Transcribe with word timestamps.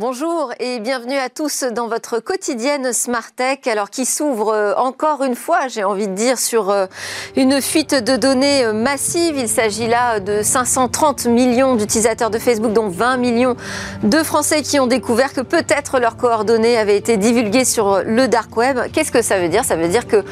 Bonjour 0.00 0.52
et 0.60 0.78
bienvenue 0.78 1.16
à 1.16 1.28
tous 1.28 1.64
dans 1.64 1.88
votre 1.88 2.20
quotidienne 2.20 2.92
Smart 2.92 3.32
Tech, 3.34 3.66
alors 3.66 3.90
qui 3.90 4.04
s'ouvre 4.04 4.50
euh, 4.54 4.72
encore 4.76 5.24
une 5.24 5.34
fois, 5.34 5.66
j'ai 5.66 5.82
envie 5.82 6.06
de 6.06 6.14
dire, 6.14 6.38
sur 6.38 6.70
euh, 6.70 6.86
une 7.34 7.60
fuite 7.60 7.96
de 7.96 8.14
données 8.14 8.64
euh, 8.64 8.72
massive. 8.72 9.34
Il 9.36 9.48
s'agit 9.48 9.88
là 9.88 10.20
de 10.20 10.40
530 10.40 11.26
millions 11.26 11.74
d'utilisateurs 11.74 12.30
de 12.30 12.38
Facebook, 12.38 12.72
dont 12.72 12.88
20 12.88 13.16
millions 13.16 13.56
de 14.04 14.22
Français 14.22 14.62
qui 14.62 14.78
ont 14.78 14.86
découvert 14.86 15.32
que 15.32 15.40
peut-être 15.40 15.98
leurs 15.98 16.16
coordonnées 16.16 16.78
avaient 16.78 16.96
été 16.96 17.16
divulguées 17.16 17.64
sur 17.64 18.04
le 18.04 18.28
dark 18.28 18.56
web. 18.56 18.78
Qu'est-ce 18.92 19.10
que 19.10 19.20
ça 19.20 19.40
veut 19.40 19.48
dire? 19.48 19.64
Ça 19.64 19.74
veut 19.74 19.88
dire 19.88 20.06
que 20.06 20.22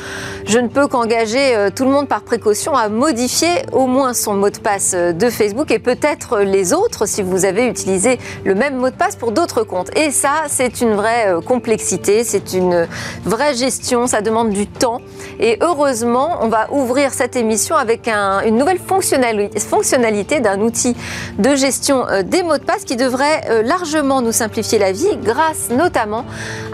je 0.45 0.61
ne 0.61 0.69
peux 0.69 0.87
qu'engager 0.87 1.71
tout 1.75 1.83
le 1.83 1.91
monde 1.91 2.07
par 2.07 2.23
précaution 2.23 2.77
à 2.77 2.89
modifier 2.89 3.65
au 3.73 3.89
moins 3.89 4.15
son 4.15 4.35
mot 4.35 4.51
de 4.51 4.59
passe 4.59 4.95
de 4.95 5.29
Facebook 5.29 5.73
et 5.73 5.81
peut-être 5.81 6.39
les 6.39 6.73
autres 6.73 7.07
si 7.07 7.21
vous 7.21 7.45
avez 7.45 7.67
utilisé 7.67 8.21
le 8.45 8.55
même 8.55 8.77
mot 8.77 8.91
de 8.91 8.95
passe 8.95 9.17
pour 9.17 9.33
d'autres 9.33 9.56
compte. 9.65 9.97
Et 9.97 10.11
ça, 10.11 10.45
c'est 10.49 10.81
une 10.81 10.95
vraie 10.95 11.29
euh, 11.29 11.41
complexité, 11.41 12.25
c'est 12.25 12.53
une 12.53 12.87
vraie 13.25 13.55
gestion, 13.55 14.07
ça 14.07 14.21
demande 14.21 14.51
du 14.51 14.67
temps. 14.67 15.01
Et 15.41 15.59
heureusement, 15.61 16.39
on 16.41 16.49
va 16.49 16.69
ouvrir 16.73 17.13
cette 17.13 17.37
émission 17.37 17.77
avec 17.77 18.09
une 18.09 18.57
nouvelle 18.57 18.79
fonctionnalité 18.79 20.41
d'un 20.41 20.61
outil 20.61 20.97
de 21.39 21.55
gestion 21.55 22.07
euh, 22.09 22.23
des 22.23 22.43
mots 22.43 22.59
de 22.59 22.65
passe 22.65 22.85
qui 22.85 22.97
devrait 22.97 23.43
euh, 23.51 23.63
largement 23.63 24.23
nous 24.23 24.33
simplifier 24.33 24.79
la 24.79 24.93
vie 24.93 25.17
grâce 25.23 25.71
notamment 25.71 26.25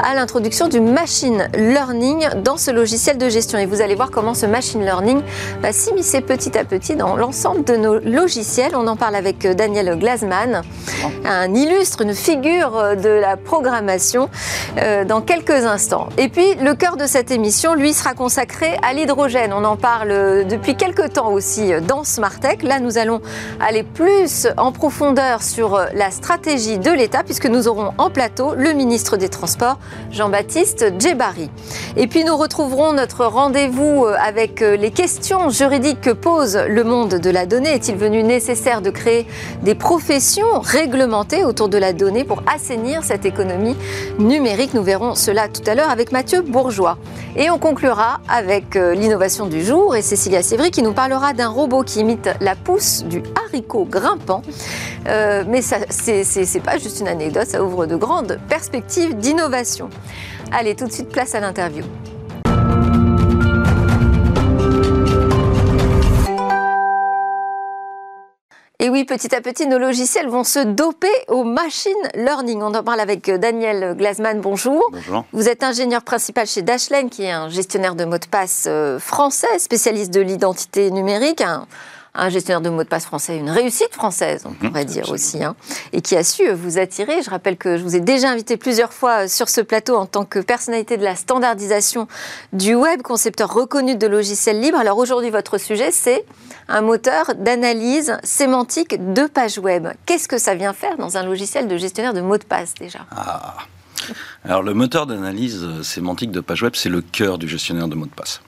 à 0.03 0.15
l'introduction 0.15 0.69
du 0.69 0.81
machine 0.81 1.49
learning 1.55 2.43
dans 2.43 2.57
ce 2.57 2.71
logiciel 2.71 3.19
de 3.19 3.29
gestion. 3.29 3.59
Et 3.59 3.67
vous 3.67 3.81
allez 3.81 3.95
voir 3.95 4.11
comment 4.11 4.35
ce 4.35 4.47
machine 4.47 4.85
learning 4.85 5.23
va 5.61 5.73
s'immiscer 5.73 6.21
petit 6.21 6.57
à 6.57 6.65
petit 6.65 6.97
dans 6.97 7.17
l'ensemble 7.17 7.65
de 7.65 7.77
nos 7.77 7.99
logiciels. 7.99 8.73
On 8.75 8.87
en 8.87 8.97
parle 8.97 9.17
avec 9.17 9.47
Daniel 9.47 9.99
Glasman, 9.99 10.63
un 11.25 11.55
illustre, 11.55 12.03
une 12.03 12.15
figure 12.15 12.72
euh, 12.77 12.95
de 12.95 13.09
la 13.09 13.37
programmation 13.37 14.29
euh, 14.79 15.05
dans 15.05 15.21
quelques 15.21 15.51
instants. 15.51 16.09
Et 16.19 16.29
puis, 16.29 16.55
le 16.57 16.75
cœur 16.75 16.97
de 16.97 17.07
cette 17.07 17.31
émission, 17.31 17.75
lui, 17.75 17.93
sera 17.93 18.15
consacré 18.15 18.77
à 18.83 18.93
l'hydrogène. 18.93 19.53
On 19.53 19.65
en 19.65 19.77
parle 19.77 20.47
depuis 20.47 20.77
quelques 20.77 21.13
temps 21.15 21.33
aussi 21.33 21.73
dans 21.87 22.05
Smartech. 22.05 22.63
Là, 22.63 22.81
nous 22.81 22.99
allons 22.99 23.21
aller 23.61 23.83
plus 23.83 24.49
en 24.57 24.73
profondeur 24.73 25.43
sur 25.43 25.81
la 25.95 26.11
stratégie 26.11 26.79
de 26.79 26.91
l'État, 26.91 27.23
puisque 27.25 27.47
nous 27.47 27.69
aurons 27.69 27.93
en 27.99 28.11
plateau 28.11 28.55
le 28.55 28.73
ministre 28.73 29.17
des 29.17 29.29
Transports, 29.29 29.79
Jean-Baptiste 30.11 30.93
Djebari. 30.99 31.51
Et 31.97 32.07
puis, 32.07 32.25
nous 32.25 32.37
retrouverons 32.37 32.93
notre 32.93 33.27
rendez-vous 33.27 34.07
avec 34.07 34.61
les 34.61 34.91
questions 34.91 35.51
juridiques 35.51 36.01
que 36.01 36.11
pose 36.11 36.57
le 36.69 36.85
monde 36.85 37.15
de 37.15 37.31
la 37.31 37.47
donnée. 37.47 37.75
Est-il 37.75 37.97
venu 37.97 38.23
nécessaire 38.23 38.83
de 38.83 38.91
créer 38.91 39.27
des 39.63 39.75
professions 39.75 40.61
réglementées 40.61 41.45
autour 41.45 41.69
de 41.69 41.79
la 41.79 41.93
donnée 41.93 42.25
pour 42.25 42.43
assainir 42.63 43.03
cette 43.03 43.25
économie 43.27 43.77
numérique. 44.21 44.73
Nous 44.73 44.85
verrons 44.85 45.17
cela 45.17 45.49
tout 45.49 45.63
à 45.67 45.75
l'heure 45.75 45.91
avec 45.91 46.13
Mathieu 46.13 46.43
Bourgeois. 46.43 46.97
Et 47.35 47.51
on 47.51 47.59
conclura 47.59 48.21
avec 48.29 48.77
euh, 48.77 48.95
l'innovation 48.95 49.47
du 49.47 49.65
jour 49.65 49.97
et 49.97 50.03
Cécilia 50.03 50.43
Sévry 50.43 50.71
qui 50.71 50.83
nous 50.83 50.93
parlera 50.93 51.33
d'un 51.33 51.49
robot 51.49 51.83
qui 51.83 52.01
imite 52.01 52.31
la 52.41 52.55
pousse 52.55 53.03
du 53.05 53.21
haricot 53.47 53.85
grimpant. 53.85 54.43
Euh, 55.09 55.43
mais 55.49 55.61
ce 55.61 56.55
n'est 56.55 56.63
pas 56.63 56.79
juste 56.79 57.01
une 57.01 57.09
anecdote, 57.09 57.49
ça 57.49 57.65
ouvre 57.65 57.87
de 57.87 57.97
grandes 57.97 58.39
perspectives 58.49 59.17
d'innovation. 59.17 59.91
Allez, 60.53 60.77
tout 60.77 60.87
de 60.87 60.93
suite, 60.93 61.09
place 61.09 61.35
à 61.35 61.41
l'interview. 61.41 61.85
Et 68.83 68.91
oui, 68.91 69.05
petit 69.05 69.33
à 69.33 69.41
petit, 69.41 69.69
nos 69.69 69.79
logiciels 69.79 70.27
vont 70.27 70.43
se 70.43 70.59
doper 70.59 71.07
au 71.29 71.45
machine 71.45 71.93
learning. 72.17 72.63
On 72.63 72.75
en 72.75 72.83
parle 72.83 72.99
avec 72.99 73.29
euh, 73.29 73.39
Daniel 73.39 73.95
Glasman. 73.97 74.41
Bonjour. 74.41 74.83
Bonjour. 74.91 75.25
Vous 75.33 75.49
êtes 75.49 75.63
ingénieur 75.63 76.03
principal 76.03 76.49
chez 76.49 76.63
Dashlane, 76.63 77.09
qui 77.09 77.23
est 77.23 77.31
un 77.31 77.49
gestionnaire 77.49 77.95
de 77.95 78.05
mots 78.05 78.19
de 78.19 78.27
passe 78.27 78.65
euh, 78.67 78.99
français, 78.99 79.61
spécialiste 79.61 80.13
de 80.13 80.21
l'identité 80.21 80.91
numérique, 80.91 81.43
un 81.43 81.69
gestionnaire 82.29 82.61
de 82.61 82.71
mots 82.71 82.85
de 82.85 82.89
passe 82.89 83.05
français, 83.05 83.37
une 83.37 83.51
réussite 83.51 83.93
française, 83.93 84.43
on 84.45 84.51
mhm, 84.51 84.71
pourrait 84.71 84.85
dire 84.85 85.11
aussi, 85.11 85.43
hein, 85.43 85.57
et 85.93 86.01
qui 86.01 86.17
a 86.17 86.23
su 86.23 86.49
vous 86.51 86.79
attirer. 86.79 87.23
Je 87.23 87.31
rappelle 87.31 87.57
que 87.57 87.79
je 87.79 87.83
vous 87.83 87.97
ai 87.97 88.01
déjà 88.01 88.31
invité 88.31 88.57
plusieurs 88.57 88.93
fois 88.93 89.29
sur 89.29 89.49
ce 89.49 89.61
plateau 89.61 89.97
en 89.97 90.07
tant 90.07 90.25
que 90.25 90.39
personnalité 90.39 90.97
de 90.97 91.05
la 91.05 91.17
standardisation 91.17 92.09
du 92.53 92.75
web, 92.75 93.03
concepteur 93.03 93.53
reconnu 93.53 93.97
de 93.97 94.07
logiciels 94.07 94.61
libres. 94.61 94.79
Alors 94.79 94.99
aujourd'hui, 94.99 95.31
votre 95.31 95.59
sujet, 95.59 95.91
c'est 95.91 96.25
un 96.69 96.83
moteur 96.83 97.35
d'analyse 97.37 98.17
sémantique 98.23 99.13
de 99.15 99.27
page 99.27 99.59
web. 99.59 99.89
Qu'est-ce 100.07 100.29
que 100.29 100.39
ça 100.39 100.55
vient 100.55 100.73
faire 100.73 100.97
dans 100.99 101.17
un 101.17 101.25
logiciel 101.25 101.69
de 101.69 101.77
gestionnaire 101.77 102.15
de 102.15 102.21
mots 102.21 102.39
de 102.39 102.45
passe 102.45 102.75
déjà? 102.75 103.01
Ah. 103.17 103.57
Alors 104.45 104.63
le 104.63 104.75
moteur 104.75 105.07
d'analyse 105.07 105.83
sémantique 105.83 106.31
de 106.31 106.41
page 106.41 106.63
web, 106.63 106.73
c'est 106.75 106.89
le 106.89 107.01
cœur 107.01 107.39
du 107.39 107.49
gestionnaire 107.49 107.89
de 107.89 107.95
mots 107.95 108.07
de 108.07 108.11
passe. 108.11 108.41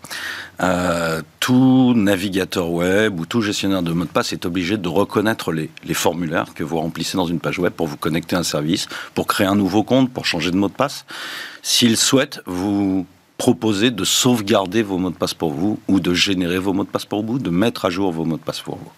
Euh, 0.62 1.22
tout 1.40 1.94
navigateur 1.96 2.70
web 2.70 3.18
ou 3.18 3.26
tout 3.26 3.40
gestionnaire 3.40 3.82
de 3.82 3.92
mots 3.92 4.04
de 4.04 4.10
passe 4.10 4.32
est 4.32 4.46
obligé 4.46 4.76
de 4.76 4.88
reconnaître 4.88 5.52
les, 5.52 5.70
formulaires 5.94 6.54
que 6.54 6.64
vous 6.64 6.78
remplissez 6.78 7.16
dans 7.16 7.26
une 7.26 7.40
page 7.40 7.58
web 7.58 7.72
pour 7.72 7.86
vous 7.86 7.96
connecter 7.96 8.36
à 8.36 8.40
un 8.40 8.44
service, 8.44 8.88
pour 9.14 9.26
créer 9.26 9.46
un 9.46 9.54
nouveau 9.54 9.82
compte, 9.82 10.12
pour 10.12 10.26
changer 10.26 10.50
de 10.50 10.56
mot 10.56 10.68
de 10.68 10.74
passe. 10.74 11.04
S'il 11.62 11.96
souhaite 11.96 12.40
vous 12.46 13.06
proposer 13.36 13.90
de 13.90 14.04
sauvegarder 14.04 14.82
vos 14.82 14.96
mots 14.96 15.10
de 15.10 15.16
passe 15.16 15.34
pour 15.34 15.52
vous 15.52 15.80
ou 15.88 15.98
de 15.98 16.14
générer 16.14 16.58
vos 16.58 16.72
mots 16.72 16.84
de 16.84 16.88
passe 16.88 17.04
pour 17.04 17.24
vous, 17.24 17.38
de 17.38 17.50
mettre 17.50 17.84
à 17.84 17.90
jour 17.90 18.12
vos 18.12 18.24
mots 18.24 18.36
de 18.36 18.42
passe 18.42 18.60
pour 18.60 18.76
vous. 18.76 18.90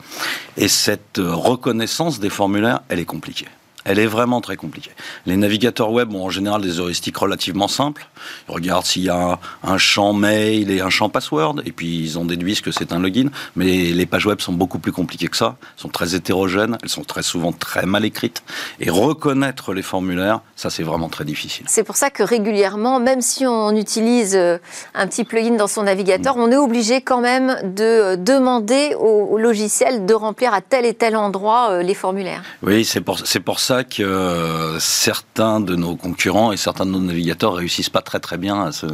Et 0.57 0.69
cette 0.69 1.19
reconnaissance 1.19 2.21
des 2.21 2.31
formulaires, 2.31 2.81
elle 2.89 2.99
est 2.99 3.07
compliquée 3.07 3.49
elle 3.87 4.01
est 4.01 4.07
vraiment 4.07 4.41
très 4.41 4.57
compliquée. 4.57 4.91
Les 5.27 5.37
navigateurs 5.37 5.93
web 5.93 6.13
ont 6.13 6.25
en 6.25 6.31
général 6.31 6.61
des 6.61 6.81
heuristiques 6.81 7.17
relativement 7.17 7.69
simples. 7.69 8.09
Ils 8.49 8.53
regardent 8.53 8.85
s'il 8.85 9.05
y 9.05 9.09
a 9.09 9.39
un, 9.63 9.79
champ 9.79 10.13
mail 10.13 10.71
et 10.73 10.81
un 10.81 10.91
champ 10.91 11.09
password, 11.09 11.63
et 11.65 11.71
puis 11.71 12.01
ils 12.01 12.19
en 12.19 12.25
déduisent 12.25 12.61
que 12.61 12.73
c'est 12.73 12.93
un 12.93 12.99
login. 12.99 13.29
Mais 13.55 13.93
les 13.93 14.07
pages 14.07 14.27
web 14.27 14.41
sont 14.41 14.53
beaucoup 14.53 14.81
plus 14.81 14.91
compliquées 14.91 15.29
que 15.29 15.37
ça, 15.37 15.57
elles 15.61 15.83
sont 15.83 15.89
très 15.89 16.17
hétérogènes, 16.17 16.77
elles 16.83 16.89
sont 16.89 17.05
très 17.05 17.23
souvent 17.23 17.53
très 17.53 17.87
mal 17.87 18.05
écrites. 18.05 18.43
Et 18.81 18.91
reconnaître 18.91 19.73
les 19.73 19.83
formulaires, 19.83 20.41
ça 20.57 20.69
c'est 20.69 20.83
vraiment 20.83 21.09
très 21.09 21.25
difficile. 21.25 21.67
C'est 21.69 21.85
pour 21.85 21.97
ça 21.97 22.11
que 22.11 22.25
régulièrement, 22.25 22.99
même 22.99 23.21
si 23.21 23.47
on 23.47 23.71
utilise 23.77 24.35
euh, 24.35 24.59
un 24.95 25.07
petit 25.07 25.23
plugin 25.23 25.55
dans 25.55 25.69
son 25.69 25.85
navigateur, 25.85 26.37
on 26.37 26.51
est 26.51 26.57
obligé 26.57 27.03
quand 27.03 27.21
même 27.21 27.57
de 27.63 27.85
euh, 27.85 28.17
demander 28.17 28.97
au, 28.99 29.39
logiciel 29.39 30.07
de 30.07 30.15
remplir 30.15 30.53
à 30.53 30.61
tel 30.61 30.85
et 30.87 30.95
tel 30.95 31.15
endroit 31.15 31.69
euh, 31.71 31.83
les 31.83 31.95
formulaires. 31.95 32.43
Oui, 32.63 32.85
c'est 32.85 33.01
pour, 33.01 33.21
pour 33.45 33.61
ça 33.61 33.76
que 33.85 34.03
euh, 34.03 34.79
certains 34.79 35.61
de 35.61 35.75
nos 35.75 35.97
concurrents 35.97 36.53
et 36.53 36.57
certains 36.57 36.87
de 36.87 36.91
nos 36.91 37.01
navigateurs 37.01 37.55
réussissent 37.55 37.91
pas 37.91 38.03
très 38.03 38.21
très 38.21 38.39
bien 38.39 38.63
à 38.63 38.73
ce, 38.73 38.87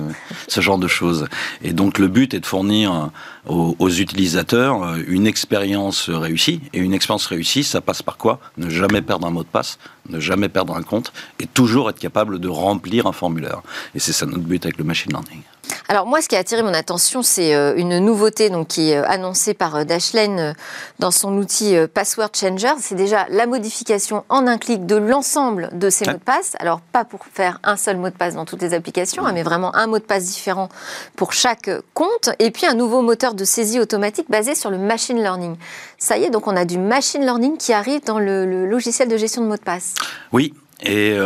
genre 0.60 0.78
de 0.78 0.88
choses. 0.88 1.26
Et 1.62 1.72
donc 1.72 1.98
le 1.98 2.08
but 2.08 2.34
est 2.34 2.40
de 2.40 2.46
fournir 2.46 3.10
aux, 3.46 3.76
aux, 3.78 3.88
utilisateurs 3.88 4.82
euh, 4.82 4.98
une 5.06 5.26
expérience 5.26 6.10
réussie. 6.10 6.60
Et 6.72 6.78
une 6.78 6.94
expérience 6.94 7.26
réussie, 7.26 7.64
ça 7.64 7.80
passe 7.80 8.02
par 8.02 8.16
quoi? 8.16 8.40
Ne 8.56 8.70
jamais 8.70 9.02
perdre 9.02 9.26
un 9.26 9.30
mot 9.30 9.42
de 9.42 9.48
passe, 9.48 9.78
ne 10.08 10.20
jamais 10.20 10.48
perdre 10.48 10.76
un 10.76 10.82
compte 10.82 11.12
et 11.38 11.46
toujours 11.46 11.90
être 11.90 11.98
capable 11.98 12.38
de 12.38 12.48
remplir 12.48 13.06
un 13.06 13.12
formulaire. 13.12 13.62
Et 13.94 13.98
c'est 13.98 14.12
ça 14.12 14.26
notre 14.26 14.44
but 14.44 14.64
avec 14.64 14.78
le 14.78 14.84
machine 14.84 15.12
learning. 15.12 15.42
Alors 15.88 16.06
moi, 16.06 16.22
ce 16.22 16.28
qui 16.28 16.36
a 16.36 16.38
attiré 16.38 16.62
mon 16.62 16.74
attention, 16.74 17.22
c'est 17.22 17.54
euh, 17.54 17.74
une 17.76 17.98
nouveauté 17.98 18.50
donc, 18.50 18.68
qui 18.68 18.90
est 18.90 18.96
euh, 18.96 19.04
annoncée 19.06 19.52
par 19.52 19.76
euh, 19.76 19.84
Dashlane 19.84 20.54
dans 20.98 21.10
son 21.10 21.36
outil 21.36 21.74
Password 21.92 22.30
Changer. 22.34 22.72
C'est 22.78 22.94
déjà 22.94 23.26
la 23.28 23.46
modification 23.46 24.24
en 24.28 24.46
un 24.46 24.58
clic 24.58 24.86
de 24.86 24.96
l'ensemble 24.96 25.68
de 25.72 25.90
ces 25.90 26.06
mots 26.06 26.12
de 26.12 26.18
passe. 26.18 26.54
Alors 26.60 26.80
pas 26.80 27.04
pour 27.04 27.26
faire 27.26 27.58
un 27.62 27.76
seul 27.76 27.96
mot 27.98 28.08
de 28.08 28.14
passe 28.14 28.34
dans 28.34 28.44
toutes 28.44 28.62
les 28.62 28.74
applications, 28.74 29.26
hein, 29.26 29.32
mais 29.32 29.42
vraiment 29.42 29.74
un 29.76 29.86
mot 29.86 29.98
de 29.98 30.04
passe 30.04 30.24
différent 30.24 30.68
pour 31.16 31.32
chaque 31.32 31.70
compte. 31.94 32.30
Et 32.38 32.50
puis 32.50 32.66
un 32.66 32.74
nouveau 32.74 33.02
moteur 33.02 33.34
de 33.34 33.44
saisie 33.44 33.78
automatique 33.78 34.30
basé 34.30 34.54
sur 34.54 34.70
le 34.70 34.78
machine 34.78 35.18
learning. 35.18 35.56
Ça 35.98 36.16
y 36.16 36.24
est, 36.24 36.30
donc 36.30 36.46
on 36.46 36.56
a 36.56 36.64
du 36.64 36.78
machine 36.78 37.22
learning 37.22 37.56
qui 37.58 37.72
arrive 37.72 38.02
dans 38.04 38.18
le, 38.18 38.66
logiciel 38.66 39.08
de 39.08 39.16
gestion 39.16 39.42
de 39.42 39.46
mots 39.48 39.56
de 39.56 39.60
passe. 39.60 39.94
Oui, 40.32 40.54
et 40.80 41.16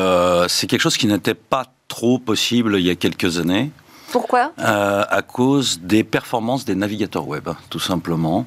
c'est 0.49 0.66
quelque 0.66 0.81
chose 0.81 0.96
qui 0.96 1.06
n'était 1.06 1.34
pas 1.34 1.66
trop 1.88 2.19
possible 2.19 2.76
il 2.78 2.87
y 2.87 2.90
a 2.90 2.94
quelques 2.94 3.38
années. 3.38 3.70
Pourquoi 4.12 4.53
euh, 4.58 5.05
À 5.08 5.23
cause 5.23 5.81
des 5.82 6.05
performances 6.05 6.64
des 6.64 6.75
navigateurs 6.75 7.26
web, 7.26 7.49
tout 7.70 7.79
simplement. 7.79 8.47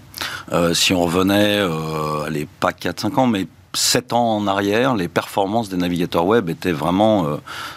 Euh, 0.52 0.74
si 0.74 0.94
on 0.94 1.02
revenait, 1.02 1.60
euh, 1.60 2.24
allez, 2.26 2.48
pas 2.60 2.72
4-5 2.72 3.20
ans, 3.20 3.28
mais 3.28 3.48
7 3.74 4.14
ans 4.14 4.38
en 4.38 4.48
arrière, 4.48 4.96
les 4.96 5.08
performances 5.08 5.70
des 5.70 5.78
navigateurs 5.78 6.26
web 6.26 6.50
étaient 6.50 6.72
vraiment 6.72 7.26
euh, 7.26 7.36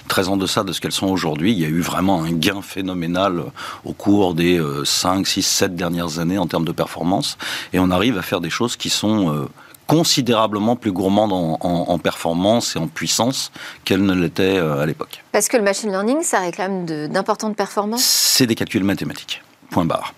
très 0.08 0.28
en 0.28 0.36
deçà 0.36 0.64
de 0.64 0.72
ce 0.72 0.80
qu'elles 0.80 0.92
sont 0.92 1.08
aujourd'hui. 1.08 1.52
Il 1.52 1.58
y 1.58 1.64
a 1.64 1.68
eu 1.68 1.80
vraiment 1.80 2.22
un 2.22 2.32
gain 2.32 2.62
phénoménal 2.62 3.44
au 3.84 3.92
cours 3.92 4.34
des 4.34 4.62
5, 4.84 5.26
6, 5.26 5.42
7 5.42 5.76
dernières 5.76 6.18
années 6.18 6.38
en 6.38 6.46
termes 6.46 6.64
de 6.64 6.72
performance. 6.72 7.36
Et 7.72 7.78
on 7.78 7.90
arrive 7.90 8.16
à 8.16 8.22
faire 8.22 8.40
des 8.40 8.50
choses 8.50 8.76
qui 8.76 8.88
sont 8.88 9.48
considérablement 9.92 10.74
plus 10.74 10.90
gourmande 10.90 11.32
en, 11.34 11.98
performance 11.98 12.76
et 12.76 12.78
en 12.78 12.86
puissance 12.86 13.52
qu'elle 13.84 14.02
ne 14.02 14.14
l'était 14.14 14.56
euh, 14.56 14.80
à 14.80 14.86
l'époque. 14.86 15.22
Parce 15.32 15.48
que 15.48 15.58
le 15.58 15.62
machine 15.62 15.90
learning, 15.90 16.22
ça 16.22 16.40
réclame 16.40 16.86
d'importantes 16.86 17.56
performances 17.56 18.02
C'est 18.02 18.46
des 18.46 18.54
calculs 18.54 18.84
mathématiques. 18.84 19.42
point 19.70 19.84
barre. 19.84 20.14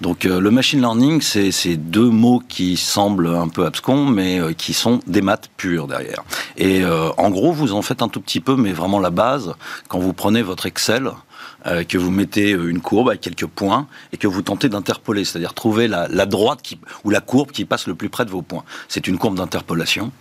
Donc 0.00 0.24
le 0.24 0.50
machine 0.50 0.80
learning, 0.80 1.20
c'est 1.20 1.76
deux 1.76 2.08
mots 2.08 2.42
qui 2.48 2.78
semblent 2.78 3.34
un 3.34 3.48
peu 3.48 3.66
abscons, 3.66 4.06
mais 4.06 4.40
qui 4.56 4.72
sont 4.72 5.00
des 5.06 5.20
maths 5.20 5.50
pures 5.58 5.88
derrière. 5.88 6.22
Et 6.56 6.82
en 6.84 7.30
gros, 7.30 7.52
vous 7.52 7.74
en 7.74 7.82
faites 7.82 8.00
un 8.02 8.08
tout 8.08 8.20
petit 8.20 8.40
peu, 8.40 8.56
mais 8.56 8.72
vraiment 8.72 8.98
la 8.98 9.10
base, 9.10 9.54
quand 9.88 9.98
vous 9.98 10.14
prenez 10.14 10.40
votre 10.40 10.64
Excel, 10.66 11.10
euh, 11.68 11.84
que 11.84 11.98
vous 11.98 12.10
mettez 12.10 12.52
euh, 12.52 12.70
une 12.70 12.80
courbe 12.80 13.08
avec 13.08 13.20
quelques 13.20 13.46
points 13.46 13.86
et 14.12 14.16
que 14.16 14.26
vous 14.26 14.42
tentez 14.42 14.68
d'interpoler, 14.68 15.24
c'est-à-dire 15.24 15.54
trouver 15.54 15.88
la, 15.88 16.08
droite 16.26 16.60
qui, 16.62 16.78
ou 17.04 17.10
la 17.10 17.20
courbe 17.20 17.50
qui 17.50 17.64
passe 17.64 17.86
le 17.86 17.94
plus 17.94 18.08
près 18.08 18.24
de 18.24 18.30
vos 18.30 18.42
points. 18.42 18.64
C'est 18.88 19.06
une 19.06 19.18
courbe 19.18 19.36
d'interpolation. 19.36 20.12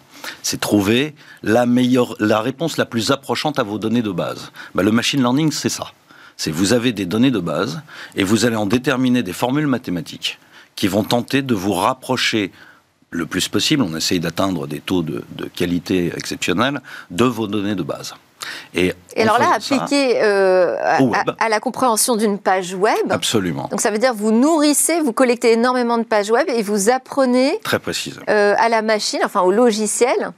C'est 0.42 0.60
trouver 0.60 1.14
la 1.44 1.66
meilleure, 1.66 2.16
la 2.20 2.42
réponse 2.42 2.78
la 2.78 2.86
plus 2.86 3.12
approchante 3.12 3.60
à 3.60 3.64
vos 3.64 3.78
données 3.78 4.02
de 4.02 4.12
base. 4.12 4.52
Bah, 4.76 4.84
le 4.84 4.92
machine 4.92 5.22
learning, 5.22 5.52
c'est 5.52 5.70
ça. 5.70 5.94
C'est 6.36 6.52
vous 6.52 6.74
avez 6.74 6.92
des 6.92 7.06
données 7.06 7.32
de 7.32 7.40
base 7.40 7.82
et 8.16 8.24
vous 8.24 8.46
allez 8.46 8.56
en 8.56 8.66
déterminer 8.66 9.24
des 9.24 9.34
formules 9.34 9.68
mathématiques 9.68 10.40
qui 10.76 10.88
vont 10.88 11.04
tenter 11.04 11.42
de 11.42 11.56
vous 11.56 11.74
rapprocher 11.74 12.52
le 13.10 13.26
plus 13.26 13.48
possible, 13.48 13.84
on 13.84 13.96
essaye 13.96 14.20
d'atteindre 14.20 14.68
des 14.68 14.80
taux 14.80 15.02
de, 15.02 15.24
qualité 15.56 16.12
exceptionnels, 16.16 16.82
de 17.10 17.24
vos 17.24 17.48
données 17.48 17.76
de 17.76 17.84
base. 17.84 18.14
Et, 18.76 18.94
alors 19.18 19.40
là, 19.40 19.54
appliqué 19.56 20.22
euh, 20.22 20.76
à, 21.40 21.50
la 21.50 21.60
compréhension 21.60 22.16
d'une 22.16 22.38
page 22.38 22.74
web. 22.76 22.96
Absolument. 23.10 23.68
Donc 23.72 23.82
ça 23.82 23.90
veut 23.90 23.98
dire 23.98 24.14
vous 24.14 24.32
nourrissez, 24.32 25.00
vous 25.02 25.14
collectez 25.14 25.54
énormément 25.54 25.98
de 25.98 26.04
pages 26.04 26.30
web 26.30 26.48
et 26.50 26.62
vous 26.62 26.90
apprenez. 26.90 27.60
Très 27.64 27.80
précisément. 27.80 28.26
Euh, 28.30 28.54
à 28.58 28.70
la 28.70 28.82
machine, 28.82 29.20
enfin 29.24 29.42
au 29.42 29.52
logiciel, 29.52 30.32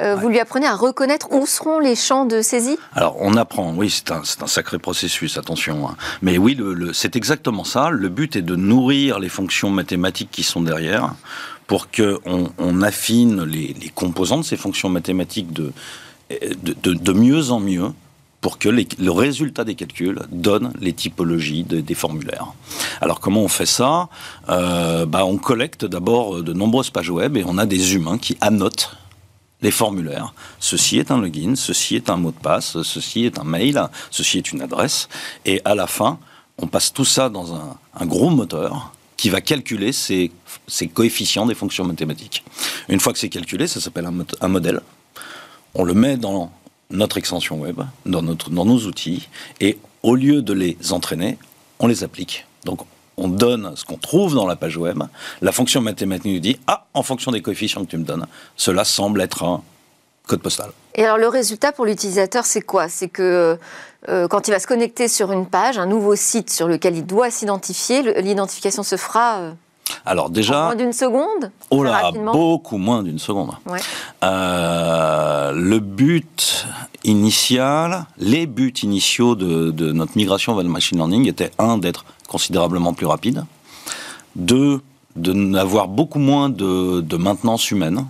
euh, 0.00 0.16
vous 0.16 0.28
lui 0.28 0.38
apprenez 0.38 0.66
à 0.66 0.74
reconnaître 0.74 1.32
où 1.32 1.46
seront 1.46 1.78
les 1.78 1.96
champs 1.96 2.26
de 2.26 2.42
saisie 2.42 2.78
Alors 2.94 3.16
on 3.20 3.36
apprend, 3.36 3.72
oui, 3.74 3.90
c'est 3.90 4.10
un, 4.10 4.22
un, 4.40 4.46
sacré 4.46 4.78
processus, 4.78 5.38
attention. 5.38 5.88
Hein. 5.88 5.96
Mais 6.20 6.36
oui, 6.36 6.54
le, 6.54 6.92
c'est 6.92 7.16
exactement 7.16 7.64
ça. 7.64 7.88
Le 7.90 8.08
but 8.08 8.36
est 8.36 8.42
de 8.42 8.56
nourrir 8.56 9.18
les 9.18 9.30
fonctions 9.30 9.70
mathématiques 9.70 10.30
qui 10.30 10.42
sont 10.42 10.60
derrière 10.60 11.14
pour 11.66 11.90
qu'on 11.90 12.52
on 12.58 12.82
affine 12.82 13.42
les, 13.44 13.74
les 13.80 13.88
composants 13.88 14.38
de 14.38 14.44
ces 14.44 14.56
fonctions 14.56 14.88
mathématiques 14.88 15.52
de 15.52 15.72
de, 16.30 17.12
mieux 17.12 17.50
en 17.50 17.60
mieux 17.60 17.92
pour 18.40 18.58
que 18.58 18.68
le 18.68 19.10
résultat 19.10 19.64
des 19.64 19.74
calculs 19.74 20.20
donne 20.30 20.72
les 20.80 20.92
typologies 20.92 21.64
des 21.64 21.94
formulaires. 21.94 22.52
Alors 23.00 23.20
comment 23.20 23.42
on 23.42 23.48
fait 23.48 23.66
ça? 23.66 24.08
Euh, 24.48 25.06
bah, 25.06 25.24
On 25.24 25.36
collecte 25.36 25.84
d'abord 25.84 26.42
de 26.42 26.52
nombreuses 26.52 26.90
pages 26.90 27.10
web 27.10 27.36
et 27.36 27.44
on 27.44 27.58
a 27.58 27.66
des 27.66 27.94
humains 27.94 28.18
qui 28.18 28.36
annotent 28.40 28.96
les 29.62 29.70
formulaires. 29.70 30.34
Ceci 30.60 30.98
est 30.98 31.10
un 31.10 31.18
login, 31.18 31.56
ceci 31.56 31.96
est 31.96 32.10
un 32.10 32.16
mot 32.16 32.30
de 32.30 32.36
passe, 32.36 32.82
ceci 32.82 33.24
est 33.24 33.38
un 33.38 33.44
mail, 33.44 33.82
ceci 34.10 34.38
est 34.38 34.52
une 34.52 34.62
adresse. 34.62 35.08
Et 35.44 35.60
à 35.64 35.74
la 35.74 35.86
fin, 35.86 36.18
on 36.58 36.66
passe 36.66 36.92
tout 36.92 37.04
ça 37.04 37.28
dans 37.28 37.54
un, 37.54 38.06
gros 38.06 38.30
moteur 38.30 38.92
qui 39.16 39.30
va 39.30 39.40
calculer 39.40 39.92
ces, 39.92 40.30
coefficients 40.92 41.46
des 41.46 41.54
fonctions 41.54 41.84
mathématiques. 41.84 42.44
Une 42.88 43.00
fois 43.00 43.12
que 43.12 43.18
c'est 43.18 43.30
calculé, 43.30 43.66
ça 43.66 43.80
s'appelle 43.80 44.08
un 44.40 44.48
modèle 44.48 44.80
on 45.76 45.84
le 45.84 45.94
met 45.94 46.16
dans 46.16 46.50
notre 46.90 47.18
extension 47.18 47.60
web, 47.60 47.80
dans, 48.06 48.22
nos 48.22 48.78
outils, 48.86 49.28
et 49.60 49.78
au 50.02 50.14
lieu 50.14 50.42
de 50.42 50.52
les 50.52 50.76
entraîner, 50.90 51.38
on 51.78 51.86
les 51.86 52.02
applique. 52.02 52.46
Donc 52.64 52.80
on 53.16 53.28
donne 53.28 53.72
ce 53.76 53.84
qu'on 53.84 53.96
trouve 53.96 54.34
dans 54.34 54.46
la 54.46 54.56
page 54.56 54.76
web, 54.76 55.02
la 55.40 55.52
fonction 55.52 55.80
mathématique 55.80 56.32
nous 56.32 56.40
dit 56.40 56.58
Ah, 56.66 56.86
en 56.94 57.02
fonction 57.02 57.30
des 57.30 57.42
coefficients 57.42 57.84
que 57.84 57.90
tu 57.90 57.98
me 57.98 58.04
donnes, 58.04 58.26
cela 58.56 58.84
semble 58.84 59.20
être 59.20 59.42
un 59.42 59.62
code 60.26 60.40
postal. 60.40 60.70
Et 60.94 61.04
alors 61.04 61.18
le 61.18 61.28
résultat 61.28 61.72
pour 61.72 61.84
l'utilisateur, 61.84 62.46
c'est 62.46 62.62
quoi? 62.62 62.88
C'est 62.88 63.08
que 63.08 63.58
euh, 64.08 64.28
quand 64.28 64.48
il 64.48 64.52
va 64.52 64.58
se 64.58 64.66
connecter 64.66 65.08
sur 65.08 65.32
une 65.32 65.46
page, 65.46 65.78
un 65.78 65.86
nouveau 65.86 66.16
site 66.16 66.50
sur 66.50 66.68
lequel 66.68 66.96
il 66.96 67.04
doit 67.06 67.30
s'identifier, 67.30 68.20
l'identification 68.22 68.82
se 68.82 68.96
fera 68.96 69.38
euh, 69.38 69.52
alors 70.06 70.30
déjà... 70.30 70.62
moins 70.62 70.76
d'une 70.76 70.92
seconde 70.92 71.50
Oh 71.70 71.82
là, 71.82 72.12
beaucoup 72.12 72.78
moins 72.78 73.02
d'une 73.02 73.18
seconde. 73.18 73.50
Euh, 74.22 75.52
le 75.52 75.78
but 75.80 76.66
initial, 77.04 78.06
les 78.18 78.46
buts 78.46 78.72
initiaux 78.82 79.34
de, 79.34 79.92
notre 79.92 80.16
migration 80.16 80.54
vers 80.54 80.62
le 80.62 80.70
machine 80.70 80.96
learning 80.96 81.28
étaient, 81.28 81.50
un, 81.58 81.76
d'être 81.78 82.04
considérablement 82.28 82.94
plus 82.94 83.06
rapide, 83.06 83.44
deux, 84.36 84.80
de 85.16 85.32
n'avoir 85.32 85.88
beaucoup 85.88 86.18
moins 86.18 86.48
de, 86.48 87.00
de 87.00 87.16
maintenance 87.16 87.70
humaine, 87.70 88.06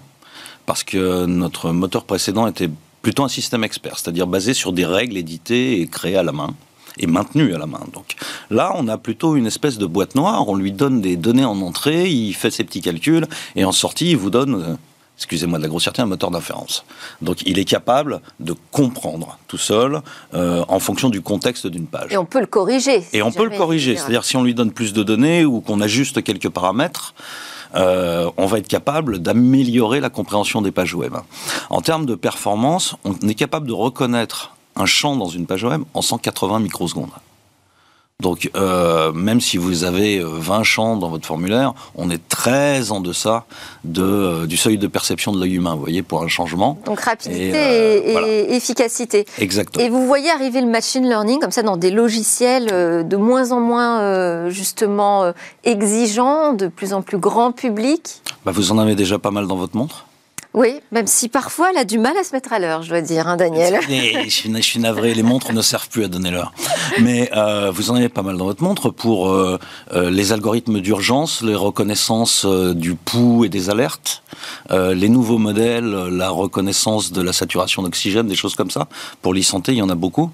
parce 0.66 0.84
que 0.84 1.24
notre 1.26 1.70
moteur 1.70 2.04
précédent 2.04 2.46
était 2.46 2.70
plutôt 3.00 3.24
un 3.24 3.28
système 3.28 3.64
expert, 3.64 3.98
c'est-à-dire 3.98 4.26
basé 4.26 4.52
sur 4.52 4.72
des 4.72 4.84
règles 4.84 5.16
éditées 5.16 5.80
et 5.80 5.86
créées 5.86 6.16
à 6.16 6.22
la 6.22 6.32
main 6.32 6.50
est 6.98 7.06
maintenu 7.06 7.54
à 7.54 7.58
la 7.58 7.66
main. 7.66 7.80
Donc 7.92 8.16
là, 8.50 8.72
on 8.76 8.88
a 8.88 8.98
plutôt 8.98 9.36
une 9.36 9.46
espèce 9.46 9.78
de 9.78 9.86
boîte 9.86 10.14
noire. 10.14 10.48
On 10.48 10.56
lui 10.56 10.72
donne 10.72 11.00
des 11.00 11.16
données 11.16 11.44
en 11.44 11.60
entrée, 11.60 12.08
il 12.08 12.34
fait 12.34 12.50
ses 12.50 12.64
petits 12.64 12.80
calculs 12.80 13.26
et 13.54 13.64
en 13.64 13.72
sortie, 13.72 14.10
il 14.10 14.16
vous 14.16 14.30
donne 14.30 14.54
euh, 14.54 14.74
excusez-moi 15.16 15.58
de 15.58 15.62
la 15.62 15.68
grossièreté, 15.68 16.02
un 16.02 16.06
moteur 16.06 16.30
d'inférence. 16.30 16.84
Donc 17.22 17.42
il 17.46 17.58
est 17.58 17.64
capable 17.64 18.20
de 18.40 18.54
comprendre 18.70 19.38
tout 19.48 19.58
seul 19.58 20.02
euh, 20.34 20.64
en 20.68 20.78
fonction 20.78 21.08
du 21.08 21.22
contexte 21.22 21.66
d'une 21.66 21.86
page. 21.86 22.12
Et 22.12 22.16
on 22.16 22.26
peut 22.26 22.40
le 22.40 22.46
corriger. 22.46 23.04
Et 23.12 23.22
on 23.22 23.32
peut 23.32 23.44
le 23.44 23.56
corriger. 23.56 23.96
C'est-à-dire 23.96 24.24
si 24.24 24.36
on 24.36 24.44
lui 24.44 24.54
donne 24.54 24.72
plus 24.72 24.92
de 24.92 25.02
données 25.02 25.44
ou 25.44 25.60
qu'on 25.60 25.80
ajuste 25.80 26.22
quelques 26.22 26.50
paramètres, 26.50 27.14
euh, 27.74 28.30
on 28.36 28.46
va 28.46 28.58
être 28.58 28.68
capable 28.68 29.18
d'améliorer 29.18 30.00
la 30.00 30.10
compréhension 30.10 30.62
des 30.62 30.70
pages 30.70 30.94
web. 30.94 31.14
En 31.70 31.80
termes 31.80 32.06
de 32.06 32.14
performance, 32.14 32.94
on 33.04 33.14
est 33.28 33.34
capable 33.34 33.66
de 33.66 33.72
reconnaître 33.72 34.55
un 34.76 34.86
champ 34.86 35.16
dans 35.16 35.28
une 35.28 35.46
page 35.46 35.64
web 35.64 35.82
en 35.94 36.02
180 36.02 36.60
microsecondes. 36.60 37.10
Donc, 38.20 38.50
euh, 38.56 39.12
même 39.12 39.42
si 39.42 39.58
vous 39.58 39.84
avez 39.84 40.20
20 40.20 40.60
euh, 40.60 40.62
champs 40.62 40.96
dans 40.96 41.10
votre 41.10 41.26
formulaire, 41.26 41.74
on 41.96 42.08
est 42.08 42.28
très 42.28 42.90
en 42.90 43.00
deçà 43.00 43.44
de, 43.84 44.02
euh, 44.02 44.46
du 44.46 44.56
seuil 44.56 44.78
de 44.78 44.86
perception 44.86 45.32
de 45.32 45.38
l'œil 45.38 45.56
humain, 45.56 45.74
vous 45.74 45.82
voyez, 45.82 46.02
pour 46.02 46.22
un 46.22 46.28
changement. 46.28 46.78
Donc, 46.86 47.00
rapidité 47.00 48.08
et, 48.10 48.54
efficacité. 48.56 49.26
Exactement. 49.38 49.84
Et 49.84 49.90
vous 49.90 50.06
voyez 50.06 50.30
arriver 50.30 50.62
le 50.62 50.66
machine 50.66 51.06
learning 51.06 51.40
comme 51.40 51.50
ça 51.50 51.62
dans 51.62 51.76
des 51.76 51.90
logiciels 51.90 53.06
de 53.06 53.16
moins 53.16 53.52
en 53.52 53.60
moins, 53.60 54.48
justement, 54.48 55.32
exigeants, 55.64 56.54
de 56.54 56.68
plus 56.68 56.94
en 56.94 57.02
plus 57.02 57.18
grand 57.18 57.52
public? 57.52 58.22
Bah, 58.46 58.52
Vous 58.54 58.72
en 58.72 58.78
avez 58.78 58.94
déjà 58.94 59.18
pas 59.18 59.30
mal 59.30 59.46
dans 59.46 59.56
votre 59.56 59.76
montre 59.76 60.05
oui, 60.56 60.80
même 60.90 61.06
si 61.06 61.28
parfois 61.28 61.68
elle 61.70 61.76
a 61.76 61.84
du 61.84 61.98
mal 61.98 62.16
à 62.16 62.24
se 62.24 62.32
mettre 62.32 62.50
à 62.54 62.58
l'heure, 62.58 62.80
je 62.80 62.88
dois 62.88 63.02
dire, 63.02 63.28
hein, 63.28 63.36
Daniel. 63.36 63.78
je, 63.86 64.60
suis, 64.62 64.80
navré, 64.80 65.12
les 65.12 65.22
montres 65.22 65.52
ne 65.52 65.60
servent 65.60 65.90
plus 65.90 66.02
à 66.02 66.08
donner 66.08 66.30
l'heure. 66.30 66.54
Mais 66.98 67.30
euh, 67.36 67.70
vous 67.70 67.90
en 67.90 67.94
avez 67.94 68.08
pas 68.08 68.22
mal 68.22 68.38
dans 68.38 68.46
votre 68.46 68.62
montre 68.62 68.88
pour 68.88 69.28
euh, 69.28 69.58
euh, 69.92 70.08
les 70.08 70.32
algorithmes 70.32 70.80
d'urgence, 70.80 71.42
les 71.42 71.54
reconnaissances 71.54 72.46
du 72.46 72.94
pouls 72.94 73.44
et 73.44 73.50
des 73.50 73.68
alertes, 73.68 74.22
les 74.70 75.10
nouveaux 75.10 75.36
modèles, 75.36 75.90
la 75.90 76.30
reconnaissance 76.30 77.12
de 77.12 77.20
la 77.20 77.34
saturation 77.34 77.82
d'oxygène, 77.82 78.26
des 78.26 78.34
choses 78.34 78.54
comme 78.54 78.70
ça. 78.70 78.88
Pour 79.20 79.34
l'e-santé, 79.34 79.72
il 79.72 79.78
y 79.78 79.82
en 79.82 79.90
a 79.90 79.94
beaucoup. 79.94 80.30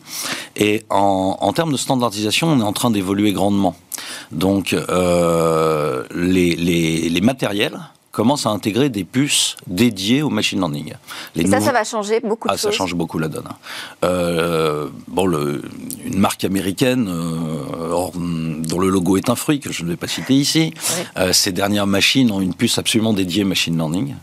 Et 0.54 0.84
en, 0.88 1.52
termes 1.52 1.72
de 1.72 1.76
standardisation, 1.76 2.46
on 2.46 2.60
est 2.60 2.62
en 2.62 2.72
train 2.72 2.92
d'évoluer 2.92 3.32
grandement. 3.32 3.74
Donc, 4.30 4.70
les, 6.14 6.54
les 6.54 7.20
matériels 7.20 7.80
commence 8.12 8.44
à 8.44 8.50
intégrer 8.50 8.90
des 8.90 9.04
puces 9.04 9.56
dédiées 9.66 10.20
au 10.22 10.28
machine 10.28 10.58
learning. 10.58 10.92
Les 11.34 11.44
Et 11.44 11.48
ça, 11.48 11.60
ça 11.60 11.72
va 11.72 11.82
changer 11.82 12.20
beaucoup 12.20 12.46
de 12.46 12.52
ah, 12.52 12.58
Ça 12.58 12.70
change 12.70 12.94
beaucoup 12.94 13.18
la 13.18 13.28
donne. 13.28 13.48
Euh, 14.04 14.88
bon, 15.08 15.24
le, 15.24 15.62
une 16.04 16.18
marque 16.18 16.44
américaine 16.44 17.08
euh, 17.08 18.10
dont 18.14 18.78
le 18.78 18.90
logo 18.90 19.16
est 19.16 19.30
un 19.30 19.34
fruit, 19.34 19.60
que 19.60 19.72
je 19.72 19.82
ne 19.82 19.88
vais 19.88 19.96
pas 19.96 20.08
citer 20.08 20.34
ici, 20.34 20.74
euh, 21.16 21.32
ces 21.32 21.52
dernières 21.52 21.86
machines 21.86 22.30
ont 22.30 22.42
une 22.42 22.54
puce 22.54 22.76
absolument 22.76 23.14
dédiée 23.14 23.44
machine 23.44 23.76
learning, 23.76 24.14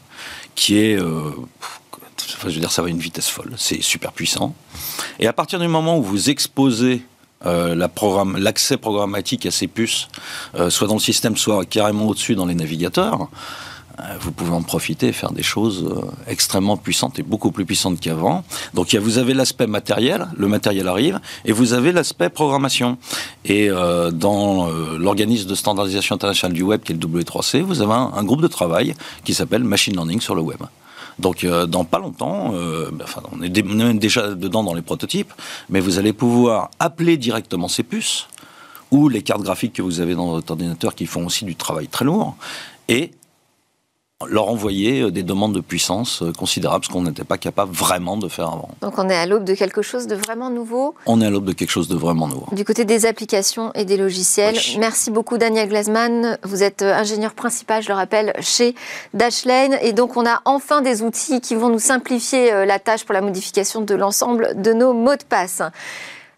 qui 0.54 0.78
est... 0.78 1.00
Enfin, 1.02 2.50
je 2.50 2.54
veux 2.54 2.60
dire, 2.60 2.72
ça 2.72 2.84
va 2.84 2.90
à 2.90 2.92
une 2.92 3.00
vitesse 3.00 3.28
folle. 3.28 3.54
C'est 3.58 3.82
super 3.82 4.12
puissant. 4.12 4.54
Et 5.20 5.26
à 5.26 5.34
partir 5.34 5.58
du 5.60 5.68
moment 5.68 5.98
où 5.98 6.04
vous 6.04 6.30
exposez 6.30 7.02
l'accès 7.44 8.78
programmatique 8.78 9.48
à 9.48 9.52
ces 9.52 9.68
puces, 9.68 10.10
soit 10.70 10.88
dans 10.88 10.94
le 10.94 11.00
système, 11.00 11.38
soit 11.38 11.66
carrément 11.66 12.08
au-dessus 12.08 12.36
dans 12.36 12.46
les 12.46 12.56
navigateurs, 12.56 13.30
vous 14.20 14.32
pouvez 14.32 14.52
en 14.52 14.62
profiter 14.62 15.08
et 15.08 15.12
faire 15.12 15.32
des 15.32 15.44
choses 15.44 15.86
euh, 15.86 16.02
extrêmement 16.28 16.78
puissantes 16.78 17.20
et 17.20 17.24
beaucoup 17.24 17.52
plus 17.52 17.66
puissantes 17.66 18.00
qu'avant. 18.00 18.44
Donc 18.74 18.94
vous 18.96 19.18
avez 19.18 19.34
l'aspect 19.34 19.68
matériel, 19.68 20.28
le 20.38 20.48
matériel 20.48 20.88
arrive, 20.88 21.20
et 21.46 21.52
vous 21.52 21.74
avez 21.74 21.92
l'aspect 21.92 22.30
programmation. 22.30 22.98
Et 23.46 23.70
euh, 23.70 24.12
dans 24.12 24.68
l'organisme 24.98 25.50
de 25.50 25.56
standardisation 25.56 26.16
internationale 26.16 26.54
du 26.54 26.64
web, 26.64 26.82
qui 26.82 26.94
est 26.94 26.96
le 26.96 27.02
W3C, 27.02 27.62
vous 27.62 27.82
avez 27.82 27.94
un, 27.94 28.24
groupe 28.24 28.42
de 28.42 28.48
travail 28.48 28.94
qui 29.24 29.34
s'appelle 29.34 29.64
Machine 29.64 29.94
Learning 29.94 30.22
sur 30.22 30.36
le 30.36 30.42
web. 30.42 30.60
Donc 31.18 31.46
dans 31.46 31.84
pas 31.84 32.00
longtemps, 32.00 32.52
ben, 32.52 33.04
enfin, 33.04 33.22
on, 33.32 33.42
est 33.42 33.62
même 33.64 34.00
déjà 34.00 34.34
dedans 34.34 34.64
dans 34.64 34.74
les 34.74 34.82
prototypes, 34.82 35.34
mais 35.70 35.80
vous 35.80 36.00
allez 36.00 36.14
pouvoir 36.14 36.70
appeler 36.80 37.18
directement 37.18 37.68
ces 37.68 37.84
puces 37.84 38.28
ou 38.92 39.10
les 39.10 39.22
cartes 39.22 39.42
graphiques 39.42 39.74
que 39.74 39.82
vous 39.82 40.00
avez 40.00 40.16
dans 40.16 40.32
votre 40.32 40.52
ordinateur 40.52 40.96
qui 40.96 41.06
font 41.06 41.26
aussi 41.26 41.46
du 41.46 41.56
travail 41.56 41.88
très 41.88 42.06
lourd, 42.06 42.36
et 42.88 43.12
leur 44.28 44.50
envoyer 44.50 45.02
euh, 45.02 45.12
des 45.12 45.24
demandes 45.24 45.54
de 45.54 45.62
puissance 45.62 46.22
euh, 46.22 46.34
considérables, 46.34 46.84
ce 46.84 46.90
qu'on 46.90 47.04
n'était 47.04 47.24
pas 47.24 47.38
capable 47.38 47.72
vraiment 47.72 48.18
de 48.18 48.28
faire 48.28 48.48
avant. 48.48 48.70
Donc 48.82 48.98
on 48.98 49.10
est 49.10 49.16
à 49.16 49.26
l'aube 49.26 49.46
de 49.46 49.54
quelque 49.54 49.82
chose 49.82 50.08
de 50.08 50.16
vraiment 50.16 50.50
nouveau 50.50 50.94
On 51.06 51.22
est 51.22 51.26
à 51.26 51.30
l'aube 51.30 51.46
de 51.46 51.54
quelque 51.54 51.70
chose 51.70 51.88
de 51.88 51.96
vraiment 51.96 52.28
nouveau. 52.28 52.48
Du 52.52 52.66
côté 52.66 52.84
des 52.84 53.06
applications 53.06 53.72
et 53.76 53.86
des 53.86 53.96
logiciels. 53.96 54.58
Merci 54.78 55.10
beaucoup 55.12 55.38
Daniel 55.38 55.70
Glasman. 55.70 56.38
Vous 56.44 56.64
êtes 56.64 56.82
euh, 56.82 56.94
ingénieur 56.94 57.34
principal, 57.34 57.82
je 57.82 57.88
le 57.88 57.94
rappelle, 57.94 58.34
chez 58.42 58.76
Dashlane. 59.14 59.78
Et 59.82 59.94
donc 59.94 60.18
on 60.18 60.26
a 60.26 60.42
enfin 60.44 60.82
des 60.82 61.02
outils 61.02 61.40
qui 61.40 61.56
vont 61.56 61.70
nous 61.70 61.80
simplifier 61.80 62.66
la 62.66 62.78
tâche 62.78 63.06
pour 63.06 63.14
la 63.14 63.22
modification 63.22 63.82
de 63.82 63.96
l'ensemble 63.96 64.62
de 64.62 64.74
nos 64.74 64.92
mots 64.92 65.16
de 65.16 65.24
passe. 65.24 65.62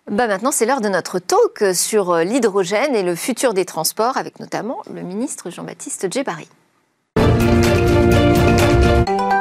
Bah 0.09 0.27
maintenant, 0.27 0.51
c'est 0.51 0.65
l'heure 0.65 0.81
de 0.81 0.89
notre 0.89 1.19
talk 1.19 1.73
sur 1.73 2.17
l'hydrogène 2.17 2.95
et 2.95 3.03
le 3.03 3.15
futur 3.15 3.53
des 3.53 3.65
transports, 3.65 4.17
avec 4.17 4.39
notamment 4.39 4.79
le 4.93 5.01
ministre 5.01 5.49
Jean-Baptiste 5.49 6.11
Djebari. 6.11 6.47
Thank 9.03 9.33
you. 9.33 9.40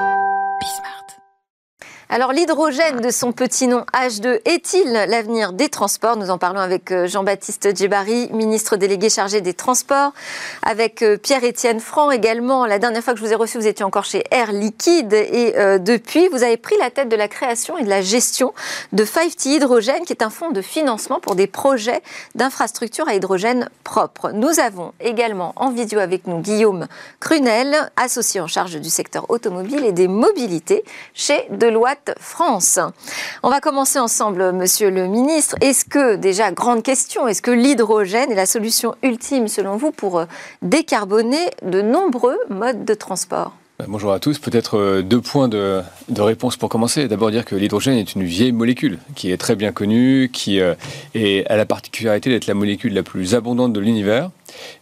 Alors 2.13 2.33
l'hydrogène 2.33 3.01
de 3.01 3.11
son 3.11 3.31
petit 3.31 3.69
nom 3.69 3.85
H2 3.95 4.41
est-il 4.45 4.91
l'avenir 4.91 5.53
des 5.53 5.69
transports? 5.69 6.17
Nous 6.17 6.31
en 6.31 6.39
parlons 6.39 6.59
avec 6.59 6.91
euh, 6.91 7.07
Jean-Baptiste 7.07 7.77
Djebari, 7.77 8.29
ministre 8.33 8.75
délégué 8.75 9.09
chargé 9.09 9.41
des 9.41 9.55
Transports, 9.55 10.13
avec 10.65 11.03
euh, 11.03 11.17
Pierre-Étienne 11.17 11.79
Franc 11.79 12.11
également. 12.11 12.67
La 12.67 12.81
dernière 12.81 13.05
fois 13.05 13.13
que 13.13 13.21
je 13.21 13.25
vous 13.25 13.31
ai 13.31 13.37
reçu, 13.37 13.59
vous 13.59 13.69
étiez 13.69 13.85
encore 13.85 14.07
chez 14.07 14.25
Air 14.33 14.51
Liquide 14.51 15.13
et 15.13 15.55
euh, 15.57 15.79
depuis, 15.79 16.27
vous 16.33 16.43
avez 16.43 16.57
pris 16.57 16.75
la 16.81 16.91
tête 16.91 17.09
de 17.09 17.15
la 17.15 17.29
création 17.29 17.79
et 17.79 17.85
de 17.85 17.89
la 17.89 18.03
gestion 18.03 18.55
de 18.93 19.05
5T 19.05 19.51
Hydrogène, 19.51 20.05
qui 20.05 20.13
est 20.13 20.25
un 20.25 20.31
fonds 20.31 20.51
de 20.51 20.63
financement 20.63 21.21
pour 21.21 21.37
des 21.37 21.47
projets 21.47 22.03
d'infrastructures 22.35 23.07
à 23.07 23.15
hydrogène 23.15 23.69
propre. 23.85 24.33
Nous 24.33 24.59
avons 24.59 24.95
également 24.99 25.53
en 25.55 25.71
vidéo 25.71 26.01
avec 26.01 26.27
nous 26.27 26.41
Guillaume 26.41 26.89
Crunel, 27.21 27.93
associé 27.95 28.41
en 28.41 28.49
charge 28.49 28.81
du 28.81 28.91
secteur 28.91 29.31
automobile 29.31 29.85
et 29.85 29.93
des 29.93 30.09
mobilités 30.09 30.83
chez 31.15 31.47
Deloitte 31.51 32.00
France. 32.19 32.79
On 33.43 33.51
va 33.51 33.61
commencer 33.61 33.99
ensemble, 33.99 34.53
monsieur 34.53 34.91
le 34.91 35.07
ministre. 35.07 35.57
Est-ce 35.61 35.85
que, 35.85 36.17
déjà, 36.17 36.51
grande 36.53 36.83
question, 36.83 37.29
est-ce 37.29 37.43
que 37.43 37.51
l'hydrogène 37.51 38.31
est 38.31 38.37
la 38.37 38.47
solution 38.47 38.95
ultime, 39.03 39.49
selon 39.49 39.77
vous, 39.77 39.93
pour 39.93 40.19
euh, 40.19 40.25
décarboner 40.63 41.51
de 41.63 41.83
nombreux 41.83 42.39
modes 42.49 42.85
de 42.85 42.95
transport? 42.95 43.55
Euh, 43.81 43.85
Bonjour 43.89 44.13
à 44.13 44.21
tous. 44.21 44.39
Peut-être 44.39 44.79
euh, 44.79 45.03
deux 45.03 45.21
points 45.21 45.49
de, 45.49 45.83
réponse 46.19 46.57
pour 46.57 46.69
commencer. 46.69 47.09
D'abord 47.09 47.31
dire 47.31 47.45
que 47.45 47.55
l'hydrogène 47.55 47.97
est 47.97 48.15
une 48.15 48.25
vieille 48.25 48.53
molécule 48.53 48.99
qui 49.15 49.31
est 49.31 49.37
très 49.37 49.57
bien 49.57 49.73
connue, 49.73 50.31
qui 50.33 50.61
a 50.61 50.77
la 51.15 51.67
particularité 51.67 52.31
d'être 52.31 52.47
la 52.47 52.55
molécule 52.55 52.95
la 52.95 53.03
plus 53.03 53.35
abondante 53.35 53.73
de 53.73 53.81
l'univers, 53.81 54.31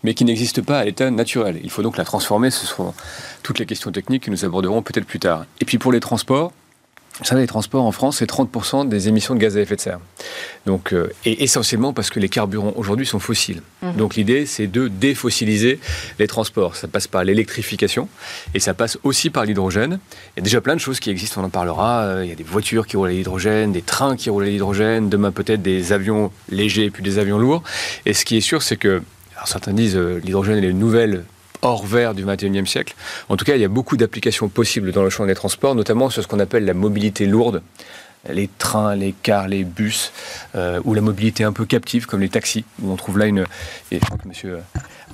mais 0.02 0.14
qui 0.14 0.24
n'existe 0.24 0.62
pas 0.62 0.78
à 0.78 0.84
l'état 0.84 1.10
naturel. 1.10 1.60
Il 1.62 1.70
faut 1.70 1.82
donc 1.82 1.96
la 1.96 2.04
transformer. 2.04 2.50
Ce 2.50 2.66
sont 2.66 2.94
toutes 3.42 3.58
les 3.58 3.66
questions 3.66 3.92
techniques 3.92 4.24
que 4.24 4.30
nous 4.30 4.44
aborderons 4.44 4.82
peut-être 4.82 5.06
plus 5.06 5.20
tard. 5.20 5.44
Et 5.60 5.64
puis 5.64 5.78
pour 5.78 5.92
les 5.92 6.00
transports, 6.00 6.52
savez, 7.24 7.40
les 7.40 7.46
transports 7.46 7.84
en 7.84 7.92
France, 7.92 8.18
c'est 8.18 8.30
30% 8.30 8.88
des 8.88 9.08
émissions 9.08 9.34
de 9.34 9.40
gaz 9.40 9.56
à 9.56 9.60
effet 9.60 9.76
de 9.76 9.80
serre. 9.80 9.98
Donc, 10.66 10.92
euh, 10.92 11.08
et 11.24 11.42
essentiellement 11.42 11.92
parce 11.92 12.10
que 12.10 12.20
les 12.20 12.28
carburants 12.28 12.72
aujourd'hui 12.76 13.06
sont 13.06 13.18
fossiles. 13.18 13.62
Mhm. 13.82 13.96
Donc 13.96 14.14
l'idée, 14.14 14.46
c'est 14.46 14.66
de 14.66 14.88
défossiliser 14.88 15.80
les 16.18 16.26
transports. 16.26 16.76
Ça 16.76 16.86
passe 16.86 17.08
par 17.08 17.24
l'électrification 17.24 18.08
et 18.54 18.60
ça 18.60 18.74
passe 18.74 18.98
aussi 19.02 19.30
par 19.30 19.44
l'hydrogène. 19.44 19.98
Il 20.36 20.40
y 20.40 20.42
a 20.42 20.44
déjà 20.44 20.60
plein 20.60 20.74
de 20.74 20.80
choses 20.80 21.00
qui 21.00 21.10
existent, 21.10 21.40
on 21.40 21.44
en 21.44 21.50
parlera. 21.50 22.02
Euh, 22.02 22.24
il 22.24 22.28
y 22.28 22.32
a 22.32 22.36
des 22.36 22.44
voitures 22.44 22.86
qui 22.86 22.96
roulent 22.96 23.08
à 23.08 23.12
l'hydrogène, 23.12 23.72
des 23.72 23.82
trains 23.82 24.16
qui 24.16 24.30
roulent 24.30 24.44
à 24.44 24.48
l'hydrogène, 24.48 25.08
demain 25.08 25.32
peut-être 25.32 25.62
des 25.62 25.92
avions 25.92 26.30
légers 26.50 26.90
puis 26.90 27.02
des 27.02 27.18
avions 27.18 27.38
lourds. 27.38 27.62
Et 28.06 28.14
ce 28.14 28.24
qui 28.24 28.36
est 28.36 28.40
sûr, 28.40 28.62
c'est 28.62 28.76
que, 28.76 29.02
alors 29.34 29.48
certains 29.48 29.72
disent 29.72 29.96
euh, 29.96 30.20
l'hydrogène 30.22 30.62
est 30.62 30.68
une 30.68 30.78
nouvelle 30.78 31.24
hors 31.62 31.84
vert 31.84 32.14
du 32.14 32.24
21e 32.24 32.66
siècle. 32.66 32.94
En 33.28 33.36
tout 33.36 33.44
cas, 33.44 33.56
il 33.56 33.60
y 33.60 33.64
a 33.64 33.68
beaucoup 33.68 33.96
d'applications 33.96 34.48
possibles 34.48 34.92
dans 34.92 35.02
le 35.02 35.10
champ 35.10 35.26
des 35.26 35.34
transports, 35.34 35.74
notamment 35.74 36.10
sur 36.10 36.22
ce 36.22 36.28
qu'on 36.28 36.40
appelle 36.40 36.64
la 36.64 36.74
mobilité 36.74 37.26
lourde 37.26 37.62
les 38.28 38.48
trains, 38.58 38.94
les 38.94 39.12
cars, 39.12 39.48
les 39.48 39.64
bus, 39.64 40.12
euh, 40.54 40.80
ou 40.84 40.94
la 40.94 41.00
mobilité 41.00 41.44
un 41.44 41.52
peu 41.52 41.64
captive, 41.64 42.06
comme 42.06 42.20
les 42.20 42.28
taxis, 42.28 42.64
où 42.82 42.90
on 42.90 42.96
trouve 42.96 43.18
là 43.18 43.26
une... 43.26 43.44
Et 43.90 43.98
je 44.00 44.04
crois 44.04 44.18
que 44.18 44.28
monsieur 44.28 44.58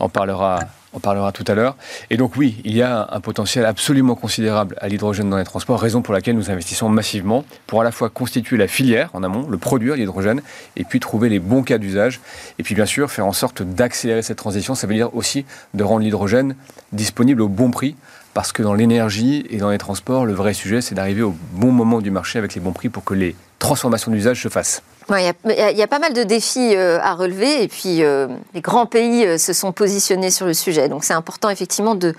en 0.00 0.08
parlera 0.08 0.60
on 0.94 1.00
parlera 1.00 1.32
tout 1.32 1.44
à 1.46 1.54
l'heure. 1.54 1.76
Et 2.10 2.16
donc 2.16 2.36
oui, 2.36 2.60
il 2.64 2.74
y 2.74 2.82
a 2.82 3.08
un 3.10 3.20
potentiel 3.20 3.66
absolument 3.66 4.14
considérable 4.14 4.76
à 4.80 4.88
l'hydrogène 4.88 5.28
dans 5.28 5.36
les 5.36 5.44
transports, 5.44 5.80
raison 5.80 6.00
pour 6.02 6.14
laquelle 6.14 6.36
nous 6.36 6.50
investissons 6.50 6.88
massivement 6.88 7.44
pour 7.66 7.80
à 7.80 7.84
la 7.84 7.92
fois 7.92 8.08
constituer 8.08 8.56
la 8.56 8.68
filière 8.68 9.10
en 9.12 9.22
amont, 9.22 9.46
le 9.48 9.58
produire 9.58 9.96
l'hydrogène, 9.96 10.40
et 10.76 10.84
puis 10.84 11.00
trouver 11.00 11.28
les 11.28 11.40
bons 11.40 11.62
cas 11.62 11.78
d'usage. 11.78 12.20
Et 12.58 12.62
puis 12.62 12.74
bien 12.74 12.86
sûr, 12.86 13.10
faire 13.10 13.26
en 13.26 13.32
sorte 13.32 13.62
d'accélérer 13.62 14.22
cette 14.22 14.38
transition, 14.38 14.74
ça 14.74 14.86
veut 14.86 14.94
dire 14.94 15.14
aussi 15.14 15.44
de 15.74 15.82
rendre 15.84 16.04
l'hydrogène 16.04 16.54
disponible 16.92 17.42
au 17.42 17.48
bon 17.48 17.70
prix 17.70 17.96
parce 18.32 18.50
que 18.50 18.62
dans 18.62 18.74
l'énergie 18.74 19.46
et 19.50 19.58
dans 19.58 19.70
les 19.70 19.78
transports, 19.78 20.26
le 20.26 20.32
vrai 20.32 20.54
sujet, 20.54 20.80
c'est 20.80 20.94
d'arriver 20.94 21.22
au 21.22 21.34
bon 21.52 21.70
moment 21.70 22.00
du 22.00 22.10
marché 22.10 22.38
avec 22.38 22.54
les 22.54 22.60
bons 22.60 22.72
prix 22.72 22.88
pour 22.88 23.04
que 23.04 23.14
les 23.14 23.36
transformations 23.60 24.10
d'usage 24.10 24.42
se 24.42 24.48
fassent. 24.48 24.82
Il 25.10 25.76
y, 25.76 25.82
a 25.82 25.86
pas 25.86 25.98
mal 25.98 26.14
de 26.14 26.22
défis 26.22 26.74
euh, 26.74 26.98
à 27.02 27.14
relever 27.14 27.62
et 27.62 27.68
puis 27.68 28.02
euh, 28.02 28.26
les 28.54 28.62
grands 28.62 28.86
pays 28.86 29.26
euh, 29.26 29.36
se 29.36 29.52
sont 29.52 29.70
positionnés 29.70 30.30
sur 30.30 30.46
le 30.46 30.54
sujet. 30.54 30.88
Donc 30.88 31.04
c'est 31.04 31.12
important 31.12 31.50
effectivement 31.50 31.94
de, 31.94 32.14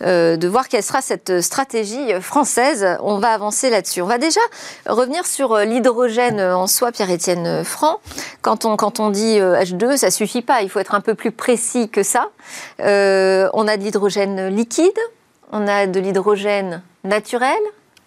de 0.00 0.48
voir 0.48 0.68
quelle 0.68 0.82
sera 0.82 1.00
cette 1.00 1.40
stratégie 1.40 2.20
française. 2.20 2.86
On 3.00 3.18
va 3.18 3.28
avancer 3.28 3.70
là-dessus. 3.70 4.02
On 4.02 4.06
va 4.06 4.18
déjà 4.18 4.40
revenir 4.86 5.26
sur 5.26 5.56
l'hydrogène 5.58 6.40
en 6.40 6.66
soi, 6.66 6.90
Pierre-Étienne 6.90 7.62
Franc. 7.62 8.00
Quand 8.42 8.64
on, 8.64 8.76
quand 8.76 8.98
on 8.98 9.10
dit 9.10 9.38
H2, 9.38 9.96
ça 9.96 10.10
suffit 10.10 10.42
pas. 10.42 10.62
Il 10.62 10.70
faut 10.70 10.80
être 10.80 10.94
un 10.94 11.00
peu 11.00 11.14
plus 11.14 11.30
précis 11.30 11.88
que 11.88 12.02
ça. 12.02 12.30
on 12.80 13.68
a 13.68 13.76
de 13.76 13.82
l'hydrogène 13.82 14.48
liquide, 14.48 14.98
on 15.52 15.68
a 15.68 15.86
de 15.86 16.00
l'hydrogène 16.00 16.82
naturel, 17.04 17.60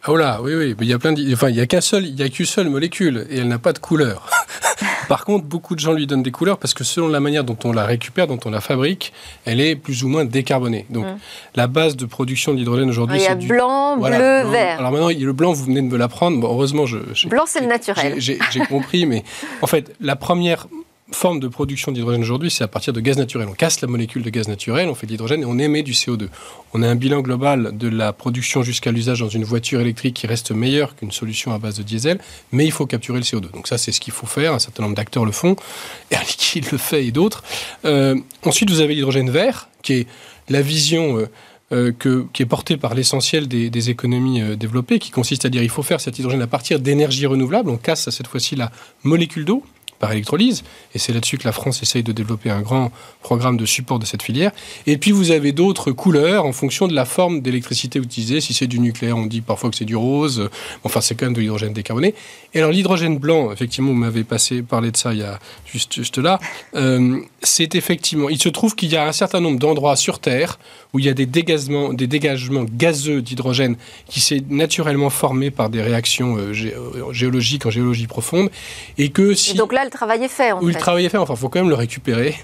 Oh 0.07 0.15
là, 0.15 0.39
oui, 0.41 0.53
oui, 0.55 0.75
mais 0.79 0.85
il 0.85 0.89
y 0.89 0.93
a 0.93 0.99
plein 0.99 1.13
enfin, 1.33 1.49
il 1.49 1.55
y 1.55 1.59
a 1.59 1.65
qu'un 1.65 1.81
seul, 1.81 2.05
il 2.05 2.15
y 2.15 2.23
a 2.23 2.29
qu'une 2.29 2.45
seule 2.45 2.69
molécule 2.69 3.27
et 3.29 3.39
elle 3.39 3.47
n'a 3.47 3.59
pas 3.59 3.73
de 3.73 3.79
couleur. 3.79 4.29
Par 5.07 5.25
contre, 5.25 5.45
beaucoup 5.45 5.75
de 5.75 5.79
gens 5.79 5.93
lui 5.93 6.05
donnent 6.05 6.23
des 6.23 6.31
couleurs 6.31 6.57
parce 6.57 6.73
que 6.73 6.83
selon 6.83 7.07
la 7.07 7.19
manière 7.19 7.43
dont 7.43 7.57
on 7.63 7.71
la 7.71 7.85
récupère, 7.85 8.27
dont 8.27 8.39
on 8.45 8.49
la 8.49 8.61
fabrique, 8.61 9.13
elle 9.45 9.59
est 9.59 9.75
plus 9.75 10.03
ou 10.03 10.07
moins 10.07 10.25
décarbonée. 10.25 10.85
Donc, 10.89 11.05
mmh. 11.05 11.17
la 11.55 11.67
base 11.67 11.95
de 11.95 12.05
production 12.05 12.53
de 12.53 12.57
l'hydrogène 12.57 12.89
aujourd'hui, 12.89 13.19
c'est 13.19 13.37
du 13.37 13.47
blanc, 13.47 13.97
bleu, 13.97 14.43
vert. 14.49 14.79
Alors 14.79 14.91
maintenant, 14.91 15.09
le 15.09 15.33
blanc, 15.33 15.53
vous 15.53 15.65
venez 15.65 15.81
de 15.81 15.87
me 15.87 15.97
l'apprendre. 15.97 16.39
Bon, 16.39 16.47
heureusement, 16.47 16.85
je. 16.85 17.27
Blanc, 17.27 17.43
c'est 17.47 17.61
le 17.61 17.67
naturel. 17.67 18.15
J'ai 18.17 18.37
compris, 18.69 19.05
mais 19.05 19.23
en 19.61 19.67
fait, 19.67 19.93
la 19.99 20.15
première 20.15 20.67
forme 21.11 21.39
de 21.39 21.47
production 21.47 21.91
d'hydrogène 21.91 22.21
aujourd'hui, 22.21 22.51
c'est 22.51 22.63
à 22.63 22.67
partir 22.67 22.93
de 22.93 22.99
gaz 22.99 23.17
naturel. 23.17 23.47
On 23.49 23.53
casse 23.53 23.81
la 23.81 23.87
molécule 23.87 24.23
de 24.23 24.29
gaz 24.29 24.47
naturel, 24.47 24.89
on 24.89 24.95
fait 24.95 25.07
de 25.07 25.11
l'hydrogène 25.11 25.41
et 25.41 25.45
on 25.45 25.57
émet 25.57 25.83
du 25.83 25.93
CO2. 25.93 26.27
On 26.73 26.83
a 26.83 26.87
un 26.87 26.95
bilan 26.95 27.21
global 27.21 27.77
de 27.77 27.87
la 27.87 28.13
production 28.13 28.61
jusqu'à 28.61 28.91
l'usage 28.91 29.21
dans 29.21 29.29
une 29.29 29.45
voiture 29.45 29.79
électrique 29.79 30.15
qui 30.15 30.27
reste 30.27 30.51
meilleur 30.51 30.95
qu'une 30.95 31.11
solution 31.11 31.53
à 31.53 31.59
base 31.59 31.77
de 31.77 31.83
diesel, 31.83 32.19
mais 32.51 32.65
il 32.65 32.71
faut 32.71 32.85
capturer 32.85 33.19
le 33.19 33.23
CO2. 33.23 33.51
Donc 33.51 33.67
ça, 33.67 33.77
c'est 33.77 33.91
ce 33.91 34.01
qu'il 34.01 34.13
faut 34.13 34.27
faire. 34.27 34.53
Un 34.53 34.59
certain 34.59 34.83
nombre 34.83 34.95
d'acteurs 34.95 35.25
le 35.25 35.31
font. 35.31 35.55
Air 36.11 36.21
Liquide 36.21 36.71
le 36.71 36.77
fait 36.77 37.05
et 37.05 37.11
d'autres. 37.11 37.43
Euh, 37.85 38.15
ensuite, 38.43 38.69
vous 38.69 38.81
avez 38.81 38.93
l'hydrogène 38.93 39.29
vert, 39.29 39.69
qui 39.81 39.93
est 39.93 40.07
la 40.49 40.61
vision... 40.61 41.19
Euh, 41.19 41.27
euh, 41.73 41.91
qui 42.31 42.41
est 42.41 42.45
portée 42.45 42.77
par 42.77 42.95
l'essentiel 42.95 43.49
des, 43.49 43.89
économies 43.89 44.55
développées, 44.55 44.99
qui 44.99 45.11
consiste 45.11 45.43
à 45.43 45.49
dire 45.49 45.61
il 45.61 45.69
faut 45.69 45.83
faire 45.83 45.99
cet 45.99 46.17
hydrogène 46.17 46.41
à 46.41 46.47
partir 46.47 46.79
d'énergie 46.79 47.25
renouvelable. 47.25 47.69
On 47.69 47.75
casse 47.75 48.09
cette 48.09 48.27
fois-ci 48.27 48.55
la 48.55 48.71
molécule 49.03 49.43
d'eau 49.43 49.65
par 49.99 50.11
électrolyse. 50.11 50.63
Et 50.93 50.99
c'est 50.99 51.13
là-dessus 51.13 51.37
que 51.37 51.45
la 51.45 51.51
France 51.51 51.81
essaye 51.81 52.03
de 52.03 52.11
développer 52.11 52.49
un 52.49 52.61
grand 52.61 52.91
programme 53.21 53.57
de 53.57 53.65
support 53.65 53.99
de 53.99 54.05
cette 54.05 54.23
filière. 54.23 54.51
Et 54.85 54.97
puis 54.97 55.11
vous 55.11 55.31
avez 55.31 55.51
d'autres 55.51 55.91
couleurs 55.91 56.45
en 56.45 56.53
fonction 56.53 56.87
de 56.87 56.93
la 56.93 57.05
forme 57.05 57.41
d'électricité 57.41 57.99
utilisée. 57.99 58.41
Si 58.41 58.53
c'est 58.53 58.67
du 58.67 58.79
nucléaire, 58.79 59.17
on 59.17 59.25
dit 59.25 59.41
parfois 59.41 59.69
que 59.69 59.75
c'est 59.75 59.85
du 59.85 59.95
rose. 59.95 60.49
Enfin, 60.83 61.01
c'est 61.01 61.15
quand 61.15 61.25
même 61.25 61.33
de 61.33 61.41
l'hydrogène 61.41 61.73
décarboné. 61.73 62.13
Et 62.53 62.59
alors 62.59 62.71
l'hydrogène 62.71 63.17
blanc, 63.17 63.51
effectivement, 63.51 63.91
vous 63.91 63.97
m'avez 63.97 64.23
passé 64.23 64.61
parlé 64.61 64.91
de 64.91 64.97
ça 64.97 65.13
il 65.13 65.19
y 65.19 65.23
a 65.23 65.39
juste, 65.65 65.93
juste 65.95 66.17
là. 66.17 66.39
Euh, 66.75 67.19
c'est 67.41 67.75
effectivement, 67.75 68.29
il 68.29 68.41
se 68.41 68.49
trouve 68.49 68.75
qu'il 68.75 68.91
y 68.91 68.97
a 68.97 69.07
un 69.07 69.11
certain 69.11 69.39
nombre 69.39 69.59
d'endroits 69.59 69.95
sur 69.95 70.19
Terre 70.19 70.59
où 70.93 70.99
il 70.99 71.05
y 71.05 71.09
a 71.09 71.13
des 71.13 71.25
dégagements, 71.25 71.93
des 71.93 72.07
dégagements 72.07 72.63
gazeux 72.63 73.21
d'hydrogène 73.21 73.75
qui 74.07 74.19
s'est 74.19 74.41
naturellement 74.49 75.09
formé 75.09 75.51
par 75.51 75.69
des 75.69 75.81
réactions 75.81 76.37
euh, 76.37 76.53
euh, 76.53 77.13
géologiques 77.13 77.65
en 77.65 77.69
géologie 77.69 78.07
profonde, 78.07 78.49
et 78.97 79.09
que 79.09 79.33
si 79.33 79.55
le 79.87 79.91
travail 79.91 80.23
est 80.23 80.27
fait. 80.27 80.51
En 80.51 80.61
où 80.61 80.67
le 80.67 80.73
travail 80.75 81.05
est 81.05 81.09
fait. 81.09 81.17
Enfin, 81.17 81.33
il 81.33 81.39
faut 81.39 81.49
quand 81.49 81.59
même 81.59 81.69
le 81.69 81.75
récupérer. 81.75 82.35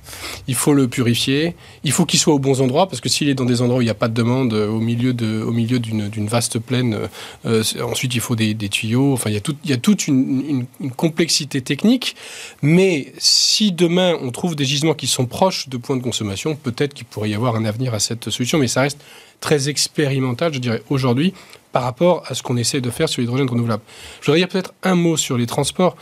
Il 0.47 0.55
faut 0.55 0.73
le 0.73 0.88
purifier. 0.88 1.55
Il 1.83 1.91
faut 1.91 2.05
qu'il 2.05 2.19
soit 2.19 2.33
aux 2.33 2.39
bons 2.39 2.62
endroits 2.62 2.88
parce 2.88 3.01
que 3.01 3.09
s'il 3.09 3.29
est 3.29 3.33
dans 3.33 3.45
des 3.45 3.62
endroits 3.62 3.79
où 3.79 3.81
il 3.81 3.85
n'y 3.85 3.91
a 3.91 3.95
pas 3.95 4.07
de 4.07 4.13
demande, 4.13 4.53
au 4.53 4.79
milieu 4.79 5.13
de, 5.13 5.41
au 5.41 5.51
milieu 5.51 5.79
d'une 5.79 6.27
vaste 6.27 6.59
plaine, 6.59 6.97
ensuite 7.45 8.15
il 8.15 8.21
faut 8.21 8.35
des, 8.35 8.55
tuyaux. 8.69 9.13
Enfin, 9.13 9.29
il 9.29 9.33
y 9.33 9.38
a, 9.38 9.41
tout, 9.41 9.55
il 9.63 9.69
y 9.69 9.73
a 9.73 9.77
toute 9.77 10.07
une, 10.07 10.65
une 10.79 10.91
complexité 10.91 11.62
technique. 11.62 12.15
Mais 12.62 13.13
si 13.17 13.71
demain 13.71 14.15
on 14.21 14.31
trouve 14.31 14.55
des 14.55 14.65
gisements 14.65 14.93
qui 14.93 15.07
sont 15.07 15.25
proches 15.25 15.69
de 15.69 15.77
points 15.77 15.97
de 15.97 16.03
consommation, 16.03 16.55
peut-être 16.55 16.93
qu'il 16.93 17.05
pourrait 17.05 17.29
y 17.29 17.35
avoir 17.35 17.55
un 17.55 17.65
avenir 17.65 17.93
à 17.93 18.00
cette 18.00 18.29
solution, 18.29 18.57
mais 18.57 18.67
ça 18.67 18.81
reste 18.81 19.00
très 19.39 19.67
expérimental, 19.67 20.53
je 20.53 20.59
dirais, 20.59 20.81
aujourd'hui, 20.89 21.33
par 21.73 21.83
rapport 21.83 22.23
à 22.27 22.33
ce 22.33 22.43
qu'on 22.43 22.55
essaie 22.55 22.79
de 22.79 22.89
faire 22.89 23.09
sur 23.09 23.19
l'hydrogène 23.21 23.50
renouvelable. 23.50 23.83
Je 24.21 24.27
voudrais 24.27 24.39
dire 24.39 24.47
peut-être 24.47 24.73
un 24.83 24.95
mot 24.95 25.17
sur 25.17 25.38
les 25.38 25.47
transports. 25.47 25.97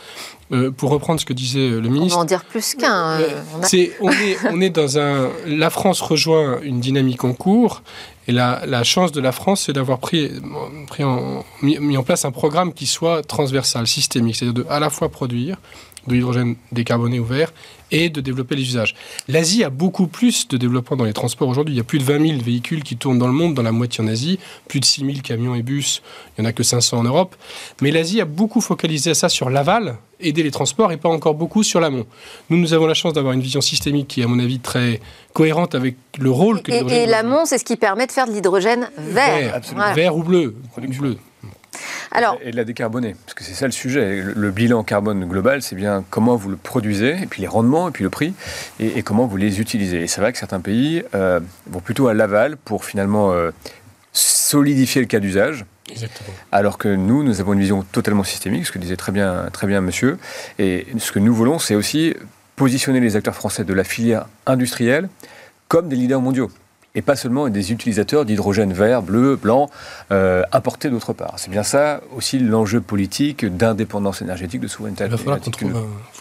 Pour 0.76 0.90
reprendre 0.90 1.20
ce 1.20 1.24
que 1.24 1.32
disait 1.32 1.68
le 1.68 1.88
ministre. 1.88 2.16
On 2.16 2.20
va 2.20 2.22
en 2.22 2.26
dire 2.26 2.44
plus 2.44 2.74
qu'un. 2.74 3.18
on, 3.20 4.10
est, 4.10 4.38
on 4.50 4.60
est 4.60 4.70
dans 4.70 4.98
un. 4.98 5.30
La 5.46 5.70
France 5.70 6.00
rejoint 6.00 6.60
une 6.62 6.80
dynamique 6.80 7.24
en 7.24 7.32
cours. 7.32 7.82
Et 8.28 8.32
la, 8.32 8.62
la 8.66 8.84
chance 8.84 9.10
de 9.10 9.20
la 9.20 9.32
France, 9.32 9.62
c'est 9.66 9.72
d'avoir 9.72 9.98
pris, 9.98 10.30
pris 10.86 11.02
en, 11.02 11.44
mis, 11.60 11.96
en 11.96 12.04
place 12.04 12.24
un 12.24 12.30
programme 12.30 12.72
qui 12.72 12.86
soit 12.86 13.22
transversal, 13.22 13.86
systémique, 13.88 14.36
c'est-à-dire 14.36 14.64
de 14.64 14.70
à 14.70 14.78
la 14.78 14.90
fois 14.90 15.08
produire 15.08 15.56
de 16.06 16.14
l'hydrogène 16.14 16.56
décarboné 16.72 17.18
ou 17.18 17.24
vert 17.24 17.52
et 17.92 18.08
de 18.08 18.20
développer 18.20 18.56
les 18.56 18.62
usages. 18.62 18.94
L'Asie 19.28 19.62
a 19.64 19.70
beaucoup 19.70 20.06
plus 20.06 20.48
de 20.48 20.56
développement 20.56 20.96
dans 20.96 21.04
les 21.04 21.12
transports 21.12 21.48
aujourd'hui. 21.48 21.74
Il 21.74 21.76
y 21.76 21.80
a 21.80 21.84
plus 21.84 21.98
de 21.98 22.04
20 22.04 22.26
000 22.26 22.40
véhicules 22.40 22.82
qui 22.82 22.96
tournent 22.96 23.18
dans 23.18 23.26
le 23.26 23.34
monde, 23.34 23.54
dans 23.54 23.62
la 23.62 23.70
moitié 23.70 24.02
en 24.02 24.08
Asie, 24.08 24.38
plus 24.66 24.80
de 24.80 24.84
6 24.84 25.02
000 25.02 25.12
camions 25.22 25.54
et 25.54 25.62
bus, 25.62 26.02
il 26.36 26.40
n'y 26.40 26.46
en 26.46 26.50
a 26.50 26.52
que 26.52 26.62
500 26.62 26.98
en 26.98 27.02
Europe. 27.04 27.36
Mais 27.82 27.90
l'Asie 27.90 28.20
a 28.20 28.24
beaucoup 28.24 28.62
focalisé 28.62 29.12
ça 29.12 29.28
sur 29.28 29.50
l'aval, 29.50 29.96
aider 30.20 30.42
les 30.42 30.50
transports, 30.50 30.90
et 30.90 30.96
pas 30.96 31.10
encore 31.10 31.34
beaucoup 31.34 31.62
sur 31.62 31.80
l'amont. 31.80 32.06
Nous, 32.48 32.56
nous 32.56 32.72
avons 32.72 32.86
la 32.86 32.94
chance 32.94 33.12
d'avoir 33.12 33.34
une 33.34 33.42
vision 33.42 33.60
systémique 33.60 34.08
qui 34.08 34.22
est, 34.22 34.24
à 34.24 34.28
mon 34.28 34.38
avis, 34.38 34.58
très 34.58 35.00
cohérente 35.34 35.74
avec 35.74 35.96
le 36.18 36.30
rôle 36.30 36.62
que 36.62 36.72
l'hydrogène... 36.72 36.98
Et, 36.98 37.02
et 37.02 37.06
l'amont, 37.06 37.44
c'est 37.44 37.58
ce 37.58 37.64
qui 37.64 37.76
permet 37.76 38.06
de 38.06 38.12
faire 38.12 38.26
de 38.26 38.32
l'hydrogène 38.32 38.88
vert. 38.96 39.60
Vert, 39.60 39.94
vert 39.94 40.16
ou 40.16 40.22
bleu. 40.22 40.56
bleu. 40.76 41.18
Et 42.42 42.50
de 42.50 42.56
la 42.56 42.64
décarboner, 42.64 43.16
parce 43.24 43.34
que 43.34 43.44
c'est 43.44 43.54
ça 43.54 43.66
le 43.66 43.72
sujet. 43.72 44.22
Le, 44.22 44.50
bilan 44.50 44.82
carbone 44.84 45.24
global, 45.24 45.62
c'est 45.62 45.76
bien 45.76 46.04
comment 46.10 46.36
vous 46.36 46.50
le 46.50 46.56
produisez, 46.56 47.16
et 47.22 47.26
puis 47.26 47.40
les 47.40 47.48
rendements, 47.48 47.88
et 47.88 47.90
puis 47.90 48.04
le 48.04 48.10
prix, 48.10 48.34
et, 48.80 49.02
comment 49.02 49.26
vous 49.26 49.36
les 49.36 49.60
utilisez. 49.60 50.02
Et 50.02 50.06
c'est 50.06 50.20
vrai 50.20 50.32
que 50.32 50.38
certains 50.38 50.60
pays 50.60 51.02
euh, 51.14 51.40
vont 51.70 51.80
plutôt 51.80 52.08
à 52.08 52.14
l'aval 52.14 52.56
pour 52.56 52.84
finalement 52.84 53.32
euh, 53.32 53.50
solidifier 54.12 55.00
le 55.00 55.06
cas 55.06 55.20
d'usage. 55.20 55.64
Alors 56.52 56.78
que 56.78 56.88
nous, 56.88 57.22
nous 57.22 57.40
avons 57.40 57.54
une 57.54 57.60
vision 57.60 57.82
totalement 57.82 58.24
systémique, 58.24 58.66
ce 58.66 58.72
que 58.72 58.78
disait 58.78 58.96
très 58.96 59.12
bien, 59.12 59.48
très 59.52 59.66
bien 59.66 59.80
monsieur. 59.80 60.18
Et 60.58 60.86
ce 60.98 61.12
que 61.12 61.18
nous 61.18 61.34
voulons, 61.34 61.58
c'est 61.58 61.74
aussi 61.74 62.14
positionner 62.56 63.00
les 63.00 63.16
acteurs 63.16 63.34
français 63.34 63.64
de 63.64 63.74
la 63.74 63.84
filière 63.84 64.26
industrielle 64.46 65.08
comme 65.68 65.88
des 65.88 65.96
leaders 65.96 66.20
mondiaux 66.20 66.50
et 66.94 67.02
pas 67.02 67.16
seulement 67.16 67.48
des 67.48 67.72
utilisateurs 67.72 68.24
d'hydrogène 68.24 68.72
vert, 68.72 69.02
bleu, 69.02 69.36
blanc, 69.36 69.70
euh, 70.10 70.42
importés 70.52 70.90
d'autre 70.90 71.14
part. 71.14 71.34
C'est 71.36 71.50
bien 71.50 71.62
ça 71.62 72.00
aussi 72.14 72.38
l'enjeu 72.38 72.80
politique 72.80 73.44
d'indépendance 73.44 74.20
énergétique, 74.20 74.60
de 74.60 74.68
souveraineté 74.68 75.06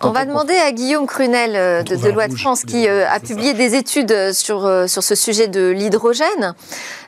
On 0.01 0.11
va 0.11 0.25
demander 0.25 0.55
à 0.55 0.71
Guillaume 0.71 1.07
Crunel 1.07 1.55
euh, 1.55 1.83
de, 1.83 1.95
de 1.95 2.09
Loi 2.09 2.29
de 2.29 2.35
France 2.35 2.63
qui 2.63 2.87
euh, 2.87 3.05
a 3.09 3.19
publié 3.19 3.53
des 3.53 3.75
études 3.75 4.31
sur, 4.31 4.61
sur 4.87 5.03
ce 5.03 5.15
sujet 5.15 5.47
de 5.47 5.69
l'hydrogène. 5.69 6.53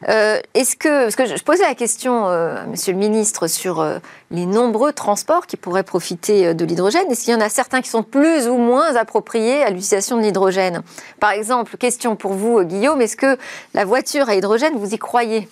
Est-ce 0.05 0.75
que, 0.75 1.03
parce 1.03 1.15
que 1.15 1.25
je 1.25 1.43
posais 1.43 1.63
la 1.63 1.75
question 1.75 2.25
à 2.25 2.65
Monsieur 2.65 2.91
le 2.91 2.99
Ministre 2.99 3.47
sur 3.47 3.85
les 4.31 4.45
nombreux 4.45 4.91
transports 4.91 5.47
qui 5.47 5.55
pourraient 5.55 5.83
profiter 5.83 6.53
de 6.53 6.65
l'hydrogène, 6.65 7.09
est-ce 7.09 7.23
qu'il 7.23 7.33
y 7.33 7.37
en 7.37 7.41
a 7.41 7.49
certains 7.49 7.81
qui 7.81 7.89
sont 7.89 8.03
plus 8.03 8.47
ou 8.47 8.57
moins 8.57 8.95
appropriés 8.95 9.63
à 9.63 9.69
l'utilisation 9.69 10.17
de 10.17 10.23
l'hydrogène? 10.23 10.81
Par 11.19 11.31
exemple, 11.31 11.77
question 11.77 12.15
pour 12.15 12.33
vous, 12.33 12.61
Guillaume, 12.63 13.01
est-ce 13.01 13.15
que 13.15 13.37
la 13.73 13.85
voiture 13.85 14.29
à 14.29 14.35
hydrogène, 14.35 14.77
vous 14.77 14.93
y 14.93 14.97
croyez? 14.97 15.47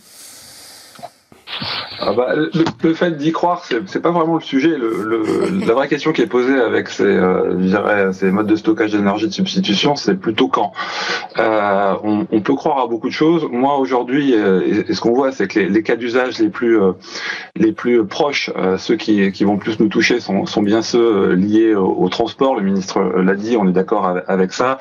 Ah 2.00 2.14
bah, 2.14 2.34
le, 2.36 2.94
fait 2.94 3.16
d'y 3.18 3.32
croire, 3.32 3.64
c'est 3.86 4.02
pas 4.02 4.12
vraiment 4.12 4.36
le 4.36 4.42
sujet. 4.42 4.76
Le, 4.76 5.24
la 5.68 5.74
vraie 5.74 5.88
question 5.88 6.14
qui 6.14 6.22
est 6.22 6.28
posée 6.28 6.60
avec 6.60 6.90
ces, 6.90 7.04
euh, 7.04 8.12
ces 8.12 8.32
modes 8.32 8.48
de 8.48 8.56
stockage 8.56 8.92
d'énergie 8.92 9.28
de 9.28 9.34
substitution, 9.34 9.96
c'est 9.96 10.16
plutôt 10.16 10.48
quand. 10.48 10.72
Euh, 11.38 11.94
on, 12.04 12.26
on, 12.32 12.42
peut 12.42 12.56
croire 12.56 12.80
à 12.80 12.88
beaucoup 12.88 13.08
de 13.08 13.14
choses. 13.14 13.48
Moi 13.52 13.78
aujourd'hui, 13.78 14.34
euh, 14.34 14.86
et, 14.90 14.94
ce 14.94 15.02
qu'on 15.02 15.14
voit, 15.14 15.32
c'est 15.32 15.48
que 15.48 15.60
les, 15.60 15.70
les, 15.70 15.84
cas 15.84 15.96
d'usage 15.96 16.40
les 16.40 16.50
plus 16.50 16.80
les 17.56 17.72
plus 17.72 18.06
proches, 18.06 18.50
ceux 18.78 18.96
qui, 18.96 19.32
qui 19.32 19.44
vont 19.44 19.58
plus 19.58 19.80
nous 19.80 19.88
toucher, 19.88 20.20
sont, 20.20 20.46
sont 20.46 20.64
bien 20.64 20.82
ceux 20.82 21.34
liés 21.34 21.76
au, 21.76 22.10
transport. 22.10 22.56
Le 22.56 22.64
ministre 22.64 23.00
l'a 23.00 23.36
dit, 23.36 23.58
on 23.58 23.68
est 23.68 23.74
d'accord 23.74 24.18
avec, 24.28 24.54
ça. 24.54 24.80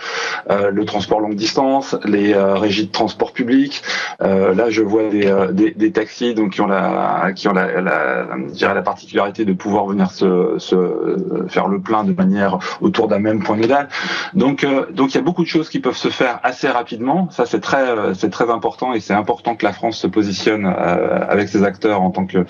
le 0.48 0.84
transport 0.84 1.20
longue 1.20 1.34
distance, 1.34 1.96
les 2.04 2.34
régies 2.34 2.86
de 2.86 2.92
transport 2.92 3.32
public. 3.32 3.82
là, 4.20 4.70
je 4.70 4.82
vois 4.82 5.08
des, 5.08 5.32
des, 5.52 5.72
des 5.72 5.92
taxis 5.92 6.34
donc 6.34 6.59
qui 6.60 6.64
ont 6.64 6.68
la 6.68 7.32
qui 7.34 7.48
ont 7.48 7.52
la, 7.52 7.80
la, 7.80 8.74
la 8.74 8.82
particularité 8.82 9.44
de 9.46 9.52
pouvoir 9.54 9.86
venir 9.86 10.10
se, 10.10 10.58
faire 11.48 11.68
le 11.68 11.80
plein 11.80 12.04
de 12.04 12.12
manière 12.12 12.58
autour 12.82 13.08
d'un 13.08 13.18
même 13.18 13.42
point 13.42 13.56
nodal. 13.56 13.88
Donc, 14.34 14.64
euh, 14.64 14.86
donc 14.92 15.14
il 15.14 15.14
y 15.14 15.18
a 15.18 15.22
beaucoup 15.22 15.42
de 15.42 15.48
choses 15.48 15.70
qui 15.70 15.80
peuvent 15.80 15.96
se 15.96 16.08
faire 16.08 16.38
assez 16.42 16.68
rapidement. 16.68 17.28
Ça, 17.30 17.46
c'est 17.46 17.60
très, 17.60 17.88
euh, 17.88 18.14
c'est 18.14 18.30
très 18.30 18.50
important 18.50 18.92
et 18.92 19.00
c'est 19.00 19.14
important 19.14 19.54
que 19.54 19.64
la 19.64 19.72
France 19.72 19.98
se 19.98 20.06
positionne 20.06 20.66
euh, 20.66 21.24
avec 21.28 21.48
ses 21.48 21.62
acteurs 21.62 22.02
en 22.02 22.10
tant 22.10 22.26
que, 22.26 22.44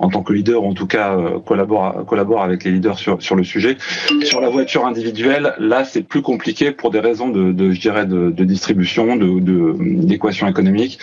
en 0.00 0.08
tant 0.10 0.22
que 0.22 0.32
leader, 0.34 0.62
ou 0.62 0.68
en 0.68 0.74
tout 0.74 0.86
cas 0.86 1.16
collabore, 1.46 2.04
collabore 2.06 2.42
avec 2.42 2.64
les 2.64 2.72
leaders 2.72 2.98
sur, 2.98 3.22
sur 3.22 3.36
le 3.36 3.44
sujet. 3.44 3.78
Sur 4.22 4.40
la 4.40 4.50
voiture 4.50 4.84
individuelle, 4.84 5.54
là, 5.58 5.84
c'est 5.84 6.02
plus 6.02 6.22
compliqué 6.22 6.72
pour 6.72 6.90
des 6.90 7.00
raisons 7.00 7.28
de, 7.28 7.70
je 7.70 7.80
dirais, 7.80 8.04
de, 8.04 8.44
distribution, 8.44 9.16
de, 9.16 9.74
d'équation 10.04 10.46
économique. 10.46 10.98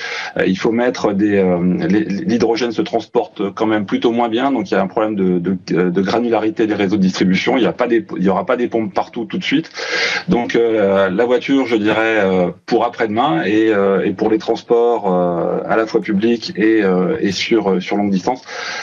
il 0.46 0.58
faut 0.58 0.72
mettre 0.72 1.14
des, 1.14 1.42
l'hydrogène 2.44 2.74
se 2.74 2.82
transporte 2.82 3.54
quand 3.54 3.66
même 3.66 3.86
plutôt 3.86 4.12
moins 4.12 4.28
bien, 4.28 4.52
donc 4.52 4.70
il 4.70 4.74
y 4.74 4.78
a 4.78 4.82
un 4.82 4.88
problème 4.88 5.16
de, 5.16 6.02
granularité 6.02 6.68
des 6.68 6.74
réseaux 6.74 6.98
de 6.98 7.02
distribution. 7.02 7.56
Il 7.56 7.62
n'y 7.62 7.68
a 7.68 7.72
pas 7.72 7.88
aura 8.28 8.46
pas 8.46 8.58
des 8.58 8.68
pompes 8.68 8.94
partout 8.94 9.24
tout 9.24 9.38
de 9.38 9.44
suite. 9.44 9.72
Donc 10.28 10.56
euh, 10.56 11.10
la 11.10 11.26
voiture, 11.26 11.66
je 11.68 11.78
dirais, 11.78 12.20
euh, 12.20 12.52
pour 12.66 12.84
après-demain 12.84 13.44
et, 13.46 13.70
euh, 13.70 14.06
et, 14.06 14.12
pour 14.12 14.30
les 14.30 14.40
transports 14.40 15.08
à 15.08 15.76
la 15.78 15.86
fois 15.86 16.02
publics 16.02 16.52
et, 16.58 16.82
et 17.20 17.32
sur 17.32 17.82
sur 17.82 17.96
longue 17.96 18.12
distance, 18.12 18.42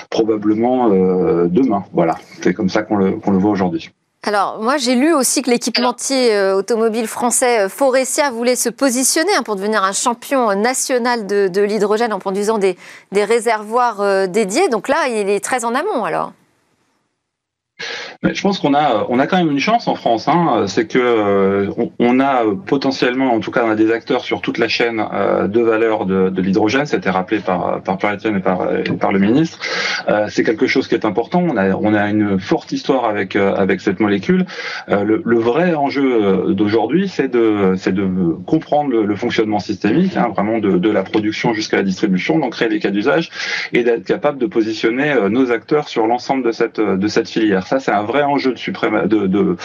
probablement 0.09 0.88
demain. 0.88 1.85
Voilà, 1.92 2.16
c'est 2.40 2.55
comme 2.55 2.70
ça 2.70 2.83
qu'on 2.83 2.96
le, 2.96 3.12
qu'on 3.12 3.33
le 3.33 3.38
voit 3.38 3.51
aujourd'hui. 3.51 3.90
Alors, 4.22 4.61
moi, 4.61 4.76
j'ai 4.76 4.96
lu 4.96 5.14
aussi 5.14 5.40
que 5.40 5.48
l'équipementier 5.48 6.35
euh, 6.35 6.54
automobile 6.54 7.06
français 7.06 7.61
euh, 7.61 7.68
Forestia 7.70 8.30
voulait 8.30 8.54
se 8.54 8.68
positionner 8.68 9.35
hein, 9.35 9.42
pour 9.42 9.56
devenir 9.56 9.83
un 9.83 9.92
champion 9.92 10.54
national 10.54 11.26
de, 11.26 11.62
l'hydrogène 11.62 12.12
en 12.12 12.18
produisant 12.18 12.59
des, 12.59 12.76
des 13.12 13.24
réservoirs 13.24 14.02
euh, 14.02 14.26
dédiés. 14.26 14.68
Donc 14.68 14.88
là, 14.88 15.09
il 15.09 15.30
est 15.30 15.42
très 15.42 15.64
en 15.64 15.74
amont, 15.74 16.04
alors 16.04 16.33
je 18.23 18.43
pense 18.43 18.59
qu'on 18.59 18.75
a, 18.75 19.07
on 19.09 19.19
a 19.19 19.27
quand 19.27 19.38
même 19.38 19.51
une 19.51 19.61
chance 19.61 19.88
en 19.88 19.95
France. 19.95 20.29
Hein, 20.29 20.64
c'est 20.66 20.87
que 20.87 20.99
euh, 20.99 21.71
on, 21.99 22.21
a 22.21 22.43
potentiellement, 22.66 23.33
en 23.33 23.40
tout 23.40 23.51
cas, 23.51 23.64
on 23.64 23.71
a 23.71 23.75
des 23.75 23.93
acteurs 23.93 24.25
sur 24.25 24.40
toute 24.40 24.59
la 24.59 24.69
chaîne 24.69 25.03
euh, 25.12 25.49
de 25.49 25.61
valeur 25.61 26.07
de, 26.07 26.40
l'hydrogène. 26.40 26.87
C'était 26.87 27.11
rappelé 27.11 27.40
par 27.40 27.83
par 27.83 27.99
Pierre 27.99 28.16
et 28.25 28.40
par 28.40 29.12
le 29.12 29.19
ministre. 29.19 29.59
Euh, 30.09 30.27
c'est 30.29 30.45
quelque 30.45 30.66
chose 30.66 30.88
qui 30.88 30.95
est 30.95 31.05
important. 31.05 31.43
On 31.43 31.57
a 31.57 31.75
on 31.75 31.95
a 31.95 32.09
une 32.09 32.38
forte 32.38 32.73
histoire 32.73 33.05
avec 33.05 33.37
avec 33.37 33.81
cette 33.81 34.01
molécule. 34.01 34.47
Le, 34.88 35.38
vrai 35.38 35.75
enjeu 35.75 36.55
d'aujourd'hui, 36.55 37.09
c'est 37.09 37.29
de 37.29 37.75
c'est 37.77 37.95
de 37.95 38.07
comprendre 38.47 38.90
le, 38.90 39.16
fonctionnement 39.16 39.59
systémique, 39.59 40.16
hein, 40.16 40.29
vraiment 40.35 40.59
de, 40.59 40.79
de 40.79 40.90
la 40.90 41.03
production 41.03 41.53
jusqu'à 41.53 41.79
la 41.79 41.83
distribution, 41.83 42.38
d'en 42.38 42.51
créer 42.51 42.69
des 42.69 42.79
cas 42.79 42.90
d'usage 42.90 43.31
et 43.73 43.83
d'être 43.83 44.05
capable 44.05 44.38
de 44.38 44.47
positionner 44.47 45.14
nos 45.31 45.51
acteurs 45.51 45.88
sur 45.88 46.07
l'ensemble 46.07 46.45
de 46.45 46.53
cette 46.53 46.81
de 46.81 47.09
cette 47.09 47.29
filière. 47.29 47.66
Ça, 47.70 47.78
c'est 47.78 47.92
un 47.92 48.02
vrai 48.02 48.24
enjeu 48.24 48.52
de, 48.52 49.56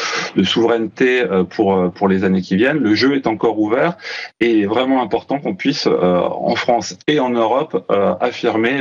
souveraineté 0.44 1.24
euh, 1.24 1.44
pour, 1.44 1.74
euh, 1.74 1.90
pour 1.90 2.08
les 2.08 2.24
années 2.24 2.44
qui 2.44 2.56
viennent. 2.56 2.78
Le 2.78 2.94
jeu 2.94 3.16
est 3.16 3.26
encore 3.26 3.60
ouvert 3.60 3.98
et 4.40 4.62
est 4.62 4.66
vraiment 4.68 5.02
important 5.02 5.40
qu'on 5.40 5.56
puisse, 5.56 5.88
euh, 5.88 6.20
en 6.20 6.54
France 6.54 7.00
et 7.08 7.20
en 7.20 7.32
Europe, 7.32 7.92
affirmer 8.22 8.80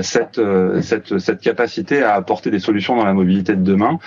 cette, 0.00 0.40
cette, 0.80 1.18
cette 1.18 1.40
capacité 1.40 2.04
à 2.04 2.14
apporter 2.14 2.52
des 2.52 2.60
solutions 2.60 2.94
dans 2.94 3.04
la 3.04 3.14
mobilité 3.14 3.56
de 3.56 3.62
demain. 3.62 3.98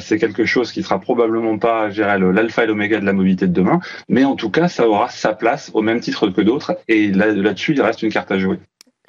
C'est 0.00 0.18
quelque 0.18 0.44
chose 0.44 0.72
qui 0.72 0.82
sera 0.82 0.98
probablement 0.98 1.58
pas, 1.58 1.88
l'alpha 1.88 2.64
et 2.64 2.66
l'oméga 2.66 2.98
de 2.98 3.06
la 3.06 3.12
mobilité 3.12 3.46
de 3.46 3.52
demain, 3.52 3.78
mais 4.08 4.24
en 4.24 4.34
tout 4.34 4.50
cas, 4.50 4.66
ça 4.66 4.88
aura 4.88 5.08
sa 5.08 5.34
place 5.34 5.70
au 5.72 5.82
même 5.82 6.00
titre 6.00 6.28
que 6.28 6.40
d'autres 6.40 6.76
et 6.88 7.12
là-dessus, 7.12 7.74
il 7.74 7.82
reste 7.82 8.02
une 8.02 8.10
carte 8.10 8.32
à 8.32 8.38
jouer. 8.38 8.58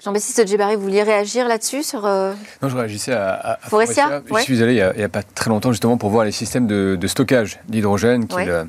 Jean-Baptiste 0.04 0.46
Djibari, 0.46 0.76
vous 0.76 0.82
vouliez 0.82 1.04
réagir 1.04 1.48
là-dessus 1.48 1.82
sur 1.82 2.06
euh, 2.06 2.34
Non, 2.62 2.68
je 2.68 2.76
réagissais 2.76 3.14
à, 3.14 3.54
à, 3.54 3.58
Forestia. 3.70 4.22
Je 4.30 4.40
suis 4.42 4.62
allé 4.62 4.74
il 4.74 4.98
n'y 4.98 5.04
a, 5.04 5.10
pas 5.10 5.24
très 5.24 5.50
longtemps 5.50 5.72
justement 5.72 5.98
pour 5.98 6.10
voir 6.10 6.26
les 6.26 6.34
systèmes 6.34 6.68
de, 6.68 7.08
stockage 7.08 7.60
d'hydrogène 7.70 8.28
qu'ils 8.28 8.50
euh, 8.50 8.66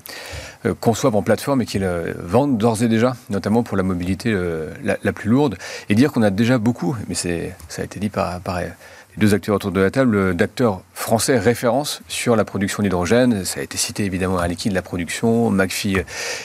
euh, 0.66 0.74
conçoivent 0.80 1.16
en 1.16 1.22
plateforme 1.22 1.62
et 1.62 1.66
qu'ils 1.66 1.84
vendent 2.16 2.58
d'ores 2.58 2.84
et 2.84 2.88
déjà, 2.88 3.16
notamment 3.28 3.64
pour 3.64 3.76
la 3.76 3.82
mobilité 3.82 4.32
la, 4.84 4.98
la, 5.02 5.12
plus 5.12 5.28
lourde, 5.28 5.58
et 5.88 5.96
dire 5.96 6.12
qu'on 6.12 6.22
a 6.22 6.30
déjà 6.30 6.58
beaucoup, 6.58 6.96
mais 7.08 7.16
ça 7.16 7.28
a 7.78 7.82
été 7.82 7.98
dit 7.98 8.08
par, 8.08 8.40
par 8.40 8.60
deux 9.16 9.34
acteurs 9.34 9.56
autour 9.56 9.70
de 9.70 9.80
la 9.80 9.90
table, 9.90 10.34
d'acteurs 10.34 10.82
français 10.92 11.38
référence 11.38 12.02
sur 12.08 12.36
la 12.36 12.44
production 12.44 12.82
d'hydrogène. 12.82 13.44
Ça 13.44 13.60
a 13.60 13.62
été 13.62 13.78
cité 13.78 14.04
évidemment 14.04 14.38
à 14.38 14.48
Liquide, 14.48 14.72
la 14.72 14.82
production, 14.82 15.50
McPhee, 15.50 16.02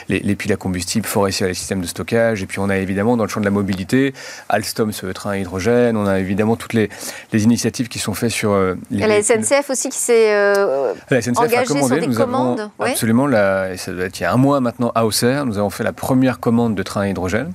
les, 0.08 0.20
les, 0.20 0.36
piles 0.36 0.52
à 0.52 0.56
combustible, 0.56 1.06
Forestia, 1.06 1.48
les 1.48 1.54
systèmes 1.54 1.80
de 1.80 1.86
stockage. 1.86 2.42
Et 2.42 2.46
puis 2.46 2.58
on 2.58 2.68
a 2.68 2.76
évidemment 2.78 3.16
dans 3.16 3.24
le 3.24 3.28
champ 3.28 3.40
de 3.40 3.44
la 3.44 3.50
mobilité, 3.50 4.14
Alstom, 4.48 4.92
ce 4.92 5.06
train 5.06 5.30
à 5.32 5.38
hydrogène. 5.38 5.96
On 5.96 6.06
a 6.06 6.18
évidemment 6.18 6.56
toutes 6.56 6.74
les, 6.74 6.88
les 7.32 7.44
initiatives 7.44 7.88
qui 7.88 7.98
sont 7.98 8.14
faites 8.14 8.30
sur 8.30 8.52
euh, 8.52 8.74
les. 8.90 9.06
la 9.06 9.22
SNCF 9.22 9.70
aussi 9.70 9.88
qui 9.88 9.98
s'est 9.98 10.32
euh, 10.32 10.94
engagée 11.36 11.66
sur 11.66 11.88
des 11.88 12.06
nous 12.06 12.14
commandes. 12.14 12.70
Absolument, 12.78 13.26
la, 13.26 13.76
ça 13.76 13.92
doit 13.92 14.04
être 14.04 14.20
il 14.20 14.22
y 14.22 14.26
a 14.26 14.32
un 14.32 14.36
mois 14.36 14.60
maintenant 14.60 14.92
à 14.94 15.04
Auxerre, 15.04 15.46
nous 15.46 15.58
avons 15.58 15.70
fait 15.70 15.84
la 15.84 15.92
première 15.92 16.40
commande 16.40 16.74
de 16.74 16.82
train 16.82 17.02
à 17.02 17.08
hydrogène. 17.08 17.52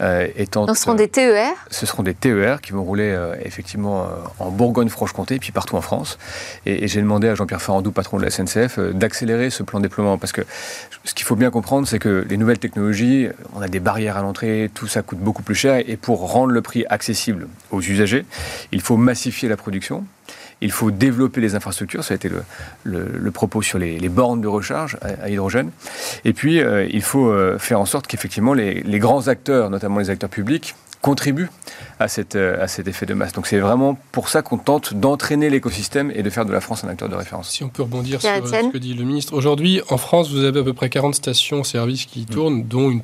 Euh, 0.00 0.28
étant, 0.36 0.66
ce 0.66 0.74
seront 0.74 0.94
des 0.94 1.08
TER 1.08 1.52
Ce 1.70 1.86
seront 1.86 2.02
des 2.02 2.14
TER 2.14 2.60
qui 2.60 2.72
vont 2.72 2.82
rouler 2.82 3.10
euh, 3.10 3.34
effectivement 3.42 4.08
en 4.38 4.50
Bourgogne-Franche-Comté, 4.50 5.38
puis 5.38 5.52
partout 5.52 5.76
en 5.76 5.80
France. 5.80 6.18
Et, 6.66 6.86
j'ai 6.86 7.00
demandé 7.00 7.28
à 7.28 7.34
Jean-Pierre 7.34 7.62
Farandou, 7.62 7.92
patron 7.92 8.18
de 8.18 8.22
la 8.22 8.30
SNCF, 8.30 8.78
euh, 8.78 8.92
d'accélérer 8.92 9.50
ce 9.50 9.62
plan 9.62 9.78
de 9.78 9.84
déploiement. 9.84 10.18
Parce 10.18 10.32
que 10.32 10.42
ce 11.04 11.14
qu'il 11.14 11.24
faut 11.24 11.36
bien 11.36 11.50
comprendre, 11.50 11.86
c'est 11.86 11.98
que 11.98 12.26
les 12.28 12.36
nouvelles 12.36 12.58
technologies, 12.58 13.28
on 13.54 13.62
a 13.62 13.68
des 13.68 13.80
barrières 13.80 14.16
à 14.16 14.22
l'entrée, 14.22 14.70
tout 14.74 14.86
ça 14.86 15.02
coûte 15.02 15.18
beaucoup 15.18 15.42
plus 15.42 15.54
cher. 15.54 15.82
Et 15.86 15.96
pour 15.96 16.30
rendre 16.30 16.52
le 16.52 16.62
prix 16.62 16.84
accessible 16.88 17.48
aux 17.70 17.80
usagers, 17.80 18.26
il 18.72 18.80
faut 18.80 18.96
massifier 18.96 19.48
la 19.48 19.56
production. 19.56 20.04
Il 20.62 20.70
faut 20.70 20.90
développer 20.90 21.40
les 21.40 21.54
infrastructures, 21.54 22.02
ça 22.02 22.14
a 22.14 22.16
été 22.16 22.30
le, 22.84 23.30
propos 23.30 23.60
sur 23.60 23.78
les, 23.78 24.08
bornes 24.08 24.40
de 24.40 24.48
recharge 24.48 24.96
à, 25.02 25.28
hydrogène. 25.28 25.70
Et 26.24 26.32
puis, 26.32 26.60
euh, 26.60 26.86
il 26.90 27.02
faut 27.02 27.28
euh, 27.28 27.58
faire 27.58 27.80
en 27.80 27.84
sorte 27.84 28.06
qu'effectivement 28.06 28.54
les, 28.54 28.98
grands 28.98 29.28
acteurs, 29.28 29.68
notamment 29.68 29.98
les 29.98 30.08
acteurs 30.08 30.30
publics, 30.30 30.74
contribuent 31.02 31.50
à, 32.00 32.08
cette, 32.08 32.36
euh, 32.36 32.62
à 32.62 32.68
cet 32.68 32.88
effet 32.88 33.06
de 33.06 33.14
masse. 33.14 33.32
Donc 33.32 33.46
c'est 33.46 33.58
vraiment 33.58 33.98
pour 34.12 34.28
ça 34.28 34.42
qu'on 34.42 34.58
tente 34.58 34.94
d'entraîner 34.94 35.50
l'écosystème 35.50 36.10
et 36.14 36.22
de 36.22 36.30
faire 36.30 36.46
de 36.46 36.52
la 36.52 36.60
France 36.60 36.84
un 36.84 36.88
acteur 36.88 37.08
de 37.08 37.14
référence. 37.14 37.50
Si 37.50 37.62
on 37.62 37.68
peut 37.68 37.82
rebondir 37.82 38.20
sur 38.20 38.30
ce 38.30 38.72
que 38.72 38.78
dit 38.78 38.94
le 38.94 39.04
ministre. 39.04 39.34
Aujourd'hui, 39.34 39.82
en 39.90 39.98
France, 39.98 40.30
vous 40.30 40.42
avez 40.42 40.60
à 40.60 40.64
peu 40.64 40.72
près 40.72 40.88
40 40.88 41.14
stations-service 41.14 42.06
qui 42.06 42.24
tournent, 42.24 42.64
dont 42.64 42.90
une 42.90 43.02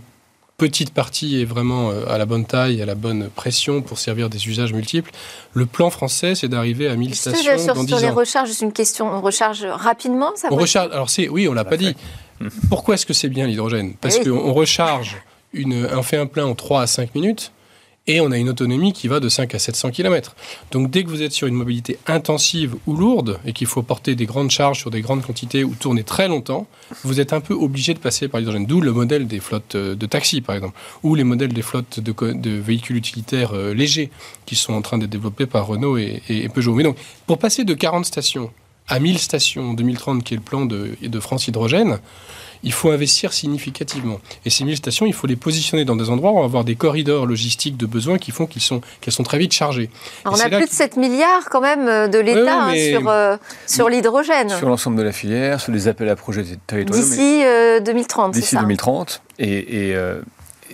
petite 0.63 0.95
partie 0.95 1.41
est 1.41 1.45
vraiment 1.45 1.91
euh, 1.91 2.09
à 2.09 2.19
la 2.19 2.25
bonne 2.25 2.45
taille, 2.45 2.81
à 2.81 2.87
la 2.87 2.95
bonne 2.95 3.29
pression 3.31 3.83
pour 3.83 3.99
servir 3.99 4.31
des 4.31 4.47
usages 4.47 4.73
multiples. 4.73 5.11
Le 5.55 5.67
plan 5.67 5.91
français, 5.91 6.37
c'est 6.37 6.47
d'arriver 6.47 6.87
à 6.87 6.95
1000 6.95 7.17
stations 7.17 7.59
sur, 7.59 7.75
dans 7.75 7.85
sur 7.85 7.99
les 7.99 8.11
recharges, 8.11 8.51
c'est 8.51 8.65
une 8.65 8.73
question. 8.73 9.13
On 9.13 9.21
recharge 9.21 9.65
rapidement 9.65 10.31
ça 10.37 10.47
On 10.53 10.57
recharge. 10.57 10.93
Alors 10.93 11.11
c'est, 11.11 11.29
oui, 11.29 11.49
on 11.49 11.53
l'a 11.53 11.65
pas 11.65 11.77
dit. 11.77 11.97
Pourquoi 12.71 12.95
est-ce 12.95 13.07
que 13.07 13.13
c'est 13.13 13.29
bien 13.29 13.49
l'hydrogène? 13.49 13.95
Parce 14.01 14.19
eh 14.21 14.29
qu'on 14.29 14.53
recharge 14.53 15.17
une, 15.53 15.89
on 15.93 16.03
fait 16.05 16.17
un 16.17 16.27
plein 16.27 16.47
en 16.47 16.55
3 16.55 16.83
à 16.83 16.87
5 16.87 17.13
minutes 17.17 17.51
et 18.07 18.21
on 18.21 18.33
a 18.33 18.39
une 18.39 18.49
autonomie 18.49 18.93
qui 18.93 19.09
va 19.09 19.21
de 19.21 19.29
5 19.29 19.55
à 19.55 19.59
700 19.59 19.91
km. 19.91 20.35
Donc 20.71 20.91
dès 20.91 21.05
que 21.05 21.09
vous 21.09 21.23
êtes 21.23 21.33
sur 21.33 21.47
une 21.47 21.55
mobilité 21.55 21.99
intensive 22.07 22.75
ou 22.87 22.97
lourde 22.97 23.39
et 23.47 23.53
qu'il 23.53 23.67
faut 23.67 23.83
porter 23.83 24.15
des 24.17 24.27
grandes 24.27 24.51
charges 24.51 24.81
sur 24.81 24.91
des 24.91 25.01
grandes 25.01 25.23
quantités 25.23 25.63
ou 25.63 25.75
tourner 25.75 26.03
très 26.03 26.29
longtemps, 26.29 26.67
vous 27.05 27.21
êtes 27.21 27.33
un 27.33 27.41
peu 27.41 27.55
obligé 27.55 27.95
de 27.95 27.99
passer 27.99 28.29
par 28.29 28.41
l'hydrogène. 28.41 28.67
D'où 28.67 28.81
le 28.81 28.93
modèle 28.93 29.27
des 29.27 29.41
flottes 29.41 29.77
euh, 29.77 29.95
de 29.95 30.07
taxis, 30.07 30.41
par 30.41 30.57
exemple, 30.57 30.77
ou 31.03 31.15
les 31.15 31.25
modèles 31.25 31.53
des 31.53 31.63
flottes 31.63 32.01
de, 32.01 32.51
véhicules 32.51 32.97
utilitaires 32.97 33.53
euh, 33.55 33.73
légers 33.73 34.11
qui 34.47 34.57
sont 34.57 34.73
en 34.73 34.83
train 34.83 34.99
d'être 34.99 35.11
développés 35.11 35.47
par 35.47 35.67
Renault 35.67 35.97
et, 35.97 36.49
Peugeot. 36.53 36.75
Mais 36.75 36.83
donc, 36.83 36.97
pour 37.27 37.39
passer 37.39 37.65
de 37.65 37.75
40 37.75 38.05
stations 38.05 38.51
à 38.89 38.99
1000 38.99 39.19
stations 39.19 39.71
en 39.71 39.75
2030, 39.75 40.25
qui 40.25 40.35
est 40.35 40.37
le 40.37 40.43
plan 40.43 40.67
de, 40.67 40.97
de 41.01 41.21
France 41.21 41.47
Hydrogène, 41.47 41.99
il 42.63 42.73
faut 42.73 42.91
investir 42.91 43.33
significativement. 43.33 44.21
Et 44.45 44.51
ces 44.51 44.65
1000 44.65 44.77
stations, 44.77 45.07
il 45.07 45.13
faut 45.13 45.27
les 45.27 45.37
positionner 45.37 45.85
dans 45.85 45.97
des 45.97 46.11
endroits 46.11 46.33
où 46.33 46.37
on 46.37 46.41
va 46.41 46.47
avoir 46.47 46.65
des 46.65 46.77
corridors 46.77 47.27
logistiques 47.27 47.77
de 47.77 47.87
besoins 47.87 48.19
qui 48.19 48.31
font 48.31 48.47
qu'elles 48.47 48.63
sont, 48.63 48.81
sont 49.09 49.23
très 49.23 49.39
vite 49.39 49.53
chargées. 49.53 49.91
on 50.25 50.39
a 50.39 50.49
plus 50.49 50.67
de 50.67 50.71
7 50.71 50.97
milliards 50.97 51.49
quand 51.51 51.61
même 51.61 51.89
euh, 51.89 52.09
de 52.09 52.19
l'État 52.19 52.65
hein, 52.65 52.75
sur, 52.75 53.09
euh, 53.09 53.37
sur 53.67 53.89
l'hydrogène. 53.89 54.51
Sur 54.51 54.69
l'ensemble 54.69 54.97
de 54.97 55.03
la 55.03 55.13
filière, 55.13 55.61
sur 55.61 55.73
les 55.73 55.89
appels 55.89 56.09
à 56.09 56.17
projets 56.17 56.45
territoriaux. 56.67 57.03
D'ici 57.03 57.43
2030, 57.85 58.35
D'ici 58.35 58.57
2030. 58.57 59.23
Et, 59.39 59.89
et 59.89 59.97
euh, 59.97 60.21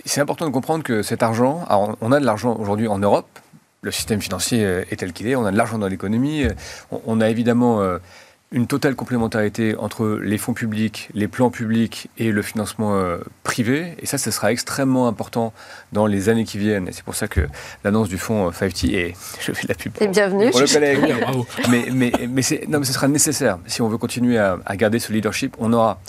c'est 0.05 0.21
important 0.21 0.45
de 0.45 0.51
comprendre 0.51 0.83
que 0.83 1.01
cet 1.01 1.23
argent, 1.23 1.65
on 2.01 2.11
a 2.11 2.19
de 2.19 2.25
l'argent 2.25 2.55
aujourd'hui 2.59 2.87
en 2.87 2.99
Europe, 2.99 3.27
le 3.81 3.91
système 3.91 4.21
financier 4.21 4.61
est 4.61 4.97
tel 4.97 5.13
qu'il 5.13 5.27
est, 5.27 5.35
on 5.35 5.45
a 5.45 5.51
de 5.51 5.57
l'argent 5.57 5.77
dans 5.77 5.87
l'économie, 5.87 6.43
on, 6.91 7.21
a 7.21 7.29
évidemment 7.29 7.81
une 8.51 8.65
totale 8.65 8.95
complémentarité 8.95 9.75
entre 9.75 10.19
les 10.21 10.39
fonds 10.39 10.53
publics, 10.53 11.09
les 11.13 11.27
plans 11.27 11.51
publics 11.51 12.09
et 12.17 12.31
le 12.31 12.41
financement 12.41 12.95
euh, 12.95 13.19
privé. 13.43 13.95
Et 13.99 14.07
ça, 14.07 14.17
ce 14.17 14.31
sera 14.31 14.51
extrêmement 14.51 15.07
important 15.07 15.53
dans 15.91 16.07
les 16.07 16.29
années 16.29 16.45
qui 16.45 16.57
viennent. 16.57 16.87
Et 16.87 16.91
c'est 16.91 17.03
pour 17.03 17.15
ça 17.15 17.27
que 17.27 17.41
l'annonce 17.83 18.09
du 18.09 18.17
fonds 18.17 18.49
5T 18.49 18.95
est, 18.95 19.15
je 19.39 19.51
fais 19.51 19.67
la 19.67 19.75
pub 19.75 19.91
pour, 19.91 20.07
bienvenue. 20.07 20.49
Pour 20.49 20.61
le 20.61 20.73
collègue. 20.73 20.99
mais, 21.69 21.85
mais, 21.91 22.11
mais, 22.27 22.41
non, 22.67 22.79
mais 22.79 22.85
ce 22.85 22.93
sera 22.93 23.07
nécessaire. 23.07 23.59
Si 23.67 23.83
on 23.83 23.87
veut 23.87 23.99
continuer 23.99 24.39
à, 24.39 24.57
à 24.65 24.75
garder 24.75 24.97
ce 24.97 25.13
leadership, 25.13 25.55
on 25.59 25.71
aura 25.71 26.01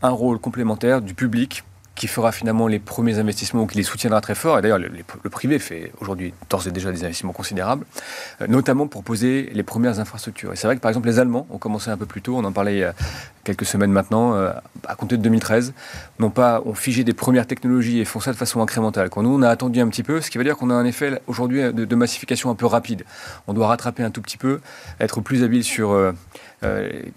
un 0.00 0.10
rôle 0.10 0.38
complémentaire 0.38 1.02
du 1.02 1.14
public 1.14 1.62
qui 2.02 2.08
fera 2.08 2.32
finalement 2.32 2.66
les 2.66 2.80
premiers 2.80 3.20
investissements 3.20 3.62
ou 3.62 3.66
qui 3.68 3.76
les 3.76 3.84
soutiendra 3.84 4.20
très 4.20 4.34
fort. 4.34 4.58
Et 4.58 4.62
d'ailleurs, 4.62 4.80
le, 4.80 5.30
privé 5.30 5.60
fait 5.60 5.92
aujourd'hui 6.00 6.34
d'ores 6.50 6.66
et 6.66 6.72
déjà 6.72 6.90
des 6.90 7.04
investissements 7.04 7.32
considérables, 7.32 7.86
euh, 8.40 8.48
notamment 8.48 8.88
pour 8.88 9.04
poser 9.04 9.50
les 9.54 9.62
premières 9.62 10.00
infrastructures. 10.00 10.52
Et 10.52 10.56
c'est 10.56 10.66
vrai 10.66 10.74
que 10.74 10.80
par 10.80 10.88
exemple, 10.88 11.06
les 11.06 11.20
Allemands 11.20 11.46
ont 11.48 11.58
commencé 11.58 11.90
un 11.90 11.96
peu 11.96 12.04
plus 12.04 12.20
tôt, 12.20 12.36
on 12.36 12.42
en 12.42 12.50
parlait 12.50 12.82
a 12.82 12.92
quelques 13.44 13.64
semaines 13.64 13.92
maintenant, 13.92 14.34
euh, 14.34 14.50
à 14.88 14.96
compter 14.96 15.16
de 15.16 15.22
2013, 15.22 15.74
n'ont 16.18 16.30
pas, 16.30 16.60
ont 16.66 16.74
figé 16.74 17.04
des 17.04 17.12
premières 17.12 17.46
technologies 17.46 18.00
et 18.00 18.04
font 18.04 18.18
ça 18.18 18.32
de 18.32 18.36
façon 18.36 18.60
incrémentale. 18.60 19.08
Quand 19.08 19.22
nous, 19.22 19.32
on 19.32 19.42
a 19.42 19.48
attendu 19.48 19.78
un 19.78 19.86
petit 19.86 20.02
peu, 20.02 20.20
ce 20.20 20.28
qui 20.28 20.38
veut 20.38 20.44
dire 20.44 20.56
qu'on 20.56 20.70
a 20.70 20.74
un 20.74 20.84
effet 20.84 21.22
aujourd'hui 21.28 21.72
de, 21.72 21.94
massification 21.94 22.50
un 22.50 22.56
peu 22.56 22.66
rapide. 22.66 23.04
On 23.46 23.54
doit 23.54 23.68
rattraper 23.68 24.02
un 24.02 24.10
tout 24.10 24.22
petit 24.22 24.38
peu, 24.38 24.58
être 24.98 25.20
plus 25.20 25.44
habile 25.44 25.62
sur, 25.62 25.92
euh, 25.92 26.10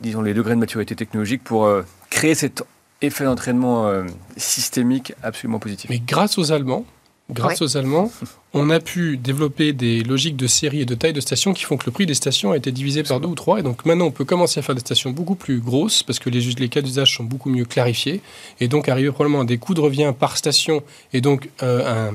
disons, 0.02 0.22
les 0.22 0.36
degrés 0.36 0.54
de 0.54 0.60
maturité 0.60 0.96
technologique 0.96 1.44
pour 1.44 1.68
créer 2.12 2.36
cette 2.36 2.64
effet 3.06 3.24
d'entraînement 3.24 3.88
euh, 3.88 4.04
systémique 4.38 5.14
absolument 5.24 5.60
positif. 5.60 5.90
Mais 5.90 6.00
grâce 6.00 6.38
aux 6.38 6.52
Allemands, 6.52 6.86
grâce 7.30 7.62
aux 7.62 7.78
Allemands, 7.78 8.12
on 8.54 8.70
a 8.70 8.80
pu 8.80 9.18
développer 9.18 9.74
des 9.74 10.04
logiques 10.04 10.36
de 10.36 10.48
série 10.48 10.82
et 10.82 10.86
de 10.86 10.96
taille 10.96 11.14
de 11.14 11.22
stations 11.22 11.54
qui 11.54 11.64
font 11.64 11.78
que 11.78 11.86
le 11.86 11.92
prix 11.92 12.06
des 12.06 12.14
stations 12.14 12.52
a 12.52 12.58
été 12.58 12.72
divisé 12.72 13.04
par 13.04 13.20
deux 13.20 13.28
ou 13.28 13.36
trois. 13.36 13.60
Et 13.60 13.64
donc 13.64 13.86
maintenant, 13.86 14.06
on 14.06 14.12
peut 14.12 14.26
commencer 14.26 14.60
à 14.60 14.64
faire 14.64 14.76
des 14.76 14.82
stations 14.82 15.10
beaucoup 15.10 15.36
plus 15.36 15.60
grosses 15.60 16.04
parce 16.04 16.20
que 16.20 16.30
les, 16.30 16.42
les 16.42 16.70
cas 16.70 16.82
d'usage 16.82 17.16
sont 17.16 17.24
beaucoup 17.24 17.50
mieux 17.50 17.66
clarifiés. 17.66 18.22
Et 18.60 18.68
donc 18.68 18.90
arriver 18.90 19.12
probablement 19.12 19.42
à 19.42 19.46
des 19.46 19.58
coûts 19.58 19.74
de 19.74 19.82
revient 19.82 20.14
par 20.18 20.38
station 20.38 20.84
et 21.14 21.22
donc 21.22 21.50
euh, 21.64 22.12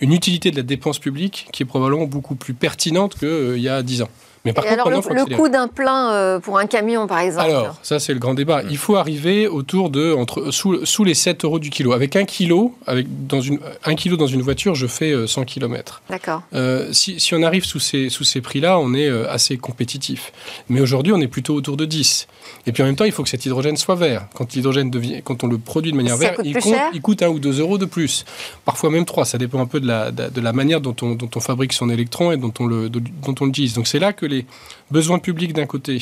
une 0.00 0.12
utilité 0.12 0.50
de 0.50 0.56
la 0.56 0.62
dépense 0.62 0.98
publique 0.98 1.48
qui 1.52 1.62
est 1.62 1.66
probablement 1.66 2.06
beaucoup 2.06 2.34
plus 2.34 2.54
pertinente 2.54 3.18
qu'il 3.18 3.28
euh, 3.28 3.58
y 3.58 3.68
a 3.68 3.82
dix 3.82 4.02
ans. 4.02 4.10
Mais 4.44 4.52
par 4.52 4.64
contre, 4.64 4.86
alors, 4.86 4.90
le, 4.90 5.36
coût 5.36 5.48
d'un 5.48 5.68
plein 5.68 6.12
euh, 6.12 6.40
pour 6.40 6.58
un 6.58 6.66
camion, 6.66 7.06
par 7.06 7.20
exemple 7.20 7.48
Alors, 7.48 7.76
ça, 7.82 8.00
c'est 8.00 8.12
le 8.12 8.18
grand 8.18 8.34
débat. 8.34 8.62
Il 8.68 8.76
faut 8.76 8.96
arriver 8.96 9.46
autour 9.46 9.88
de, 9.88 10.12
entre, 10.12 10.50
sous, 10.50 10.84
sous 10.84 11.04
les 11.04 11.14
7 11.14 11.44
euros 11.44 11.60
du 11.60 11.70
kilo. 11.70 11.92
Avec 11.92 12.16
un 12.16 12.24
kilo, 12.24 12.74
avec, 12.86 13.06
dans 13.26 13.40
une, 13.40 13.60
un 13.84 13.94
kilo 13.94 14.16
dans 14.16 14.26
une 14.26 14.42
voiture, 14.42 14.74
je 14.74 14.88
fais 14.88 15.14
100 15.26 15.40
euh, 15.40 15.44
km. 15.44 16.02
D'accord. 16.10 16.42
Euh, 16.54 16.88
si, 16.92 17.20
si, 17.20 17.34
on 17.34 17.42
arrive 17.42 17.64
sous 17.64 17.78
ces, 17.78 18.08
sous 18.08 18.24
ces 18.24 18.40
prix-là, 18.40 18.78
on 18.80 18.94
est 18.94 19.08
assez 19.28 19.56
compétitif. 19.58 20.32
Mais 20.68 20.80
aujourd'hui, 20.80 21.12
on 21.12 21.20
est 21.20 21.28
plutôt 21.28 21.54
autour 21.54 21.76
de 21.76 21.84
10. 21.84 22.26
Et 22.66 22.72
puis 22.72 22.82
en 22.82 22.86
même 22.86 22.96
temps, 22.96 23.04
il 23.04 23.12
faut 23.12 23.22
que 23.22 23.28
cet 23.28 23.44
hydrogène 23.46 23.76
soit 23.76 23.94
vert. 23.94 24.26
Quand 24.34 24.54
l'hydrogène 24.54 24.90
devient, 24.90 25.20
quand 25.22 25.44
on 25.44 25.46
le 25.46 25.58
produit 25.58 25.92
de 25.92 25.96
manière 25.96 26.16
verte, 26.16 26.40
il, 26.44 26.56
il, 26.94 27.00
coûte 27.00 27.22
1 27.22 27.28
ou 27.28 27.38
2 27.38 27.60
euros 27.60 27.78
de 27.78 27.84
plus. 27.84 28.24
Parfois 28.64 28.90
même 28.90 29.04
3. 29.04 29.24
Ça 29.24 29.38
dépend 29.38 29.60
un 29.60 29.66
peu 29.66 29.80
de 29.80 29.86
la, 29.86 30.10
de, 30.10 30.40
la 30.40 30.52
manière 30.52 30.80
dont 30.80 30.94
on, 31.02 31.14
dont 31.14 31.30
on 31.34 31.40
fabrique 31.40 31.72
son 31.72 31.90
électron 31.90 32.32
et 32.32 32.36
dont 32.36 32.52
on 32.60 32.66
le, 32.66 32.88
dont 32.88 33.34
on 33.40 33.46
l'utilise. 33.46 33.74
Donc 33.74 33.86
c'est 33.86 33.98
là 33.98 34.12
que 34.12 34.26
les 34.32 34.46
besoins 34.90 35.18
publics 35.18 35.52
d'un 35.52 35.66
côté 35.66 35.98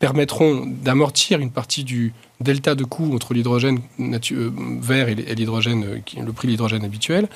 permettront 0.00 0.64
d'amortir 0.66 1.40
une 1.40 1.50
partie 1.50 1.84
du 1.84 2.14
delta 2.40 2.74
de 2.74 2.84
coût 2.84 3.14
entre 3.14 3.34
l'hydrogène 3.34 3.80
euh, 4.00 4.50
vert 4.80 5.08
et 5.10 5.14
l'hydrogène, 5.14 5.84
euh, 5.84 6.22
le 6.24 6.32
prix 6.32 6.48
de 6.48 6.52
l'hydrogène 6.52 6.84
habituel. 6.84 7.28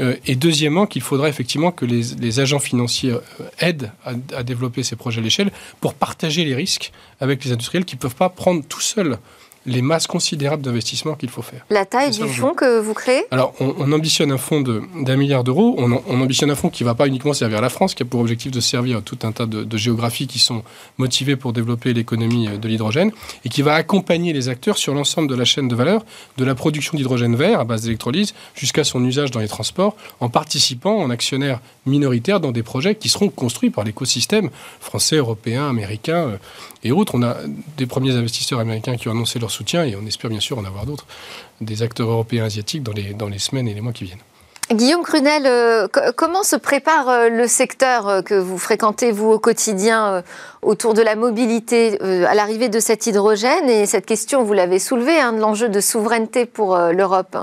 Euh, 0.00 0.16
et 0.26 0.34
deuxièmement, 0.34 0.86
qu'il 0.86 1.02
faudra 1.02 1.28
effectivement 1.28 1.70
que 1.70 1.84
les, 1.84 2.40
agents 2.40 2.58
financiers 2.58 3.14
aident 3.60 3.92
à, 4.04 4.14
à, 4.36 4.42
développer 4.42 4.82
ces 4.82 4.96
projets 4.96 5.20
à 5.20 5.24
l'échelle 5.24 5.52
pour 5.80 5.94
partager 5.94 6.44
les 6.44 6.54
risques 6.54 6.90
avec 7.20 7.44
les 7.44 7.52
industriels 7.52 7.84
qui 7.84 7.94
ne 7.94 8.00
peuvent 8.00 8.16
pas 8.16 8.28
prendre 8.28 8.64
tout 8.68 8.80
seuls 8.80 9.18
les 9.66 9.82
masses 9.82 10.06
considérables 10.06 10.62
d'investissements 10.62 11.14
qu'il 11.14 11.28
faut 11.28 11.42
faire. 11.42 11.66
La 11.70 11.84
taille 11.84 12.10
du 12.10 12.26
fonds 12.28 12.54
que 12.54 12.80
vous 12.80 12.94
créez? 12.94 13.24
Alors, 13.30 13.52
on, 13.60 13.92
ambitionne 13.92 14.32
un 14.32 14.38
fonds 14.38 14.60
d'un 14.60 15.16
milliard 15.16 15.44
d'euros. 15.44 15.74
On, 15.78 16.20
ambitionne 16.20 16.50
un 16.50 16.54
fonds 16.54 16.70
qui 16.70 16.82
ne 16.82 16.88
va 16.88 16.94
pas 16.94 17.06
uniquement 17.06 17.32
servir 17.32 17.60
la 17.60 17.68
France, 17.68 17.94
qui 17.94 18.02
a 18.02 18.06
pour 18.06 18.20
objectif 18.20 18.50
de 18.50 18.60
servir 18.60 19.02
tout 19.02 19.18
un 19.22 19.32
tas 19.32 19.46
de, 19.46 19.76
géographies 19.76 20.26
qui 20.26 20.38
sont 20.38 20.62
motivées 20.98 21.36
pour 21.36 21.52
développer 21.52 21.92
l'économie 21.92 22.48
euh, 22.48 22.58
de 22.58 22.68
l'hydrogène 22.68 23.12
et 23.44 23.48
qui 23.48 23.62
va 23.62 23.74
accompagner 23.74 24.32
les 24.32 24.48
acteurs 24.48 24.78
sur 24.78 24.94
l'ensemble 24.94 25.28
de 25.28 25.34
la 25.34 25.44
chaîne 25.44 25.68
de 25.68 25.74
valeur, 25.74 26.04
de 26.36 26.44
la 26.44 26.54
production 26.54 26.96
d'hydrogène 26.96 27.36
vert 27.36 27.60
à 27.60 27.64
base 27.64 27.82
d'électrolyse 27.82 28.34
jusqu'à 28.54 28.84
son 28.84 29.04
usage 29.04 29.30
dans 29.30 29.40
les 29.40 29.48
transports, 29.48 29.96
en 30.20 30.28
participant 30.28 30.96
en 30.96 31.10
actionnaire 31.10 31.60
minoritaire 31.86 32.40
dans 32.40 32.52
des 32.52 32.62
projets 32.62 32.94
qui 32.94 33.08
seront 33.08 33.28
construits 33.28 33.70
par 33.70 33.84
l'écosystème 33.84 34.50
français, 34.80 35.16
européen, 35.16 35.68
américain 35.68 36.28
euh, 36.28 36.36
et 36.82 36.92
autres. 36.92 37.14
On 37.14 37.22
a 37.22 37.36
des 37.76 37.86
premiers 37.86 38.12
investisseurs 38.12 38.60
américains 38.60 38.96
qui 38.96 39.08
ont 39.08 39.12
annoncé 39.12 39.38
leur 39.38 39.49
soutien 39.50 39.84
et 39.84 39.94
on 39.96 40.06
espère 40.06 40.30
bien 40.30 40.40
sûr 40.40 40.58
en 40.58 40.64
avoir 40.64 40.86
d'autres, 40.86 41.06
des 41.60 41.82
acteurs 41.82 42.08
européens 42.08 42.44
asiatiques 42.44 42.82
dans 42.82 42.92
les, 42.92 43.12
dans 43.12 43.28
les 43.28 43.38
semaines 43.38 43.68
et 43.68 43.74
les 43.74 43.82
mois 43.82 43.92
qui 43.92 44.04
viennent. 44.04 44.22
Guillaume 44.72 45.02
Crunel, 45.02 45.46
euh, 45.46 45.88
comment 46.14 46.44
se 46.44 46.54
prépare 46.54 47.08
euh, 47.08 47.28
le 47.28 47.48
secteur 47.48 48.06
euh, 48.06 48.22
que 48.22 48.34
vous 48.34 48.56
fréquentez, 48.56 49.10
vous, 49.10 49.32
au 49.32 49.40
quotidien, 49.40 50.22
autour 50.62 50.94
de 50.94 51.02
la 51.02 51.16
mobilité, 51.16 52.00
à 52.00 52.34
l'arrivée 52.34 52.68
de 52.68 52.78
cet 52.78 53.06
hydrogène? 53.06 53.68
Et 53.68 53.86
cette 53.86 54.06
question, 54.06 54.44
vous 54.44 54.52
l'avez 54.52 54.78
soulevée, 54.78 55.18
hein, 55.18 55.32
de 55.32 55.40
l'enjeu 55.40 55.68
de 55.68 55.80
souveraineté 55.80 56.46
pour 56.46 56.78
l'Europe 56.78 57.36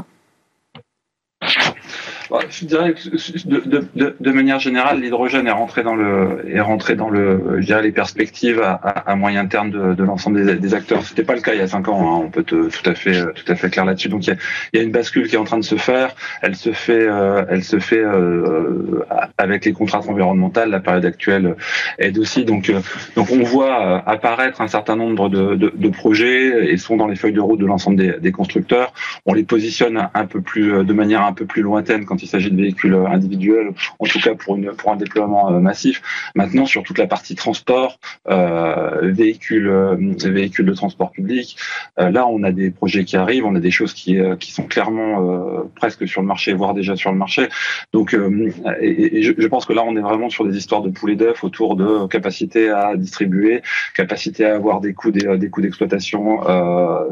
Je 2.50 2.66
dirais 2.66 2.94
que 2.94 3.48
de, 3.48 3.88
de, 3.96 4.16
de 4.20 4.32
manière 4.32 4.60
générale, 4.60 5.00
l'hydrogène 5.00 5.48
est 5.48 5.52
rentré 5.52 5.84
dans 5.84 5.96
le 5.96 6.44
est 6.48 6.60
rentré 6.60 6.96
dans 6.96 7.10
le 7.10 7.62
je 7.62 7.66
dirais 7.66 7.82
les 7.82 7.92
perspectives 7.92 8.62
à, 8.62 8.74
à, 8.74 9.16
moyen 9.16 9.46
terme 9.46 9.72
de, 9.72 9.94
de 9.94 10.04
l'ensemble 10.04 10.46
des, 10.46 10.56
des, 10.56 10.74
acteurs. 10.74 11.04
C'était 11.04 11.24
pas 11.24 11.36
le 11.36 11.42
cas 11.42 11.54
il 11.54 11.60
y 11.60 11.64
a 11.64 11.68
cinq 11.68 11.88
ans. 11.88 12.02
Hein, 12.02 12.24
on 12.26 12.30
peut 12.30 12.44
te, 12.44 12.70
tout 12.70 12.90
à 12.90 12.96
fait 12.96 13.34
tout 13.34 13.50
à 13.52 13.56
fait 13.56 13.70
clair 13.70 13.86
là-dessus. 13.86 14.10
Donc 14.10 14.26
il 14.28 14.32
y, 14.32 14.34
a, 14.34 14.38
il 14.74 14.78
y, 14.78 14.82
a, 14.82 14.86
une 14.86 14.92
bascule 14.92 15.28
qui 15.28 15.36
est 15.36 15.38
en 15.38 15.46
train 15.46 15.58
de 15.58 15.64
se 15.64 15.76
faire. 15.76 16.16
Elle 16.42 16.56
se 16.56 16.72
fait 16.72 17.08
euh, 17.08 17.46
elle 17.50 17.64
se 17.64 17.80
fait 17.80 18.04
euh, 18.04 19.06
avec 19.38 19.66
les 19.66 19.74
contraintes 19.74 20.08
environnementales. 20.10 20.70
La 20.70 20.80
période 20.80 21.06
actuelle 21.06 21.56
aide 21.98 22.18
aussi. 22.18 22.44
Donc 22.44 22.70
euh, 22.70 22.82
donc 23.16 23.32
on 23.32 23.44
voit 23.44 24.04
apparaître 24.06 24.60
un 24.62 24.68
certain 24.68 24.98
nombre 24.98 25.30
de, 25.30 25.56
de, 25.56 25.90
projets 25.90 26.72
et 26.72 26.78
sont 26.78 26.98
dans 26.98 27.08
les 27.08 27.16
feuilles 27.16 27.34
de 27.34 27.40
route 27.40 27.60
de 27.60 27.66
l'ensemble 27.66 27.96
des, 27.96 28.20
des 28.20 28.32
constructeurs. 28.32 28.94
On 29.26 29.34
les 29.34 29.44
positionne 29.44 30.10
un 30.14 30.26
peu 30.26 30.42
plus 30.42 30.84
de 30.84 30.94
manière 30.94 31.22
un 31.22 31.34
peu 31.34 31.46
plus 31.46 31.62
lointaine 31.62 32.06
il 32.22 32.28
s'agit 32.28 32.52
de 32.52 32.56
véhicules 32.56 32.96
individuels, 32.96 33.72
en 34.00 34.06
tout 34.06 34.20
cas 34.20 34.36
pour, 34.36 34.56
un 34.56 34.96
déploiement 34.96 35.52
euh, 35.52 35.60
massif. 35.60 36.02
Maintenant, 36.36 36.66
sur 36.66 36.84
toute 36.84 36.98
la 36.98 37.08
partie 37.08 37.36
transport, 37.36 38.00
euh, 38.30 39.12
véhicules, 39.12 39.68
euh, 39.68 39.96
véhicules 40.26 40.66
de 40.66 40.74
transport 40.74 41.12
public, 41.12 41.58
euh, 42.00 42.10
là, 42.10 42.28
on 42.28 42.44
a 42.44 42.52
des 42.52 42.72
projets 42.72 43.04
qui 43.06 43.18
arrivent, 43.18 43.46
on 43.46 43.56
a 43.56 43.60
des 43.60 43.72
choses 43.72 43.94
qui, 43.94 44.18
sont 44.48 44.64
clairement 44.64 45.68
presque 45.76 46.08
sur 46.08 46.22
le 46.22 46.28
marché, 46.28 46.54
voire 46.54 46.74
déjà 46.74 46.96
sur 46.96 47.12
le 47.12 47.18
marché. 47.18 47.50
Donc, 47.94 48.12
je, 48.14 49.48
pense 49.48 49.66
que 49.66 49.74
là, 49.74 49.84
on 49.84 49.96
est 49.96 50.02
vraiment 50.02 50.30
sur 50.30 50.46
des 50.46 50.58
histoires 50.58 50.82
de 50.82 50.90
poulet 50.90 51.16
d'œufs 51.16 51.44
autour 51.44 51.76
de 51.76 52.08
capacité 52.08 52.70
à 52.70 52.96
distribuer, 52.96 53.62
capacité 53.94 54.46
à 54.46 54.56
avoir 54.56 54.80
des 54.80 54.94
coûts 54.94 55.12
des, 55.12 55.38
des 55.38 55.50
coûts 55.50 55.62
d'exploitation 55.62 56.40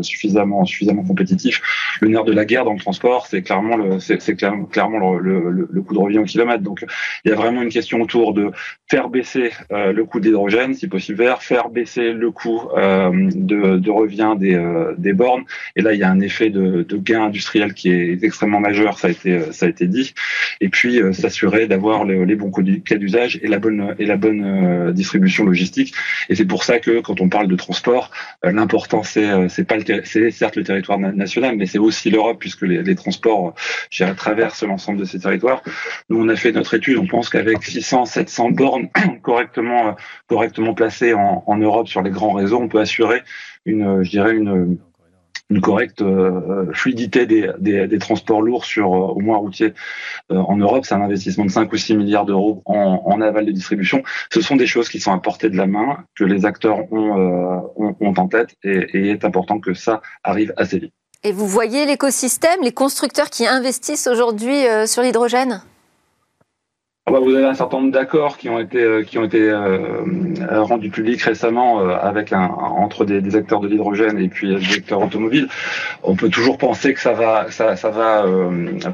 suffisamment 0.02 0.65
suffisamment 0.65 1.04
compétitifs. 1.04 1.62
Le 2.02 2.08
nerf 2.08 2.24
de 2.24 2.32
la 2.32 2.46
guerre 2.46 2.65
dans 2.65 2.74
le 2.74 2.80
transport, 2.80 3.28
c'est 3.28 3.41
clairement 3.41 3.76
le 3.76 4.00
c'est 4.00 4.36
clairement, 4.36 4.94
le, 4.97 5.49
le, 5.49 5.67
le, 5.71 5.81
coût 5.81 5.93
de 5.93 5.99
revient 5.99 6.19
au 6.19 6.23
kilomètre. 6.23 6.63
Donc 6.63 6.86
il 7.23 7.29
y 7.29 7.34
a 7.34 7.36
vraiment 7.36 7.62
une 7.62 7.69
question 7.69 8.01
autour 8.01 8.34
de 8.34 8.51
faire 8.88 9.10
baisser 9.10 9.51
euh, 9.71 9.91
le 9.91 10.05
coût 10.05 10.19
d'hydrogène, 10.19 10.73
si 10.73 10.88
possible, 10.88 11.25
faire 11.39 11.69
baisser 11.69 12.13
le 12.13 12.31
coût 12.31 12.69
euh, 12.77 13.29
de, 13.34 13.77
de, 13.77 13.91
revient 13.91 14.36
des, 14.38 14.55
euh, 14.55 14.93
des, 14.97 15.13
bornes. 15.13 15.43
Et 15.75 15.81
là, 15.81 15.93
il 15.93 15.99
y 15.99 16.03
a 16.03 16.10
un 16.10 16.19
effet 16.19 16.49
de, 16.49 16.84
de, 16.84 16.97
gain 16.97 17.25
industriel 17.25 17.73
qui 17.73 17.91
est 17.91 18.23
extrêmement 18.23 18.60
majeur, 18.60 18.99
ça 18.99 19.08
a 19.08 19.12
été, 19.12 19.51
ça 19.51 19.65
a 19.65 19.69
été 19.69 19.88
dit. 19.88 20.13
Et 20.62 20.69
puis 20.69 21.01
s'assurer 21.13 21.67
d'avoir 21.67 22.05
les, 22.05 22.36
bons 22.36 22.51
cas 22.51 22.95
d'usage 22.95 23.39
et 23.41 23.47
la 23.47 23.60
bonne, 23.60 23.95
et 23.99 24.05
la 24.05 24.17
bonne 24.17 24.91
distribution 24.93 25.45
logistique. 25.45 25.93
Et 26.29 26.36
c'est 26.36 26.45
pour 26.45 26.63
ça 26.63 26.79
que 26.79 27.01
quand 27.01 27.21
on 27.21 27.29
parle 27.29 27.47
de 27.47 27.55
transport, 27.55 28.12
l'important 28.43 29.03
c'est 29.03 29.49
c'est 29.49 29.65
pas 29.65 29.75
c'est 30.03 30.31
certes 30.31 30.55
le 30.55 30.63
territoire 30.63 30.99
national, 30.99 31.55
mais 31.55 31.65
c'est 31.65 31.77
aussi 31.77 32.10
l'Europe 32.10 32.38
puisque 32.39 32.62
les, 32.62 32.84
les 32.84 32.95
transports, 32.95 33.53
traverse 34.17 34.63
l'ensemble 34.63 34.85
de 34.93 35.06
ces 35.06 35.19
territoires. 35.19 35.62
Nous, 36.10 36.21
on 36.21 36.28
a 36.30 36.36
fait 36.36 36.52
notre 36.52 36.74
étude. 36.74 36.98
On 36.98 37.08
pense 37.08 37.30
qu'avec 37.30 37.63
600, 37.63 38.06
700 38.06 38.52
bornes 38.52 38.89
correctement, 39.21 39.89
euh, 39.89 39.91
correctement 40.28 40.74
placées 40.74 41.13
en, 41.13 41.58
Europe 41.58 41.88
sur 41.88 42.02
les 42.02 42.12
grands 42.12 42.34
réseaux, 42.34 42.60
on 42.60 42.67
peut 42.67 42.80
assurer 42.80 43.21
une, 43.65 44.04
je 44.04 44.10
dirais 44.10 44.36
une, 44.36 44.78
une 45.50 45.62
correcte 45.62 46.02
euh, 46.02 46.71
fluidité 46.74 47.26
des, 47.26 47.52
des, 47.60 48.00
transports 48.00 48.41
lourds 48.41 48.65
sur 48.65 48.93
euh, 48.93 49.13
au 49.13 49.19
moins 49.19 49.38
routier 49.38 49.74
euh, 50.32 50.38
en 50.38 50.58
Europe. 50.58 50.86
C'est 50.86 50.95
un 50.95 51.02
investissement 51.02 51.45
de 51.45 51.52
5 51.52 51.71
ou 51.71 51.78
6 51.78 51.95
milliards 51.95 52.26
d'euros 52.26 52.63
en, 52.65 53.04
en, 53.06 53.21
aval 53.21 53.45
de 53.45 53.52
distribution. 53.52 54.04
Ce 54.32 54.41
sont 54.41 54.56
des 54.56 54.67
choses 54.67 54.89
qui 54.89 55.00
sont 55.00 55.12
à 55.12 55.19
portée 55.19 55.50
de 55.50 55.58
la 55.58 55.67
main, 55.67 56.04
que 56.15 56.24
les 56.24 56.45
acteurs 56.45 56.91
ont, 56.91 57.69
ont, 57.76 57.95
ont 58.00 58.13
en 58.17 58.28
tête 58.28 58.56
et, 58.63 58.86
et 58.93 59.10
est 59.12 59.26
important 59.26 59.60
que 59.60 59.74
ça 59.74 60.02
arrive 60.24 60.54
assez 60.58 60.80
vite. 60.80 60.93
Et 61.26 61.32
vous 61.32 61.48
voyez 61.48 61.88
l'écosystème, 61.88 62.62
les 62.62 62.72
constructeurs 62.72 63.32
qui 63.32 63.48
investissent 63.48 64.06
aujourd'hui 64.06 64.68
euh, 64.68 64.86
sur 64.86 65.02
l'hydrogène? 65.02 65.64
Bah, 67.12 67.20
vous 67.20 67.36
avez 67.36 67.46
un 67.46 67.54
certain 67.54 67.78
nombre 67.78 67.91
d'accords 67.91 68.38
qui 68.38 68.50
ont 68.50 68.60
été 68.60 68.82
euh, 68.82 69.04
qui 69.04 69.20
ont 69.20 69.24
été 69.24 69.50
euh, 69.50 70.04
rendus 70.63 70.89
publics 70.89 71.22
récemment 71.22 71.80
euh, 71.80 71.96
avec 72.02 72.34
un 72.34 72.46
entre 72.46 73.06
des, 73.06 73.22
des 73.22 73.36
acteurs 73.36 73.60
de 73.60 73.68
l'hydrogène 73.68 74.18
et 74.18 74.28
puis 74.28 74.56
des 74.56 74.74
acteurs 74.74 75.04
automobiles. 75.04 75.48
On 76.04 76.15
peut 76.15 76.30
toujours 76.30 76.58
penser 76.58 76.96
que 76.96 77.00
ça 77.00 77.13
va 77.13 77.52
ça, 77.52 77.76
ça 77.76 77.89
va 77.91 78.26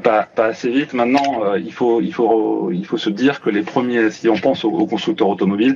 pas 0.04 0.24
pas 0.24 0.44
assez 0.44 0.68
vite. 0.68 0.92
Maintenant, 0.92 1.56
il 1.56 1.72
faut 1.72 2.00
il 2.02 2.12
faut 2.12 2.70
il 2.70 2.84
faut 2.84 2.98
se 2.98 3.10
dire 3.10 3.40
que 3.40 3.50
les 3.50 3.62
premiers 3.62 4.10
si 4.10 4.28
on 4.28 4.36
pense 4.36 4.64
aux, 4.64 4.70
aux 4.70 4.86
constructeurs 4.86 5.28
automobiles, 5.28 5.74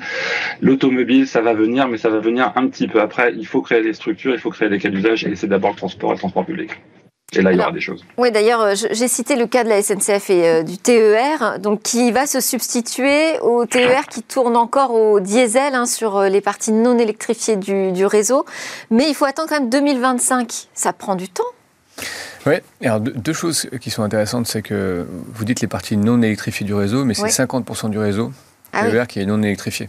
l'automobile 0.60 1.26
ça 1.26 1.40
va 1.40 1.54
venir 1.54 1.88
mais 1.88 1.96
ça 1.96 2.10
va 2.10 2.20
venir 2.20 2.52
un 2.54 2.68
petit 2.68 2.86
peu 2.86 3.00
après. 3.00 3.32
Il 3.34 3.46
faut 3.46 3.62
créer 3.62 3.82
des 3.82 3.94
structures, 3.94 4.34
il 4.34 4.40
faut 4.40 4.50
créer 4.50 4.68
des 4.68 4.78
cas 4.78 4.90
d'usage 4.90 5.24
et 5.24 5.34
c'est 5.36 5.48
d'abord 5.48 5.70
le 5.70 5.76
transport 5.76 6.10
et 6.10 6.14
le 6.14 6.18
transport 6.18 6.44
public. 6.44 6.70
Et 7.32 7.42
là, 7.42 7.52
il 7.52 7.58
y 7.58 7.60
aura 7.60 7.72
des 7.72 7.80
choses. 7.80 8.04
Oui, 8.18 8.30
d'ailleurs, 8.30 8.60
euh, 8.60 8.74
j'ai 8.74 9.08
cité 9.08 9.34
le 9.34 9.46
cas 9.46 9.64
de 9.64 9.68
la 9.68 9.82
SNCF 9.82 10.30
et 10.30 10.48
euh, 10.48 10.62
du 10.62 10.78
TER, 10.78 11.58
donc 11.58 11.82
qui 11.82 12.12
va 12.12 12.24
se 12.26 12.40
substituer 12.40 13.38
au 13.40 13.66
TER 13.66 14.06
qui 14.06 14.22
tourne 14.22 14.56
encore 14.56 14.94
au 14.94 15.18
diesel 15.18 15.74
hein, 15.74 15.86
sur 15.86 16.16
euh, 16.16 16.28
les 16.28 16.40
parties 16.40 16.70
non 16.70 16.98
électrifiées 16.98 17.56
du, 17.56 17.90
du, 17.90 18.06
réseau. 18.06 18.46
Mais 18.90 19.08
il 19.08 19.14
faut 19.14 19.24
attendre 19.24 19.48
quand 19.48 19.58
même 19.58 19.70
2025. 19.70 20.68
Ça 20.72 20.92
prend 20.92 21.16
du 21.16 21.28
temps. 21.28 21.42
Oui, 22.46 22.54
alors 22.84 23.00
deux, 23.00 23.32
choses 23.32 23.68
qui 23.80 23.90
sont 23.90 24.04
intéressantes, 24.04 24.46
c'est 24.46 24.62
que 24.62 25.04
vous 25.34 25.44
dites 25.44 25.60
les 25.60 25.66
parties 25.66 25.96
non 25.96 26.22
électrifiées 26.22 26.64
du 26.64 26.74
réseau, 26.74 27.04
mais 27.04 27.14
c'est 27.14 27.22
oui. 27.22 27.30
50% 27.30 27.90
du 27.90 27.98
réseau 27.98 28.30
ah 28.76 28.90
TER 28.90 29.00
oui. 29.00 29.06
qui 29.06 29.20
est 29.20 29.26
non 29.26 29.42
électrifié. 29.42 29.88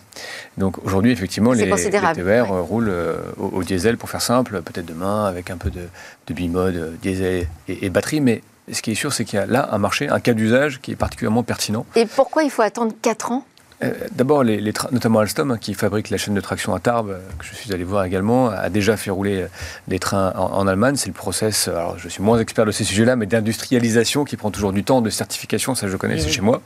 Donc 0.58 0.84
aujourd'hui, 0.84 1.12
effectivement, 1.12 1.54
les, 1.54 1.66
les, 1.66 1.90
TER 1.90 2.14
ouais. 2.26 2.42
roulent 2.42 2.90
euh, 2.90 3.18
au, 3.38 3.48
au, 3.48 3.64
diesel, 3.64 3.98
pour 3.98 4.10
faire 4.10 4.22
simple, 4.22 4.62
peut-être 4.62 4.86
demain 4.86 5.26
avec 5.26 5.50
un 5.50 5.58
peu 5.58 5.70
de, 5.70 5.88
de 6.28 6.34
bimode, 6.34 6.76
euh, 6.76 6.92
diesel 7.02 7.48
et, 7.68 7.86
et, 7.86 7.90
batterie, 7.90 8.22
mais 8.22 8.42
ce 8.72 8.82
qui 8.82 8.92
est 8.92 8.96
sûr, 8.96 9.14
c'est 9.14 9.26
qu'il 9.26 9.40
y 9.40 9.42
a 9.42 9.46
là 9.46 9.70
un 9.72 9.78
marché, 9.78 10.10
un 10.10 10.20
cas 10.20 10.34
d'usage 10.34 10.80
qui 10.82 10.92
est 10.92 10.96
particulièrement 10.96 11.44
pertinent. 11.44 11.86
Et 11.96 12.06
pourquoi 12.06 12.44
il 12.44 12.50
faut 12.50 12.62
attendre 12.62 12.94
4 13.02 13.32
ans? 13.32 13.46
Euh, 13.84 13.94
D'abord, 14.12 14.44
les, 14.44 14.60
les 14.60 14.74
notamment 14.92 15.20
Alstom, 15.20 15.52
hein, 15.52 15.58
qui 15.58 15.74
fabrique 15.74 16.10
la 16.10 16.18
chaîne 16.18 16.34
de 16.34 16.42
traction 16.42 16.74
à 16.74 16.80
Tarbes, 16.80 17.12
euh, 17.12 17.20
que 17.38 17.46
je 17.46 17.54
suis 17.54 17.72
allé 17.74 17.84
voir 17.84 18.06
également, 18.06 18.50
a 18.50 18.70
déjà 18.70 18.98
fait 18.98 19.12
rouler 19.12 19.42
euh, 19.42 19.48
des 19.88 20.00
trains 20.00 20.34
en, 20.36 20.54
en 20.54 20.68
Allemagne. 20.68 20.96
C'est 20.96 21.10
le 21.10 21.14
process, 21.14 21.68
alors 21.68 21.98
je 22.00 22.10
suis 22.10 22.24
moins 22.24 22.40
expert 22.40 22.66
de 22.66 22.72
ces 22.72 22.84
sujets-là, 22.84 23.16
mais 23.16 23.28
d'industrialisation 23.28 24.24
qui 24.24 24.36
prend 24.36 24.50
toujours 24.50 24.74
du 24.74 24.84
temps, 24.84 25.02
de 25.02 25.10
certification, 25.10 25.76
ça 25.76 25.88
je 25.88 25.98
connais, 25.98 26.20
c'est 26.20 26.30
chez 26.30 26.42
moi. 26.42 26.62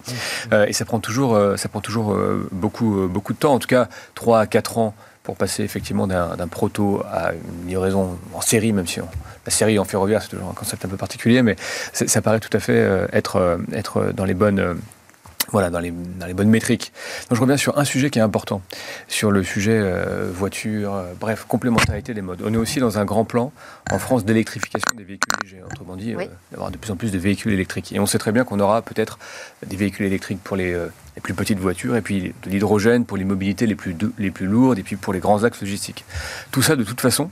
Et 0.68 0.74
ça 0.74 0.86
prend 0.86 1.00
toujours, 1.00 1.40
ça 1.58 1.70
prend 1.70 1.82
toujours 1.82 2.18
beaucoup, 2.52 3.08
beaucoup 3.08 3.34
de 3.34 3.38
temps, 3.38 3.54
en 3.54 3.60
tout 3.60 3.68
cas 3.68 3.88
3 4.16 4.40
à 4.40 4.48
4 4.48 4.78
ans 4.78 4.94
pour 5.24 5.36
passer 5.36 5.64
effectivement 5.64 6.08
d'un 6.08 6.48
proto 6.48 7.04
à 7.12 7.32
une 7.34 7.68
livraison 7.68 8.18
en 8.34 8.42
série, 8.42 8.74
même 8.74 8.88
si 8.88 9.02
on, 9.02 9.08
la 9.46 9.52
série 9.52 9.80
en 9.80 9.86
ferroviaire, 9.86 10.22
c'est 10.22 10.30
toujours 10.30 10.50
un 10.50 10.54
concept 10.54 10.86
un 10.86 10.88
peu 10.88 10.98
particulier, 10.98 11.42
mais 11.42 11.56
ça 11.94 12.22
paraît 12.22 12.40
tout 12.40 12.56
à 12.56 12.60
fait 12.60 13.08
être, 13.14 13.60
être 13.74 14.12
dans 14.14 14.26
les 14.26 14.34
bonnes 14.34 14.78
voilà, 15.52 15.70
dans 15.70 15.80
les, 15.80 15.92
dans 15.92 16.26
les 16.26 16.34
bonnes 16.34 16.50
métriques. 16.50 16.92
Donc 17.30 17.36
je 17.36 17.42
reviens 17.42 17.58
sur 17.58 17.78
un 17.78 17.86
sujet 17.86 18.10
qui 18.10 18.20
est 18.20 18.22
important, 18.22 18.62
sur 19.08 19.32
le 19.32 19.44
sujet 19.44 19.78
euh, 19.78 20.32
voiture, 20.34 20.94
euh, 20.94 21.14
bref, 21.20 21.46
complémentarité 21.48 22.14
des 22.14 22.22
modes. 22.22 22.42
On 22.44 22.54
est 22.54 22.58
aussi 22.58 22.80
dans 22.80 22.98
un 22.98 23.06
grand 23.06 23.26
plan 23.26 23.52
en 23.92 24.00
France 24.00 24.26
d'électrification 24.26 24.96
des 24.96 25.04
véhicules 25.04 25.34
légers, 25.44 25.64
autrement 25.64 25.96
dit, 25.96 26.16
oui. 26.16 26.26
euh, 26.26 26.28
d'avoir 26.52 26.72
de 26.72 26.78
plus 26.78 26.92
en 26.92 26.96
plus 26.96 27.12
de 27.12 27.20
véhicules 27.20 27.54
électriques. 27.54 27.92
Et 27.92 28.00
on 28.00 28.06
sait 28.06 28.18
très 28.18 28.32
bien 28.32 28.44
qu'on 28.44 28.60
aura 28.60 28.82
peut-être 28.82 29.20
des 29.66 29.76
véhicules 29.76 30.06
électriques 30.06 30.42
pour 30.44 30.56
les, 30.56 30.72
les, 30.72 31.22
plus 31.22 31.34
petites 31.34 31.60
voitures, 31.60 31.96
et 31.96 32.02
puis 32.02 32.34
de 32.44 32.50
l'hydrogène 32.50 33.06
pour 33.06 33.18
les 33.18 33.26
mobilités 33.26 33.68
les 33.68 33.76
plus, 33.76 33.96
les 34.18 34.32
plus 34.32 34.48
lourdes, 34.48 34.80
et 34.80 34.84
puis 34.84 34.96
pour 34.96 35.14
les 35.14 35.20
grands 35.20 35.44
axes 35.44 35.62
logistiques. 35.62 36.06
Tout 36.52 36.62
ça, 36.62 36.76
de 36.76 36.84
toute 36.84 37.02
façon, 37.02 37.30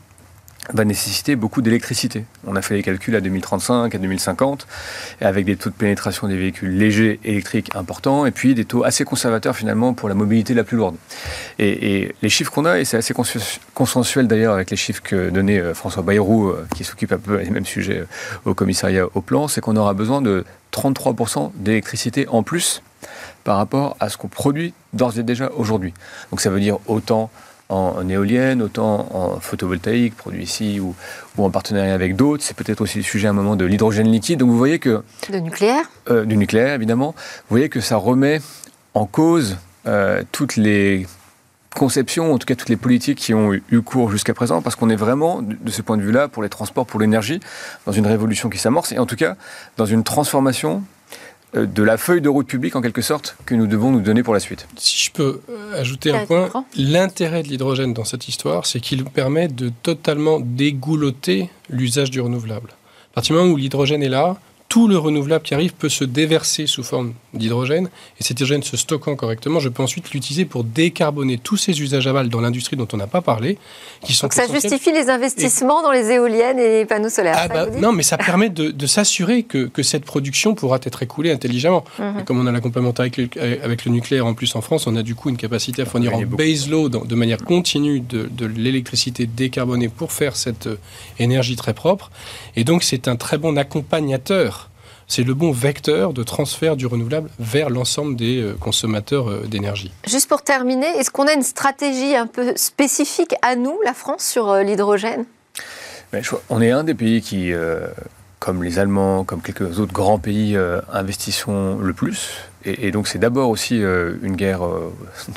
va 0.74 0.86
nécessiter 0.86 1.36
beaucoup 1.36 1.62
d'électricité. 1.62 2.26
On 2.46 2.56
a 2.56 2.62
fait 2.62 2.76
les 2.76 2.84
calculs 2.84 3.16
à 3.16 3.22
2035, 3.22 3.94
à 3.94 3.98
2050, 3.98 4.68
avec 5.22 5.46
des 5.46 5.56
taux 5.56 5.70
de 5.70 5.76
pénétration 5.76 6.28
des 6.28 6.38
véhicules 6.38 6.76
légers 6.76 7.20
électriques 7.24 7.76
importants, 7.76 8.26
et 8.26 8.32
puis 8.32 8.54
des 8.54 8.66
taux 8.66 8.84
assez 8.84 9.04
conservateurs 9.04 9.56
finalement 9.56 9.94
pour 9.94 10.10
la 10.10 10.16
mobilité 10.16 10.54
la 10.54 10.64
plus 10.64 10.78
lourde. 10.78 10.96
Et, 11.58 12.02
et 12.02 12.16
les 12.22 12.30
chiffres 12.30 12.52
qu'on 12.52 12.66
a, 12.66 12.80
et 12.80 12.86
c'est 12.86 12.98
assez 12.98 13.14
consensuel 13.74 14.28
d'ailleurs 14.28 14.54
avec 14.54 14.70
les 14.70 14.78
chiffres 14.78 15.02
que 15.02 15.30
donnait 15.30 15.60
euh, 15.60 15.74
François 15.74 16.04
Bayrou, 16.04 16.50
euh, 16.50 16.68
qui 16.76 16.84
s'occupe 16.84 17.12
un 17.12 17.18
peu 17.18 17.38
des 17.38 17.50
mêmes 17.50 17.66
sujets 17.66 18.00
euh, 18.00 18.06
au 18.46 18.54
commissariat 18.54 19.06
au 19.14 19.22
plan, 19.22 19.48
c'est 19.48 19.62
qu'on 19.62 19.76
aura 19.76 19.94
besoin 19.94 20.22
de 20.22 20.46
33% 20.72 21.52
d'électricité 21.56 22.28
en 22.30 22.44
plus 22.44 22.82
par 23.44 23.58
rapport 23.58 23.96
à 24.00 24.10
ce 24.10 24.18
qu'on 24.18 24.28
produit 24.28 24.74
d'ores 24.94 25.18
et 25.18 25.24
déjà 25.24 25.50
aujourd'hui. 25.56 25.94
Donc 26.32 26.42
ça 26.42 26.50
veut 26.50 26.60
dire 26.60 26.78
autant 26.88 27.32
en, 27.70 28.10
éolienne, 28.10 28.62
autant 28.62 29.08
en 29.14 29.40
photovoltaïque, 29.40 30.16
produit 30.16 30.44
ici 30.44 30.80
ou, 30.80 30.96
ou 31.38 31.46
en 31.46 31.52
partenariat 31.52 31.94
avec 31.94 32.16
d'autres. 32.16 32.44
C'est 32.44 32.58
peut-être 32.58 32.82
aussi 32.82 32.98
le 32.98 33.04
sujet 33.04 33.28
à 33.28 33.30
un 33.30 33.34
moment 33.34 33.56
de 33.56 33.66
l'hydrogène 33.66 34.12
liquide. 34.12 34.40
Donc 34.40 34.50
vous 34.50 34.58
voyez 34.58 34.80
que... 34.80 35.04
De 35.32 35.38
nucléaire? 35.40 35.86
euh, 36.10 36.26
Du 36.26 36.36
nucléaire, 36.36 36.74
évidemment. 36.74 37.14
Vous 37.16 37.54
voyez 37.56 37.70
que 37.70 37.80
ça 37.80 37.96
remet 37.98 38.42
en 38.96 39.06
cause 39.06 39.58
euh, 39.86 40.24
toutes 40.32 40.56
les 40.56 41.06
conceptions, 41.76 42.34
en 42.34 42.40
tout 42.40 42.48
cas 42.48 42.56
toutes 42.56 42.70
les 42.70 42.76
politiques 42.76 43.20
qui 43.20 43.36
ont 43.36 43.54
eu 43.54 43.82
cours 43.82 44.10
jusqu'à 44.10 44.34
présent, 44.34 44.62
parce 44.64 44.76
qu'on 44.76 44.90
est 44.90 44.96
vraiment, 44.96 45.42
de 45.44 45.70
ce 45.70 45.84
point 45.84 45.98
de 45.98 46.02
vue-là, 46.02 46.28
pour 46.28 46.42
les 46.42 46.50
transports, 46.50 46.88
pour 46.88 47.00
l'énergie, 47.00 47.40
dans 47.86 47.92
une 47.92 48.08
révolution 48.08 48.50
qui 48.50 48.58
s'amorce, 48.58 48.92
et 48.92 48.98
en 48.98 49.06
tout 49.06 49.16
cas 49.16 49.36
dans 49.78 49.86
une 49.86 50.04
transformation 50.04 50.84
de 51.54 51.84
la 51.84 51.98
feuille 51.98 52.22
de 52.22 52.30
route 52.30 52.48
publique 52.48 52.76
en 52.76 52.82
quelque 52.82 53.02
sorte 53.02 53.36
que 53.46 53.56
nous 53.56 53.68
devons 53.68 53.92
nous 53.92 54.02
donner 54.02 54.24
pour 54.24 54.34
la 54.34 54.40
suite. 54.40 54.68
Si 54.78 55.06
je 55.06 55.12
peux 55.12 55.42
euh, 55.50 55.80
ajouter 55.80 56.12
un 56.12 56.26
point, 56.26 56.50
l'intérêt 56.76 57.44
de 57.44 57.48
l'hydrogène 57.48 57.94
dans 57.94 58.06
cette 58.06 58.28
histoire, 58.28 58.66
c'est 58.66 58.80
qu'il 58.80 59.04
permet 59.06 59.48
de 59.48 59.72
totalement 59.82 60.40
dégouloter 60.40 61.50
l'usage 61.70 62.12
du 62.12 62.22
renouvelable. 62.22 62.70
À 63.12 63.16
partir 63.16 63.36
du 63.36 63.42
moment 63.42 63.54
où 63.54 63.58
l'hydrogène 63.58 64.04
est 64.04 64.10
là, 64.10 64.38
tout 64.70 64.88
le 64.88 65.00
renouvelable 65.00 65.44
qui 65.44 65.56
arrive 65.56 65.74
peut 65.74 65.90
se 65.90 66.04
déverser 66.04 66.68
sous 66.68 66.84
forme 66.84 67.14
d'hydrogène, 67.34 67.90
et 68.20 68.24
cet 68.24 68.40
hydrogène 68.40 68.62
se 68.62 68.78
stockant 68.78 69.16
correctement, 69.16 69.60
je 69.60 69.68
peux 69.68 69.82
ensuite 69.82 70.12
l'utiliser 70.12 70.46
pour 70.46 70.64
décarboner 70.64 71.40
tous 71.40 71.58
ces 71.58 71.82
usages 71.82 72.06
aval 72.06 72.30
dans 72.30 72.40
l'industrie 72.40 72.78
dont 72.78 72.88
on 72.94 72.98
n'a 72.98 73.08
pas 73.08 73.22
parlé, 73.22 73.58
qui 74.04 74.14
sont 74.14 74.28
Donc 74.28 74.34
ça 74.34 74.48
justifie 74.48 74.92
les 74.92 75.10
investissements 75.10 75.82
dans 75.82 75.92
les 75.92 76.12
éoliennes 76.12 76.60
et 76.60 76.80
les 76.80 76.86
panneaux 76.86 77.10
solaires. 77.10 77.36
Ah 77.40 77.48
bah, 77.48 77.66
non, 77.82 77.92
mais 77.92 78.04
ça 78.04 78.18
permet 78.18 78.50
de, 78.50 78.88
s'assurer 78.88 79.42
que, 79.42 79.66
que, 79.66 79.82
cette 79.82 80.06
production 80.06 80.54
pourra 80.54 80.78
être 80.84 81.02
écoulée 81.02 81.32
intelligemment. 81.32 81.84
Mhm. 81.98 82.24
Comme 82.26 82.40
on 82.40 82.46
a 82.46 82.52
la 82.52 82.62
complémentarité 82.62 83.30
avec, 83.34 83.64
avec, 83.64 83.86
le 83.86 83.92
nucléaire 83.92 84.28
en 84.28 84.36
plus 84.36 84.56
en 84.56 84.62
France, 84.62 84.86
on 84.86 84.96
a 84.96 85.02
du 85.02 85.16
coup 85.16 85.30
une 85.30 85.38
capacité 85.38 85.82
à 85.82 85.86
fournir 85.86 86.16
en 86.16 86.22
base 86.22 86.70
load 86.70 87.08
de 87.08 87.16
manière 87.16 87.44
continue 87.44 88.02
de, 88.02 88.30
de 88.32 88.46
l'électricité 88.46 89.26
décarbonée 89.26 89.90
pour 89.90 90.12
faire 90.12 90.36
cette 90.36 90.68
euh, 90.68 90.78
énergie 91.18 91.56
très 91.56 91.74
propre. 91.74 92.12
Et 92.56 92.64
donc 92.64 92.84
c'est 92.84 93.08
un 93.08 93.16
très 93.16 93.40
bon 93.40 93.58
accompagnateur 93.58 94.59
c'est 95.10 95.24
le 95.24 95.34
bon 95.34 95.52
vecteur 95.52 96.14
de 96.14 96.24
transfert 96.24 96.78
du 96.78 96.86
renouvelable 96.86 97.30
vers 97.40 97.70
l'ensemble 97.70 98.16
des 98.16 98.42
euh, 98.42 98.54
consommateurs 98.54 99.30
euh, 99.30 99.42
d'énergie. 99.48 99.92
Juste 100.08 100.30
pour 100.30 100.44
terminer, 100.44 100.86
est-ce 100.86 101.10
qu'on 101.10 101.28
a 101.28 101.34
une 101.34 101.42
stratégie 101.42 102.16
un 102.16 102.28
peu 102.28 102.54
spécifique 102.56 103.34
à 103.42 103.56
nous, 103.56 103.78
la 103.84 103.94
France, 103.94 104.24
sur 104.24 104.50
euh, 104.50 104.62
l'hydrogène? 104.62 105.26
On 106.50 106.62
est 106.62 106.72
un 106.72 106.84
des 106.84 106.96
pays 106.96 107.22
qui, 107.22 107.52
comme 108.40 108.64
les 108.64 108.80
Allemands, 108.80 109.24
comme 109.24 109.44
quelques 109.44 109.78
autres 109.78 109.94
grands 109.94 110.18
pays, 110.18 110.58
investissons 110.92 111.78
le 111.78 111.94
plus. 111.94 112.32
Et, 112.66 112.92
donc 112.92 113.08
c'est 113.08 113.20
d'abord 113.20 113.50
aussi 113.50 113.78
une 113.78 114.36
guerre 114.36 114.62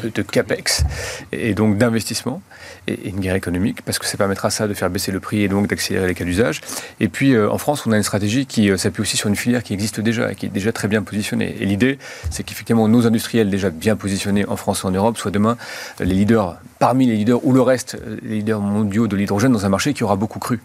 de, 0.02 0.22
capex 0.22 0.85
et 1.30 1.54
donc 1.54 1.78
d'investissement 1.78 2.42
et, 2.88 3.08
une 3.08 3.20
guerre 3.20 3.35
économique, 3.35 3.82
parce 3.82 3.98
que 3.98 4.06
ça 4.06 4.16
permettra 4.16 4.50
ça 4.50 4.68
de 4.68 4.74
faire 4.74 4.90
baisser 4.90 5.12
le 5.12 5.20
prix 5.20 5.42
et 5.42 5.48
donc 5.48 5.68
d'accélérer 5.68 6.06
les 6.06 6.14
cas 6.14 6.24
d'usage. 6.24 6.61
Et 7.00 7.08
puis 7.08 7.35
euh, 7.35 7.50
en 7.50 7.58
France, 7.58 7.87
on 7.87 7.92
a 7.92 7.96
une 7.96 8.02
stratégie 8.02 8.46
qui 8.46 8.70
euh, 8.70 8.76
s'appuie 8.76 9.02
aussi 9.02 9.16
sur 9.16 9.28
une 9.28 9.37
filière 9.37 9.62
qui 9.62 9.72
existe 9.72 10.00
déjà 10.00 10.32
et 10.32 10.35
qui 10.35 10.46
est 10.46 10.50
déjà 10.50 10.72
très 10.72 10.88
bien 10.88 11.02
positionnée. 11.02 11.56
Et 11.61 11.66
l'idée, 11.66 11.98
c'est 12.30 12.42
qu'effectivement 12.42 12.88
nos 12.88 13.06
industriels 13.06 13.50
déjà 13.50 13.70
bien 13.70 13.96
positionnés 13.96 14.46
en 14.46 14.56
France 14.56 14.82
et 14.85 14.87
en 14.87 14.90
Europe 14.90 15.16
soient 15.18 15.30
demain 15.30 15.56
euh, 16.00 16.04
les 16.04 16.14
leaders, 16.14 16.56
parmi 16.78 17.06
les 17.06 17.16
leaders 17.16 17.44
ou 17.44 17.52
le 17.52 17.62
reste, 17.62 17.98
les 18.22 18.37
leaders 18.37 18.61
mondiaux 18.61 19.06
de 19.06 19.16
l'hydrogène 19.16 19.52
dans 19.52 19.66
un 19.66 19.68
marché 19.68 19.94
qui 19.94 20.04
aura 20.04 20.16
beaucoup 20.16 20.38
cru. 20.38 20.61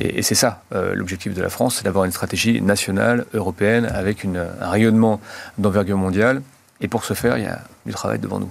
Et, 0.00 0.22
c'est 0.22 0.34
ça 0.34 0.62
l'objectif 0.72 1.34
de 1.34 1.42
la 1.42 1.48
France, 1.48 1.76
c'est 1.76 1.84
d'avoir 1.84 2.04
une 2.04 2.12
stratégie 2.12 2.60
nationale, 2.60 3.24
européenne, 3.34 3.86
avec 3.86 4.24
un 4.24 4.68
rayonnement 4.68 5.20
d'envergure 5.58 5.96
mondiale. 6.00 6.42
Et 6.80 6.88
pour 6.88 7.04
ce 7.04 7.14
faire, 7.14 7.38
il 7.38 7.44
y 7.44 7.46
a 7.46 7.60
du 7.86 7.92
travail 7.92 8.18
devant 8.18 8.40
nous. 8.40 8.50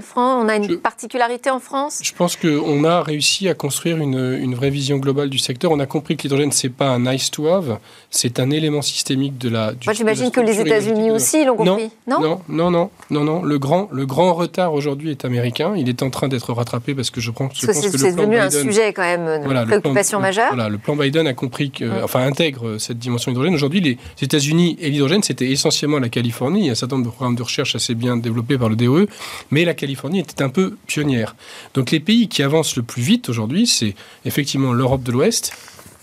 Franc, 0.00 0.40
on 0.40 0.48
a 0.48 0.54
une 0.54 0.78
particularité 0.78 1.50
en 1.50 1.58
France 1.58 2.00
Je 2.04 2.12
pense 2.12 2.36
qu'on 2.36 2.84
a 2.84 3.02
réussi 3.02 3.48
à 3.48 3.54
construire 3.54 3.98
une, 3.98 4.38
une, 4.40 4.54
vraie 4.54 4.70
vision 4.70 4.98
globale 4.98 5.28
du 5.30 5.38
secteur. 5.38 5.72
On 5.72 5.80
a 5.80 5.86
compris 5.86 6.16
que 6.16 6.22
l'hydrogène, 6.22 6.52
ce 6.52 6.68
n'est 6.68 6.72
pas 6.72 6.90
un 6.90 7.00
nice 7.00 7.32
to 7.32 7.48
have, 7.48 7.78
c'est 8.08 8.38
un 8.38 8.50
élément 8.50 8.82
systémique 8.82 9.36
de 9.36 9.48
la. 9.48 9.72
Moi, 9.84 9.94
j'imagine 9.94 10.30
que 10.30 10.40
les 10.40 10.60
États-Unis 10.60 11.10
aussi 11.10 11.44
l'ont 11.44 11.56
compris. 11.56 11.90
Non, 12.06 12.20
non, 12.20 12.40
non, 12.48 12.70
non, 12.70 12.90
non, 13.10 13.24
non. 13.24 13.42
Le 13.42 13.58
grand, 13.58 13.88
le 13.90 14.06
grand 14.06 14.32
retard 14.32 14.74
aujourd'hui 14.74 15.10
est 15.10 15.24
américain. 15.24 15.74
Il 15.76 15.88
est 15.88 16.04
en 16.04 16.10
train 16.10 16.28
d'être 16.28 16.52
rattrapé 16.52 16.94
parce 16.94 17.10
que 17.10 17.20
je, 17.20 17.32
pense, 17.32 17.50
je 17.60 17.66
pense 17.66 17.80
que 17.80 17.98
c'est 17.98 18.12
devenu 18.12 18.38
un 18.38 18.50
sujet 18.50 18.92
quand 18.92 19.02
même 19.02 19.42
de 19.42 19.64
préoccupation 19.64 20.20
majeure. 20.20 20.54
Voilà, 20.54 20.68
le 20.68 20.78
plan 20.78 20.94
Biden 20.94 21.26
a 21.26 21.34
compris 21.34 21.72
que, 21.72 22.04
enfin, 22.04 22.24
intègre 22.24 22.78
cette 22.78 23.00
dimension 23.00 23.32
hydrogène. 23.32 23.54
Aujourd'hui, 23.54 23.80
les 23.80 23.98
États-Unis 24.22 24.78
et 24.80 24.88
l'hydrogène, 24.88 25.24
c'était 25.24 25.50
essentiellement 25.50 25.98
la 25.98 26.08
Californie. 26.08 26.60
Il 26.60 26.66
y 26.66 26.68
a 26.68 26.72
un 26.72 26.76
certain 26.76 26.94
nombre 26.94 27.08
de 27.08 27.12
programmes 27.12 27.36
de 27.36 27.42
recherche 27.42 27.74
assez 27.74 27.96
bien 27.96 28.16
développés 28.16 28.56
par 28.56 28.68
le 28.68 28.76
DOE, 28.76 29.06
mais 29.50 29.64
la 29.64 29.74
Californie 29.74 30.20
était 30.20 30.42
un 30.42 30.48
peu 30.48 30.76
pionnière. 30.86 31.36
Donc 31.74 31.90
les 31.90 32.00
pays 32.00 32.28
qui 32.28 32.42
avancent 32.42 32.76
le 32.76 32.82
plus 32.82 33.02
vite 33.02 33.28
aujourd'hui, 33.28 33.66
c'est 33.66 33.94
effectivement 34.24 34.72
l'Europe 34.72 35.02
de 35.02 35.12
l'Ouest, 35.12 35.52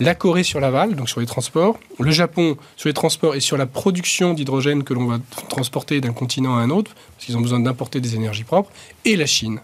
la 0.00 0.14
Corée 0.14 0.42
sur 0.42 0.60
l'aval, 0.60 0.94
donc 0.94 1.08
sur 1.08 1.20
les 1.20 1.26
transports, 1.26 1.78
le 1.98 2.10
Japon 2.10 2.56
sur 2.76 2.88
les 2.88 2.94
transports 2.94 3.34
et 3.34 3.40
sur 3.40 3.56
la 3.56 3.66
production 3.66 4.34
d'hydrogène 4.34 4.84
que 4.84 4.92
l'on 4.94 5.06
va 5.06 5.18
transporter 5.48 6.00
d'un 6.00 6.12
continent 6.12 6.56
à 6.56 6.60
un 6.60 6.70
autre, 6.70 6.94
parce 7.14 7.26
qu'ils 7.26 7.36
ont 7.36 7.40
besoin 7.40 7.60
d'importer 7.60 8.00
des 8.00 8.14
énergies 8.14 8.44
propres, 8.44 8.70
et 9.04 9.16
la 9.16 9.26
Chine, 9.26 9.60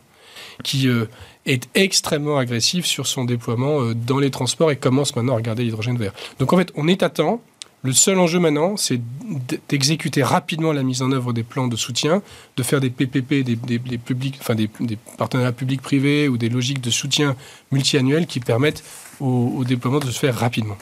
qui 0.64 0.88
euh, 0.88 1.07
est 1.45 1.68
extrêmement 1.75 2.38
agressive 2.38 2.87
sur 2.87 3.07
son 3.07 3.25
déploiement 3.25 3.83
euh, 3.83 3.95
dans 3.95 4.18
les 4.18 4.31
transports 4.31 4.71
et 4.71 4.77
commence 4.77 5.14
maintenant 5.16 5.35
à 5.35 5.37
regarder 5.37 5.64
l'hydrogène 5.64 5.99
vert. 5.99 6.12
Donc 6.38 6.53
en 6.53 6.57
fait, 6.57 6.73
on 6.77 6.88
est 6.88 7.03
à 7.03 7.11
temps. 7.11 7.42
Le 7.85 7.92
seul 7.92 8.18
enjeu 8.21 8.38
maintenant, 8.38 8.77
c'est 8.77 9.01
d'exécuter 9.68 10.23
rapidement 10.23 10.73
la 10.73 10.85
mise 10.85 11.03
en 11.03 11.11
œuvre 11.11 11.33
des 11.33 11.42
plans 11.42 11.66
de 11.66 11.75
soutien, 11.75 12.23
de 12.57 12.62
faire 12.62 12.81
des 12.81 12.90
PPP, 12.90 13.42
des, 13.42 14.99
partenariats 15.18 15.53
publics-privés 15.53 16.29
ou 16.29 16.38
des 16.38 16.49
logiques 16.49 16.81
de 16.81 16.90
soutien 16.90 17.35
multiannuels 17.73 18.27
qui 18.27 18.38
permettent 18.38 18.85
au 19.18 19.64
déploiement 19.64 19.99
de 19.99 20.11
se 20.11 20.18
faire 20.18 20.37
rapidement. 20.37 20.77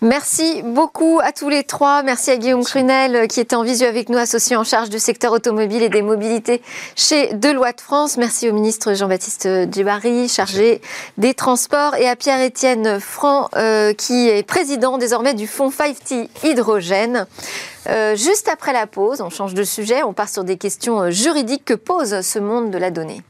Merci 0.00 0.62
beaucoup 0.62 1.20
à 1.22 1.32
tous 1.32 1.48
les 1.48 1.64
trois. 1.64 2.02
Merci 2.02 2.30
à 2.30 2.36
Guillaume 2.36 2.62
Crunel 2.62 3.16
euh, 3.16 3.26
qui 3.26 3.40
était 3.40 3.56
en 3.56 3.62
visu 3.62 3.84
avec 3.84 4.10
nous, 4.10 4.18
associé 4.18 4.54
en 4.54 4.64
charge 4.64 4.90
du 4.90 4.98
secteur 4.98 5.32
automobile 5.32 5.82
et 5.82 5.88
des 5.88 6.02
mobilités 6.02 6.60
chez 6.94 7.32
Deloitte 7.32 7.80
France. 7.80 8.18
Merci 8.18 8.50
au 8.50 8.52
ministre 8.52 8.92
Jean-Baptiste 8.92 9.48
Djibari, 9.72 10.28
chargé 10.28 10.82
des 11.16 11.32
transports, 11.32 11.94
et 11.94 12.06
à 12.06 12.16
Pierre-Étienne 12.16 13.00
Franc, 13.00 13.48
euh, 13.56 13.94
qui 13.94 14.28
est 14.28 14.46
président 14.46 14.98
désormais 14.98 15.32
du 15.32 15.46
fonds 15.46 15.70
5T 15.70 16.28
Hydrogène. 16.44 17.26
Euh, 17.88 18.14
juste 18.14 18.48
après 18.48 18.72
la 18.74 18.86
pause, 18.86 19.22
on 19.22 19.30
change 19.30 19.54
de 19.54 19.64
sujet, 19.64 20.02
on 20.02 20.12
part 20.12 20.28
sur 20.28 20.44
des 20.44 20.58
questions 20.58 21.10
juridiques 21.10 21.64
que 21.64 21.74
pose 21.74 22.20
ce 22.20 22.38
monde 22.38 22.70
de 22.70 22.78
la 22.78 22.90
donnée. 22.90 23.22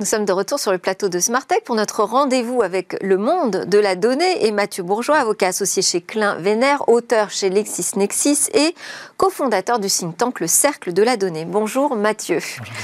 Nous 0.00 0.06
sommes 0.06 0.24
de 0.24 0.32
retour 0.32 0.58
sur 0.58 0.72
le 0.72 0.78
plateau 0.78 1.10
de 1.10 1.18
Smartech 1.18 1.62
pour 1.62 1.74
notre 1.74 2.04
rendez-vous 2.04 2.62
avec 2.62 2.96
le 3.02 3.18
monde 3.18 3.66
de 3.66 3.78
la 3.78 3.96
donnée 3.96 4.46
et 4.46 4.50
Mathieu 4.50 4.82
Bourgeois, 4.82 5.18
avocat 5.18 5.48
associé 5.48 5.82
chez 5.82 6.00
Klein 6.00 6.36
Vénère, 6.36 6.88
auteur 6.88 7.28
chez 7.28 7.50
LexisNexis 7.50 8.48
et 8.54 8.74
cofondateur 9.18 9.78
du 9.78 9.88
think 9.88 10.16
tank 10.16 10.40
Le 10.40 10.46
Cercle 10.46 10.94
de 10.94 11.02
la 11.02 11.18
Donnée. 11.18 11.44
Bonjour 11.44 11.96
Mathieu. 11.96 12.36
Bonjour. 12.36 12.74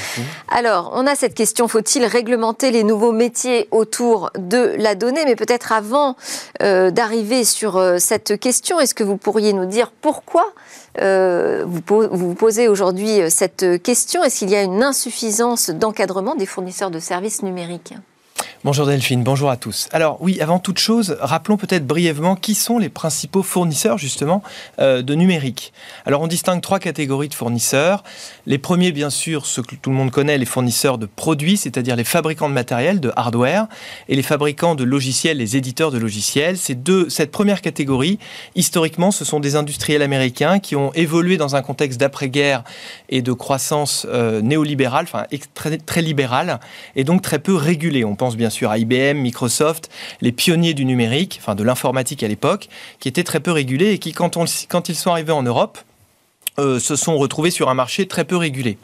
Alors, 0.49 0.93
on 0.95 1.07
a 1.07 1.15
cette 1.15 1.33
question, 1.33 1.69
faut-il 1.69 2.05
réglementer 2.05 2.71
les 2.71 2.85
nouveaux 2.85 3.13
métiers 3.13 3.67
autour 3.71 4.31
de 4.37 4.75
la 4.77 4.95
donnée? 4.95 5.25
Mais 5.25 5.37
peut-être 5.37 5.73
avant 5.73 6.17
euh, 6.61 6.91
d'arriver 6.91 7.45
sur 7.45 7.79
euh, 7.79 7.97
cette 7.97 8.39
question, 8.39 8.79
est-ce 8.79 8.95
que 8.95 9.05
vous 9.05 9.17
pourriez 9.17 9.55
nous 9.55 9.65
dire 9.65 9.91
pourquoi 10.03 10.53
euh, 11.01 11.65
vous, 11.67 11.83
vous 12.11 12.35
posez 12.35 12.69
aujourd'hui 12.69 13.31
cette 13.31 13.83
question. 13.83 14.23
Est-ce 14.25 14.41
qu'il 14.41 14.51
y 14.51 14.57
a 14.57 14.63
une 14.63 14.83
insuffisance 14.83 15.71
d'encadrement 15.71 16.35
des 16.35 16.47
fournisseurs 16.47 16.91
de 16.91 16.99
services 16.99 17.43
numériques? 17.43 17.95
Bonjour 18.67 18.85
Delphine, 18.85 19.23
bonjour 19.23 19.49
à 19.49 19.57
tous. 19.57 19.89
Alors 19.93 20.17
oui, 20.21 20.41
avant 20.41 20.59
toute 20.59 20.81
chose, 20.81 21.17
rappelons 21.21 21.57
peut-être 21.57 21.87
brièvement 21.87 22.35
qui 22.35 22.57
sont 22.57 22.79
les 22.79 22.89
principaux 22.89 23.45
fournisseurs 23.45 23.97
justement 23.97 24.43
euh, 24.81 25.03
de 25.03 25.15
numérique. 25.15 25.73
Alors 26.05 26.21
on 26.21 26.27
distingue 26.27 26.61
trois 26.61 26.81
catégories 26.81 27.29
de 27.29 27.35
fournisseurs. 27.35 28.03
Les 28.45 28.59
premiers, 28.59 28.91
bien 28.91 29.09
sûr, 29.09 29.47
ceux 29.47 29.63
que 29.63 29.77
tout 29.77 29.91
le 29.91 29.95
monde 29.95 30.11
connaît, 30.11 30.37
les 30.37 30.47
fournisseurs 30.47 30.99
de 30.99 31.07
produits, 31.07 31.57
c'est-à-dire 31.57 31.95
les 31.95 32.03
fabricants 32.03 32.49
de 32.49 32.55
matériel, 32.55 32.99
de 32.99 33.13
hardware, 33.15 33.69
et 34.09 34.17
les 34.17 34.25
fabricants 34.25 34.75
de 34.75 34.83
logiciels, 34.83 35.37
les 35.37 35.57
éditeurs 35.57 35.93
de 35.93 35.99
logiciels. 35.99 36.59
Ces 36.59 36.75
deux, 36.75 37.09
cette 37.09 37.31
première 37.31 37.63
catégorie, 37.63 38.19
historiquement, 38.57 39.13
ce 39.13 39.25
sont 39.25 39.39
des 39.39 39.55
industriels 39.55 40.03
américains 40.03 40.59
qui 40.59 40.75
ont 40.75 40.93
évolué 40.95 41.37
dans 41.37 41.55
un 41.55 41.63
contexte 41.63 42.01
d'après-guerre 42.01 42.65
et 43.11 43.23
de 43.23 43.33
croissance 43.33 44.09
euh, 44.11 44.43
néolibérale, 44.43 45.05
enfin 45.05 45.27
très, 45.55 45.79
très 45.79 46.03
libérale, 46.03 46.59
et 46.97 47.05
donc 47.05 47.23
très 47.23 47.39
peu 47.39 47.55
régulée. 47.55 48.05
On 48.05 48.17
pense 48.17 48.35
bien 48.37 48.51
sûr 48.51 48.56
sur 48.57 48.75
IBM, 48.75 49.19
Microsoft, 49.19 49.91
les 50.23 50.33
pionniers 50.33 50.73
du 50.73 50.85
numérique, 50.85 51.39
enfin 51.41 51.55
de 51.55 51.63
l'informatique 51.63 52.23
à 52.23 52.29
l'époque, 52.29 52.69
qui 53.01 53.09
étaient 53.09 53.23
très 53.23 53.41
peu 53.41 53.53
régulés 53.53 53.91
et 53.93 53.99
qui, 53.99 54.13
quand 54.13 54.89
ils 54.89 54.95
sont 54.95 55.11
arrivés 55.11 55.33
en 55.33 55.43
Europe, 55.43 55.79
euh, 56.59 56.79
se 56.79 56.97
sont 56.97 57.19
retrouvés 57.19 57.51
sur 57.51 57.69
un 57.69 57.75
marché 57.75 58.07
très 58.07 58.25
peu 58.25 58.37
régulé. 58.37 58.79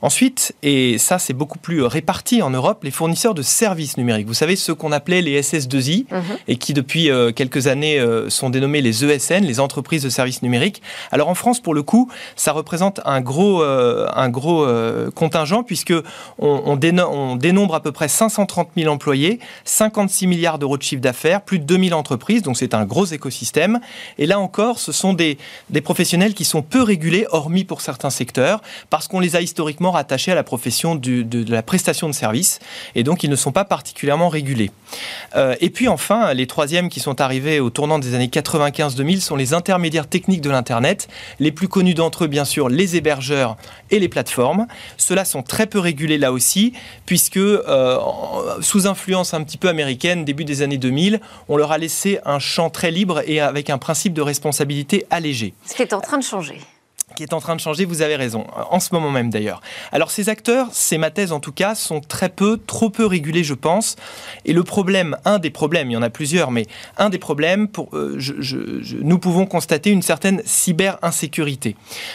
Ensuite, 0.00 0.54
et 0.62 0.96
ça 0.96 1.18
c'est 1.18 1.32
beaucoup 1.32 1.58
plus 1.58 1.82
réparti 1.82 2.40
en 2.40 2.50
Europe, 2.50 2.84
les 2.84 2.92
fournisseurs 2.92 3.34
de 3.34 3.42
services 3.42 3.96
numériques. 3.96 4.28
Vous 4.28 4.34
savez, 4.34 4.54
ceux 4.54 4.76
qu'on 4.76 4.92
appelait 4.92 5.22
les 5.22 5.42
SS2I 5.42 6.06
mhm. 6.08 6.22
et 6.46 6.56
qui 6.56 6.72
depuis 6.72 7.10
euh, 7.10 7.32
quelques 7.32 7.66
années 7.66 7.98
euh, 7.98 8.30
sont 8.30 8.48
dénommés 8.48 8.80
les 8.80 9.04
ESN, 9.04 9.44
les 9.44 9.58
entreprises 9.58 10.04
de 10.04 10.08
services 10.08 10.42
numériques. 10.42 10.82
Alors 11.10 11.28
en 11.28 11.34
France, 11.34 11.58
pour 11.58 11.74
le 11.74 11.82
coup, 11.82 12.08
ça 12.36 12.52
représente 12.52 13.00
un 13.04 13.20
gros, 13.20 13.62
un 13.62 14.28
gros 14.28 14.66
contingent 15.14 15.64
puisque 15.64 15.94
on, 16.38 16.62
on, 16.64 17.36
dénombre 17.36 17.74
à 17.74 17.82
peu 17.82 17.90
près 17.90 18.08
530 18.08 18.68
000 18.76 18.92
employés, 18.92 19.40
56 19.64 20.26
milliards 20.28 20.58
d'euros 20.58 20.76
de 20.76 20.82
chiffre 20.82 21.02
d'affaires, 21.02 21.42
plus 21.42 21.58
de 21.58 21.64
2000 21.64 21.94
entreprises, 21.94 22.42
donc 22.42 22.56
c'est 22.56 22.74
un 22.74 22.84
gros 22.84 23.06
écosystème. 23.06 23.80
Et 24.18 24.26
là 24.26 24.38
encore, 24.38 24.78
ce 24.78 24.92
sont 24.92 25.12
des, 25.12 25.38
des 25.70 25.80
professionnels 25.80 26.34
qui 26.34 26.44
sont 26.44 26.62
peu 26.62 26.82
régulés 26.82 27.15
hormis 27.30 27.64
pour 27.64 27.80
certains 27.80 28.10
secteurs, 28.10 28.60
parce 28.90 29.08
qu'on 29.08 29.20
les 29.20 29.36
a 29.36 29.40
historiquement 29.40 29.92
rattachés 29.92 30.32
à 30.32 30.34
la 30.34 30.42
profession 30.42 30.94
de, 30.94 31.24
la 31.50 31.62
prestation 31.62 32.08
de 32.08 32.14
services, 32.14 32.58
et 32.94 33.02
donc 33.02 33.22
ils 33.22 33.30
ne 33.30 33.36
sont 33.36 33.52
pas 33.52 33.64
particulièrement 33.64 34.28
régulés. 34.28 34.70
Euh, 35.36 35.54
et 35.60 35.70
puis 35.70 35.88
enfin, 35.88 36.34
les 36.34 36.46
troisièmes 36.46 36.88
qui 36.88 37.00
sont 37.00 37.20
arrivés 37.20 37.60
au 37.60 37.70
tournant 37.70 37.98
des 37.98 38.14
années 38.14 38.28
95-2000 38.28 39.20
sont 39.20 39.36
les 39.36 39.54
intermédiaires 39.54 40.08
techniques 40.08 40.40
de 40.40 40.50
l'Internet, 40.50 41.08
les 41.40 41.52
plus 41.52 41.68
connus 41.68 41.94
d'entre 41.94 42.24
eux, 42.24 42.28
bien 42.28 42.44
sûr, 42.44 42.68
les 42.68 42.96
hébergeurs 42.96 43.56
et 43.90 43.98
les 43.98 44.08
plateformes. 44.08 44.66
Ceux-là 44.96 45.24
sont 45.24 45.42
très 45.42 45.66
peu 45.66 45.78
régulés 45.78 46.18
là 46.18 46.32
aussi, 46.32 46.72
puisque 47.06 47.36
euh, 47.36 47.98
sous 48.60 48.86
influence 48.86 49.34
un 49.34 49.42
petit 49.42 49.58
peu 49.58 49.68
américaine, 49.68 50.24
début 50.24 50.44
des 50.44 50.62
années 50.62 50.78
2000, 50.78 51.20
on 51.48 51.56
leur 51.56 51.72
a 51.72 51.78
laissé 51.78 52.18
un 52.24 52.38
champ 52.38 52.70
très 52.70 52.90
libre 52.90 53.22
et 53.26 53.40
avec 53.40 53.70
un 53.70 53.78
principe 53.78 54.12
de 54.12 54.22
responsabilité 54.22 55.06
allégé. 55.10 55.54
Ce 55.66 55.74
qui 55.74 55.82
est 55.82 55.92
en 55.92 56.00
train 56.00 56.18
de 56.18 56.24
changer 56.24 56.58
qui 57.16 57.22
est 57.22 57.32
en 57.32 57.40
train 57.40 57.56
de 57.56 57.60
changer, 57.60 57.84
vous 57.84 58.02
avez 58.02 58.14
raison, 58.14 58.46
en 58.70 58.78
ce 58.78 58.90
moment 58.92 59.10
même 59.10 59.30
d'ailleurs. 59.30 59.60
Alors 59.90 60.10
ces 60.10 60.28
acteurs, 60.28 60.68
c'est 60.70 60.98
ma 60.98 61.10
thèse 61.10 61.32
en 61.32 61.40
tout 61.40 61.50
cas, 61.50 61.74
sont 61.74 62.00
très 62.00 62.28
peu, 62.28 62.60
trop 62.64 62.90
peu 62.90 63.06
régulés 63.06 63.42
je 63.42 63.54
pense, 63.54 63.96
et 64.44 64.52
le 64.52 64.62
problème, 64.62 65.16
un 65.24 65.38
des 65.38 65.50
problèmes, 65.50 65.90
il 65.90 65.94
y 65.94 65.96
en 65.96 66.02
a 66.02 66.10
plusieurs, 66.10 66.50
mais 66.50 66.66
un 66.98 67.08
des 67.08 67.18
problèmes, 67.18 67.68
euh, 67.94 68.20
nous 69.00 69.18
pouvons 69.18 69.46
constater 69.46 69.90
une 69.90 70.02
certaine 70.02 70.42
cyber-insécurité. 70.44 71.74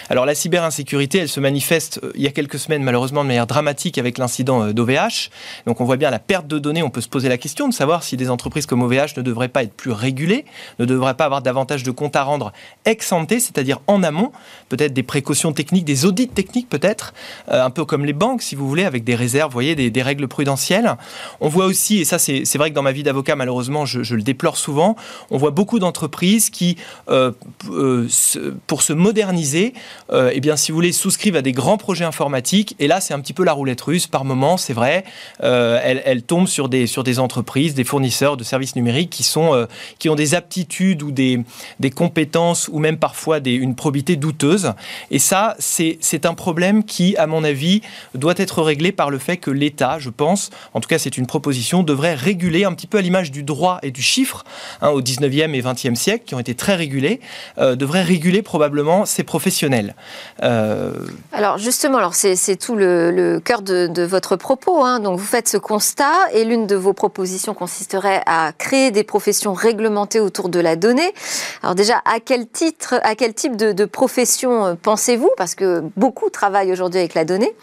Alors 0.10 0.26
la 0.26 0.36
cyber-insécurité, 0.36 1.18
elle 1.18 1.30
se 1.30 1.40
manifeste 1.40 2.00
euh, 2.04 2.12
il 2.16 2.22
y 2.22 2.28
a 2.28 2.32
quelques 2.32 2.60
semaines 2.60 2.84
malheureusement 2.84 3.24
de 3.24 3.28
manière 3.28 3.48
dramatique 3.48 3.98
avec 3.98 4.20
l'incident 4.20 4.68
d'OVH, 4.68 4.92
euh, 4.92 5.08
donc 5.66 5.82
on 5.82 5.86
voit 5.86 5.98
bien 5.98 6.12
la 6.12 6.20
perte 6.20 6.48
de 6.48 6.60
données, 6.60 6.84
on 6.84 6.92
peut 6.92 7.02
se 7.02 7.10
poser 7.10 7.28
la 7.28 7.40
question 7.40 7.68
de 7.68 7.74
savoir 7.74 8.04
si 8.04 8.18
des 8.18 8.30
entreprises 8.30 8.68
comme 8.68 8.84
OVH 8.84 9.18
ne 9.18 9.24
devraient 9.24 9.50
pas 9.50 9.64
être 9.64 9.74
plus 9.74 9.92
régulées, 9.92 10.46
ne 10.78 10.86
devraient 10.86 11.16
pas 11.16 11.26
avoir 11.26 11.42
davantage 11.42 11.82
de 11.82 11.92
comptes 11.92 12.16
à 12.16 12.24
rendre 12.24 12.54
ex 12.86 13.12
ante, 13.12 13.32
c'est-à-dire 13.32 13.80
en 13.88 14.04
amont, 14.04 14.32
peut-être 14.70 14.91
des 14.94 15.04
précautions 15.04 15.54
techniques, 15.54 15.86
des 15.86 16.06
audits 16.06 16.28
techniques 16.28 16.70
peut-être, 16.70 17.14
euh, 17.50 17.64
un 17.64 17.70
peu 17.70 17.86
comme 17.86 18.06
les 18.06 18.14
banques 18.14 18.42
si 18.42 18.56
vous 18.56 18.68
voulez, 18.68 18.86
avec 18.86 19.04
des 19.04 19.16
réserves, 19.16 19.52
voyez, 19.52 19.76
des, 19.76 20.02
règles 20.02 20.28
prudentielles. 20.28 20.96
On 21.42 21.50
voit 21.50 21.66
aussi, 21.66 22.00
et 22.00 22.06
ça 22.06 22.18
c'est 22.20 22.58
vrai 22.58 22.72
que 22.72 22.76
dans 22.76 22.82
ma 22.82 22.92
vie 22.92 23.04
d'avocat 23.04 23.36
malheureusement 23.36 23.86
je, 23.86 24.16
le 24.16 24.24
déplore 24.24 24.58
souvent, 24.58 24.96
on 25.30 25.38
voit 25.38 25.52
beaucoup 25.52 25.80
d'entreprises 25.80 26.50
qui, 26.50 26.78
euh, 27.10 27.32
euh, 27.70 28.08
pour 28.68 28.82
se 28.82 28.94
moderniser, 28.94 29.74
eh 30.12 30.40
bien 30.40 30.56
si 30.56 30.72
vous 30.72 30.78
voulez, 30.78 30.92
souscrivent 30.92 31.36
à 31.36 31.42
des 31.42 31.52
grands 31.52 31.78
projets 31.78 32.06
informatiques, 32.06 32.76
et 32.80 32.88
là 32.88 33.00
c'est 33.02 33.14
un 33.14 33.20
petit 33.20 33.34
peu 33.34 33.44
la 33.44 33.54
roulette 33.54 33.82
russe 33.82 34.08
par 34.08 34.26
moment, 34.26 34.58
c'est 34.58 34.74
vrai, 34.74 35.04
elles, 35.40 36.02
elles, 36.06 36.24
tombent 36.24 36.48
sur 36.48 36.70
des, 36.70 36.88
sur 36.88 37.04
des 37.04 37.20
entreprises, 37.20 37.74
des 37.74 37.84
fournisseurs 37.84 38.38
de 38.38 38.44
services 38.44 38.76
numériques 38.76 39.10
qui, 39.10 39.24
sont, 39.24 39.68
qui 40.00 40.10
ont 40.10 40.16
des 40.16 40.36
aptitudes 40.36 41.04
ou 41.04 41.12
des, 41.12 41.40
des 41.80 41.90
compétences 41.90 42.70
ou 42.72 42.80
même 42.80 42.98
parfois 42.98 43.40
des, 43.40 43.54
une 43.54 43.76
probité 43.76 44.16
douteuse 44.16 44.74
et 45.10 45.20
ça, 45.20 45.56
c'est 45.60 46.26
un 46.26 46.34
problème 46.34 46.84
qui, 46.84 47.16
à 47.18 47.28
mon 47.28 47.44
avis, 47.44 47.82
doit 48.16 48.34
être 48.38 48.62
réglé 48.62 48.92
par 48.92 49.10
le 49.10 49.18
fait 49.18 49.38
que 49.38 49.52
l'État, 49.52 50.00
je 50.00 50.10
pense, 50.10 50.50
en 50.74 50.80
tout 50.80 50.88
cas 50.88 50.98
c'est 50.98 51.18
une 51.18 51.28
proposition, 51.28 51.84
devrait 51.84 52.16
réguler 52.16 52.64
un 52.64 52.74
petit 52.74 52.88
peu 52.88 52.98
à 52.98 53.02
l'image 53.02 53.32
du 53.32 53.44
droit 53.44 53.80
et 53.84 53.92
du 53.92 54.02
chiffre 54.02 54.44
hein, 54.82 54.90
au 54.90 55.02
19e 55.02 55.54
et 55.54 55.62
20e 55.62 55.96
siècle, 55.96 56.24
qui 56.26 56.36
ont 56.36 56.40
été 56.40 56.56
très 56.56 56.76
régulés, 56.76 57.20
euh, 57.58 57.76
devrait 57.76 58.04
réguler 58.04 58.42
probablement 58.42 59.06
ces 59.06 59.24
professionnels. 59.24 59.96
Euh, 60.44 60.94
alors 61.34 61.58
justement, 61.58 61.98
alors 61.98 62.16
c'est 62.16 62.56
tout 62.58 62.76
le, 62.76 63.42
cœur 63.44 63.62
de, 63.62 64.04
votre 64.04 64.36
propos. 64.36 64.84
Hein. 64.84 65.00
Donc 65.00 65.20
vous 65.20 65.26
faites 65.26 65.48
ce 65.48 65.58
constat 65.58 66.14
et 66.34 66.44
l'une 66.44 66.68
de 66.68 66.76
vos 66.76 66.94
propositions 66.94 67.54
consisterait 67.54 68.22
à 68.26 68.52
créer 68.58 68.92
des 68.92 69.04
professions 69.04 69.54
réglementées 69.54 70.20
autour 70.20 70.50
de 70.50 70.60
la 70.60 70.76
donnée. 70.76 71.14
Alors 71.64 71.76
déjà, 71.76 72.02
à 72.06 72.20
quel 72.20 72.48
titre, 72.48 72.96
à 73.04 73.16
quel 73.16 73.34
type 73.34 73.56
de, 73.56 73.72
de 73.72 73.86
profession 73.86 74.71
euh, 74.72 74.76
pensez-vous 74.82 75.32
Parce 75.38 75.56
que 75.56 75.84
beaucoup 75.96 76.30
travaillent 76.30 76.72
aujourd'hui 76.72 77.00
avec 77.00 77.14
la 77.14 77.26
donnée. 77.26 77.54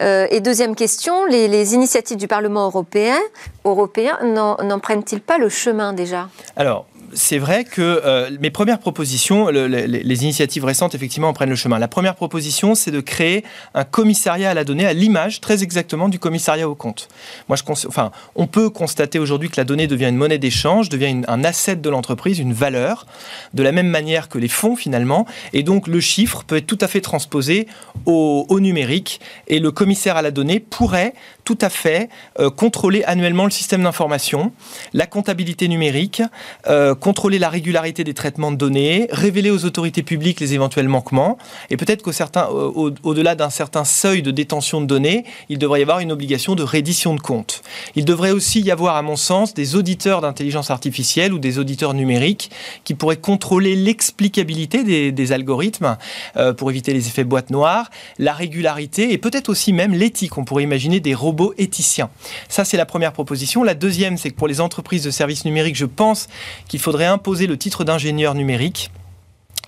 Euh, 0.00 0.26
et 0.30 0.40
deuxième 0.40 0.74
question, 0.74 1.24
les, 1.26 1.74
initiatives 1.74 2.16
du 2.16 2.28
Parlement 2.28 2.66
européen, 2.66 3.16
européen 3.64 4.18
n'en 4.22 4.78
prennent-ils 4.80 5.20
pas 5.20 5.38
le 5.38 5.48
chemin 5.48 5.92
déjà? 5.92 6.28
Alors, 6.56 6.86
c'est 7.14 7.38
vrai 7.38 7.64
que 7.64 7.80
euh, 8.04 8.30
mes 8.40 8.50
premières 8.50 8.78
propositions, 8.78 9.48
les, 9.48 10.22
initiatives 10.22 10.64
récentes, 10.64 10.94
effectivement, 10.94 11.32
prennent 11.32 11.50
le 11.50 11.56
chemin. 11.56 11.78
La 11.78 11.88
première 11.88 12.14
proposition, 12.14 12.74
c'est 12.74 12.90
de 12.90 13.00
créer 13.00 13.44
un 13.74 13.84
commissariat 13.84 14.50
à 14.50 14.54
la 14.54 14.64
donnée 14.64 14.86
à 14.86 14.92
l'image, 14.92 15.40
très 15.40 15.62
exactement, 15.62 16.08
du 16.08 16.18
commissariat 16.18 16.68
au 16.68 16.74
compte. 16.74 17.08
Moi, 17.48 17.56
je 17.56 17.86
enfin, 17.88 18.10
on 18.34 18.46
peut 18.46 18.70
constater 18.70 19.18
aujourd'hui 19.18 19.48
que 19.48 19.56
la 19.56 19.64
donnée 19.64 19.86
devient 19.86 20.08
une 20.08 20.16
monnaie 20.16 20.38
d'échange, 20.38 20.88
devient 20.88 21.22
un 21.28 21.44
asset 21.44 21.76
de 21.76 21.90
l'entreprise, 21.90 22.38
une 22.38 22.52
valeur, 22.52 23.06
de 23.54 23.62
la 23.62 23.72
même 23.72 23.88
manière 23.88 24.28
que 24.28 24.38
les 24.38 24.48
fonds, 24.48 24.76
finalement. 24.76 25.26
Et 25.52 25.62
donc, 25.62 25.88
le 25.88 26.00
chiffre 26.00 26.44
peut 26.44 26.56
être 26.56 26.66
tout 26.66 26.78
à 26.80 26.88
fait 26.88 27.00
transposé 27.00 27.66
au, 28.06 28.46
numérique. 28.60 29.20
Et 29.48 29.58
le 29.58 29.72
commissaire 29.72 30.16
à 30.16 30.22
la 30.22 30.30
donnée 30.30 30.60
pourrait 30.60 31.12
tout 31.44 31.58
à 31.60 31.68
fait 31.68 32.08
euh, 32.38 32.50
contrôler 32.50 33.02
annuellement 33.04 33.44
le 33.44 33.50
système 33.50 33.82
d'information, 33.82 34.52
la 34.92 35.06
comptabilité 35.06 35.68
numérique, 35.68 36.22
euh, 36.66 36.94
contrôler 37.04 37.38
la 37.38 37.50
régularité 37.50 38.02
des 38.02 38.14
traitements 38.14 38.50
de 38.50 38.56
données, 38.56 39.08
révéler 39.10 39.50
aux 39.50 39.66
autorités 39.66 40.02
publiques 40.02 40.40
les 40.40 40.54
éventuels 40.54 40.88
manquements, 40.88 41.36
et 41.68 41.76
peut-être 41.76 42.02
qu'au-delà 42.02 43.34
d'un 43.34 43.50
certain 43.50 43.84
seuil 43.84 44.22
de 44.22 44.30
détention 44.30 44.80
de 44.80 44.86
données, 44.86 45.24
il 45.50 45.58
devrait 45.58 45.80
y 45.80 45.82
avoir 45.82 46.00
une 46.00 46.12
obligation 46.12 46.54
de 46.54 46.62
reddition 46.62 47.14
de 47.14 47.20
compte. 47.20 47.60
Il 47.94 48.06
devrait 48.06 48.30
aussi 48.30 48.62
y 48.62 48.70
avoir, 48.70 48.96
à 48.96 49.02
mon 49.02 49.16
sens, 49.16 49.52
des 49.52 49.76
auditeurs 49.76 50.22
d'intelligence 50.22 50.70
artificielle 50.70 51.34
ou 51.34 51.38
des 51.38 51.58
auditeurs 51.58 51.92
numériques 51.92 52.50
qui 52.84 52.94
pourraient 52.94 53.18
contrôler 53.18 53.76
l'explicabilité 53.76 55.12
des, 55.12 55.32
algorithmes 55.32 55.98
euh, 56.38 56.54
pour 56.54 56.70
éviter 56.70 56.94
les 56.94 57.08
effets 57.08 57.24
boîte 57.24 57.50
noire, 57.50 57.90
la 58.18 58.32
régularité 58.32 59.12
et 59.12 59.18
peut-être 59.18 59.50
aussi 59.50 59.74
même 59.74 59.92
l'éthique. 59.92 60.38
On 60.38 60.44
pourrait 60.44 60.62
imaginer 60.62 61.00
des 61.00 61.14
robots 61.14 61.52
éthiciens. 61.58 62.08
Ça, 62.48 62.64
c'est 62.64 62.78
la 62.78 62.86
première 62.86 63.12
proposition. 63.12 63.62
La 63.62 63.74
deuxième, 63.74 64.16
c'est 64.16 64.30
que 64.30 64.36
pour 64.36 64.48
les 64.48 64.62
entreprises 64.62 65.04
de 65.04 65.10
services 65.10 65.44
numériques, 65.44 65.76
je 65.76 65.84
pense 65.84 66.28
qu'il 66.66 66.80
faut 66.80 66.93
imposer 67.02 67.46
le 67.46 67.56
titre 67.56 67.84
d'ingénieur 67.84 68.34
numérique 68.34 68.90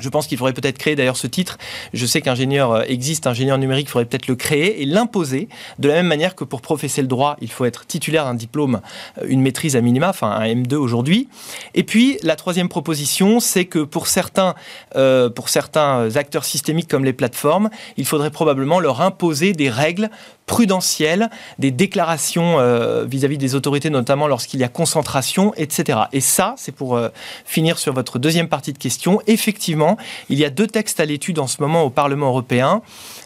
je 0.01 0.09
pense 0.09 0.27
qu'il 0.27 0.37
faudrait 0.37 0.53
peut-être 0.53 0.79
créer 0.79 0.95
d'ailleurs 0.95 1.17
ce 1.17 1.27
titre. 1.27 1.59
Je 1.95 2.05
sais 2.07 2.21
qu'ingénieur 2.21 2.73
euh, 2.73 2.83
existe, 2.87 3.27
ingénieur 3.27 3.59
numérique, 3.59 3.87
il 3.89 3.91
faudrait 3.91 4.05
peut-être 4.05 4.29
le 4.29 4.37
créer 4.37 4.83
et 4.83 4.87
l'imposer 4.87 5.49
de 5.79 5.89
la 5.89 5.95
même 5.95 6.07
manière 6.07 6.35
que 6.35 6.45
pour 6.45 6.61
professer 6.61 7.01
le 7.01 7.09
droit, 7.09 7.37
il 7.41 7.51
faut 7.51 7.65
être 7.65 7.87
titulaire 7.87 8.25
d'un 8.25 8.35
diplôme, 8.35 8.81
euh, 9.19 9.27
une 9.29 9.41
maîtrise 9.41 9.77
à 9.77 9.81
minima, 9.81 10.11
enfin 10.11 10.31
un 10.31 10.45
M2 10.45 10.75
aujourd'hui. 10.75 11.29
Et 11.75 11.83
puis 11.83 12.19
la 12.23 12.37
troisième 12.37 12.69
proposition, 12.69 13.41
c'est 13.41 13.65
que 13.65 13.79
pour 13.81 14.07
certains, 14.07 14.55
euh, 14.97 15.31
pour 15.31 15.49
certains 15.49 16.17
acteurs 16.17 16.45
systémiques 16.45 16.89
comme 16.89 17.05
les 17.05 17.13
plateformes, 17.13 17.71
il 17.97 18.05
faudrait 18.05 18.31
probablement 18.31 18.81
leur 18.81 19.01
imposer 19.01 19.53
des 19.53 19.71
règles 19.71 20.11
prudentielles, 20.47 21.31
des 21.59 21.71
déclarations 21.71 22.57
vis-à-vis 23.05 23.39
des 23.39 23.55
autorités, 23.55 23.91
notamment 23.91 24.29
lorsqu'il 24.29 24.61
y 24.61 24.65
a 24.65 24.69
concentration, 24.69 25.53
etc. 25.57 25.99
Et 26.13 26.21
ça, 26.21 26.55
c'est 26.57 26.73
pour 26.73 26.99
finir 27.45 27.79
sur 27.79 27.93
votre 27.93 28.19
deuxième 28.19 28.49
partie 28.49 28.73
de 28.73 28.79
question, 28.79 29.21
effectivement, 29.27 29.97
il 30.29 30.39
y 30.39 30.45
a 30.45 30.51
deux 30.51 30.67
textes 30.67 31.01
à 31.01 31.05
l'étude 31.05 31.39
en 31.39 31.47
ce 31.47 31.61
moment 31.61 31.83
au 31.83 31.91
Parlement 31.91 32.29
européen. 32.29 32.83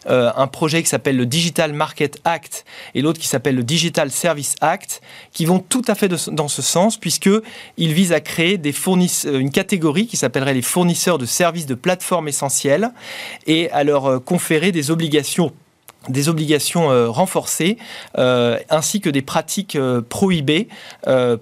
Euh, 0.09 0.31
un 0.35 0.47
projet 0.47 0.81
qui 0.81 0.89
s'appelle 0.89 1.15
le 1.15 1.25
Digital 1.25 1.73
Market 1.73 2.19
Act 2.23 2.65
et 2.95 3.01
l'autre 3.01 3.19
qui 3.19 3.27
s'appelle 3.27 3.55
le 3.55 3.63
Digital 3.63 4.09
Service 4.09 4.55
Act, 4.61 5.01
qui 5.31 5.45
vont 5.45 5.59
tout 5.59 5.83
à 5.87 5.95
fait 5.95 6.09
dans 6.09 6.47
ce 6.47 6.61
sens, 6.61 6.97
puisqu'ils 6.97 7.93
visent 7.93 8.13
à 8.13 8.19
créer 8.19 8.59
euh, 8.59 9.39
une 9.39 9.51
catégorie 9.51 10.07
qui 10.07 10.17
s'appellerait 10.17 10.53
les 10.53 10.61
fournisseurs 10.61 11.17
de 11.17 11.25
services 11.25 11.67
de 11.67 11.75
plateformes 11.75 12.27
essentielles 12.27 12.91
et 13.45 13.69
à 13.71 13.83
leur 13.83 14.05
euh, 14.07 14.19
conférer 14.19 14.71
des 14.71 14.89
obligations 14.89 15.51
des 16.09 16.29
obligations 16.29 16.91
euh, 16.91 17.09
renforcées 17.09 17.77
euh, 18.17 18.57
ainsi 18.69 19.01
que 19.01 19.09
des 19.09 19.21
pratiques 19.21 19.75
euh, 19.75 20.01
prohibées 20.01 20.67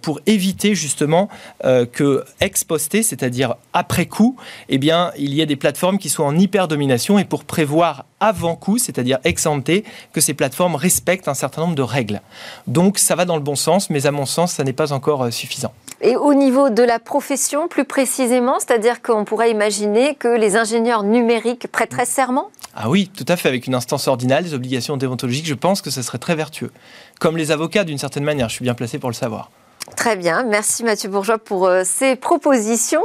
pour 0.01 0.19
éviter 0.25 0.75
justement 0.75 1.29
que 1.63 2.23
ex 2.41 2.63
posté, 2.63 3.03
c'est-à-dire 3.03 3.55
après 3.73 4.05
coup, 4.05 4.35
eh 4.69 4.77
bien, 4.77 5.11
il 5.17 5.33
y 5.33 5.41
ait 5.41 5.45
des 5.45 5.55
plateformes 5.55 5.97
qui 5.97 6.09
soient 6.09 6.25
en 6.25 6.37
hyper 6.37 6.67
domination 6.67 7.19
et 7.19 7.25
pour 7.25 7.43
prévoir 7.43 8.05
avant 8.19 8.55
coup, 8.55 8.77
c'est-à-dire 8.77 9.19
ex 9.23 9.45
ante, 9.45 9.69
que 10.13 10.21
ces 10.21 10.33
plateformes 10.33 10.75
respectent 10.75 11.27
un 11.27 11.33
certain 11.33 11.61
nombre 11.61 11.75
de 11.75 11.81
règles. 11.81 12.21
Donc 12.67 12.97
ça 12.97 13.15
va 13.15 13.25
dans 13.25 13.35
le 13.35 13.41
bon 13.41 13.55
sens, 13.55 13.89
mais 13.89 14.05
à 14.05 14.11
mon 14.11 14.25
sens, 14.25 14.53
ça 14.53 14.63
n'est 14.63 14.73
pas 14.73 14.93
encore 14.93 15.31
suffisant. 15.31 15.73
Et 16.01 16.15
au 16.15 16.33
niveau 16.33 16.69
de 16.69 16.83
la 16.83 16.99
profession, 16.99 17.67
plus 17.67 17.85
précisément, 17.85 18.59
c'est-à-dire 18.59 19.01
qu'on 19.01 19.25
pourrait 19.25 19.51
imaginer 19.51 20.15
que 20.15 20.29
les 20.29 20.55
ingénieurs 20.55 21.03
numériques 21.03 21.67
prêteraient 21.71 22.05
serment? 22.05 22.49
Ah 22.75 22.89
oui, 22.89 23.09
tout 23.15 23.25
à 23.27 23.35
fait, 23.35 23.49
avec 23.49 23.67
une 23.67 23.75
instance 23.75 24.07
ordinale, 24.07 24.43
des 24.43 24.53
obligations 24.53 24.97
déontologiques, 24.97 25.47
je 25.47 25.53
pense 25.53 25.81
que 25.81 25.89
ce 25.89 26.01
serait 26.01 26.17
très 26.17 26.35
vertueux. 26.35 26.71
Comme 27.19 27.37
les 27.37 27.51
avocats, 27.51 27.83
d'une 27.83 27.97
certaine 27.97 28.23
manière, 28.23 28.49
je 28.49 28.55
suis 28.55 28.63
bien 28.63 28.75
placé 28.75 28.99
pour 28.99 29.09
le 29.09 29.15
savoir. 29.15 29.49
Très 29.95 30.15
bien, 30.15 30.43
merci 30.43 30.83
Mathieu 30.83 31.09
Bourgeois 31.09 31.39
pour 31.39 31.65
euh, 31.65 31.81
ces 31.83 32.15
propositions 32.15 33.03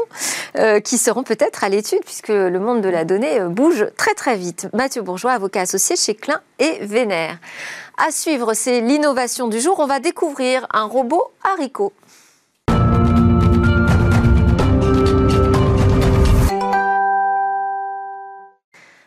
euh, 0.58 0.80
qui 0.80 0.98
seront 0.98 1.22
peut-être 1.22 1.64
à 1.64 1.68
l'étude 1.68 2.00
puisque 2.04 2.28
le 2.28 2.58
monde 2.58 2.82
de 2.82 2.88
la 2.88 3.04
donnée 3.04 3.40
euh, 3.40 3.48
bouge 3.48 3.86
très 3.96 4.14
très 4.14 4.36
vite. 4.36 4.68
Mathieu 4.74 5.00
Bourgeois, 5.00 5.32
avocat 5.32 5.62
associé 5.62 5.96
chez 5.96 6.14
Klein 6.14 6.40
et 6.58 6.84
Vénère. 6.84 7.38
À 7.96 8.10
suivre, 8.10 8.54
c'est 8.54 8.80
l'innovation 8.80 9.48
du 9.48 9.60
jour. 9.60 9.76
On 9.78 9.86
va 9.86 9.98
découvrir 9.98 10.66
un 10.72 10.84
robot 10.84 11.32
haricot. 11.42 11.92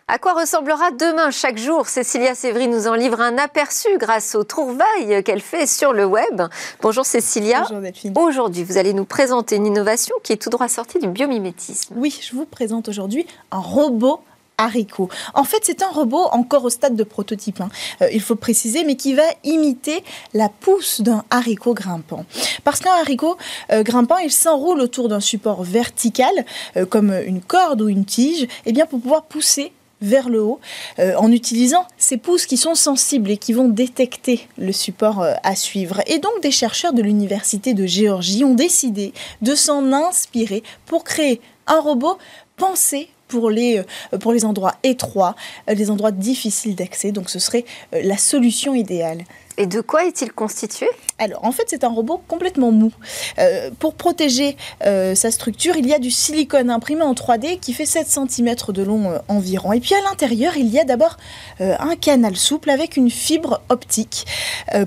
À 0.10 0.20
quoi 0.20 0.36
ressemblera 0.36 0.91
demain 0.91 1.32
chaque 1.32 1.58
jour? 1.58 1.89
Cécilia 1.89 2.34
Sévry 2.34 2.70
nous 2.70 2.88
en 2.88 2.93
livre 2.93 3.20
un 3.20 3.38
aperçu 3.38 3.89
grâce 3.97 4.36
au 4.36 4.45
trouvailles 4.45 5.22
qu'elle 5.26 5.41
fait 5.41 5.68
sur 5.68 5.91
le 5.91 6.05
web. 6.05 6.43
Bonjour 6.82 7.05
Cécilia. 7.05 7.64
Bonjour 7.64 7.82
Delphine. 7.82 8.14
Aujourd'hui, 8.16 8.64
vous 8.64 8.78
allez 8.78 8.93
nous 8.93 9.03
présenter 9.03 9.58
une 9.58 9.66
innovation 9.66 10.16
qui 10.24 10.32
est 10.32 10.41
tout 10.41 10.49
droit 10.49 10.70
sortie 10.70 10.99
du 10.99 11.10
biomimétisme. 11.10 11.93
Oui, 11.97 12.18
je 12.22 12.34
vous 12.38 12.45
présente 12.45 12.88
aujourd'hui 12.88 13.28
un 13.51 13.60
robot 13.60 14.22
haricot. 14.58 15.10
En 15.34 15.43
fait, 15.43 15.60
c'est 15.64 15.84
un 15.84 15.89
robot 15.89 16.24
encore 16.32 16.64
au 16.64 16.70
stade 16.70 16.95
de 16.95 17.03
prototype, 17.03 17.60
hein. 17.60 17.70
euh, 18.01 18.10
il 18.14 18.22
faut 18.22 18.36
préciser, 18.36 18.86
mais 18.86 18.95
qui 18.95 19.14
va 19.14 19.26
imiter 19.43 20.05
la 20.34 20.47
pousse 20.47 21.01
d'un 21.01 21.26
haricot 21.30 21.74
grimpant. 21.74 22.26
Parce 22.64 22.80
qu'un 22.80 22.93
haricot 22.93 23.36
euh, 23.74 23.84
grimpant, 23.84 24.18
il 24.18 24.32
s'enroule 24.32 24.80
autour 24.80 25.10
d'un 25.10 25.20
support 25.20 25.64
vertical, 25.64 26.32
euh, 26.78 26.86
comme 26.86 27.12
une 27.12 27.41
corde 27.41 27.82
ou 27.82 27.89
une 27.89 28.05
tige, 28.05 28.43
et 28.43 28.49
eh 28.68 28.72
bien 28.72 28.86
pour 28.86 29.01
pouvoir 29.01 29.24
pousser 29.24 29.74
vers 30.01 30.29
le 30.29 30.41
haut 30.41 30.59
en 30.99 31.31
utilisant 31.31 31.85
ces 31.97 32.17
pouces 32.17 32.45
qui 32.45 32.57
sont 32.57 32.75
sensibles 32.75 33.31
et 33.31 33.37
qui 33.37 33.53
vont 33.53 33.67
détecter 33.67 34.47
le 34.57 34.71
support 34.71 35.25
à 35.43 35.55
suivre. 35.55 36.01
Et 36.05 36.19
donc 36.19 36.41
des 36.41 36.51
chercheurs 36.51 36.93
de 36.93 37.01
l'Université 37.01 37.73
de 37.73 37.85
Géorgie 37.85 38.43
ont 38.43 38.53
décidé 38.53 39.13
de 39.41 39.55
s'en 39.55 39.91
inspirer 39.93 40.61
pour 40.85 41.03
créer 41.03 41.41
un 41.67 41.79
robot 41.79 42.17
pensé 42.57 43.09
pour 43.27 43.49
les, 43.49 43.79
euh, 43.79 44.17
pour 44.17 44.33
les 44.33 44.45
endroits 44.45 44.75
étroits, 44.83 45.35
euh, 45.69 45.73
les 45.73 45.91
endroits 45.91 46.11
difficiles 46.11 46.75
d'accès. 46.75 47.11
Donc 47.11 47.29
ce 47.29 47.39
serait 47.39 47.65
euh, 47.93 48.01
la 48.03 48.17
solution 48.17 48.73
idéale. 48.73 49.23
Et 49.58 49.66
de 49.66 49.82
quoi 49.82 50.05
est-il 50.05 50.32
constitué 50.32 50.88
Alors, 51.18 51.43
en 51.43 51.51
fait, 51.51 51.64
c'est 51.68 51.84
un 51.84 51.89
robot 51.89 52.22
complètement 52.28 52.72
mou. 52.72 52.91
Euh, 53.39 53.72
pour 53.80 53.95
protéger 53.95 54.55
euh, 54.86 55.16
sa 55.16 55.32
structure, 55.32 55.76
il 55.76 55.88
y 55.88 55.93
a 55.93 55.99
du 55.99 56.12
silicone 56.12 56.70
imprimé 56.70 57.01
en 57.01 57.14
3D 57.14 57.60
qui 57.60 57.74
fait 57.74 57.88
7 57.88 58.08
cm 58.08 58.55
de 58.70 58.84
long 58.84 59.10
euh, 59.10 59.18
environ. 59.28 59.74
Et 59.74 59.80
puis 59.80 59.95
à 59.95 60.01
l'intérieur, 60.01 60.58
il 60.58 60.68
y 60.68 60.80
a 60.80 60.84
d'abord 60.84 61.18
un 61.60 61.95
canal 61.95 62.36
souple 62.36 62.70
avec 62.70 62.97
une 62.97 63.10
fibre 63.10 63.62
optique 63.70 64.26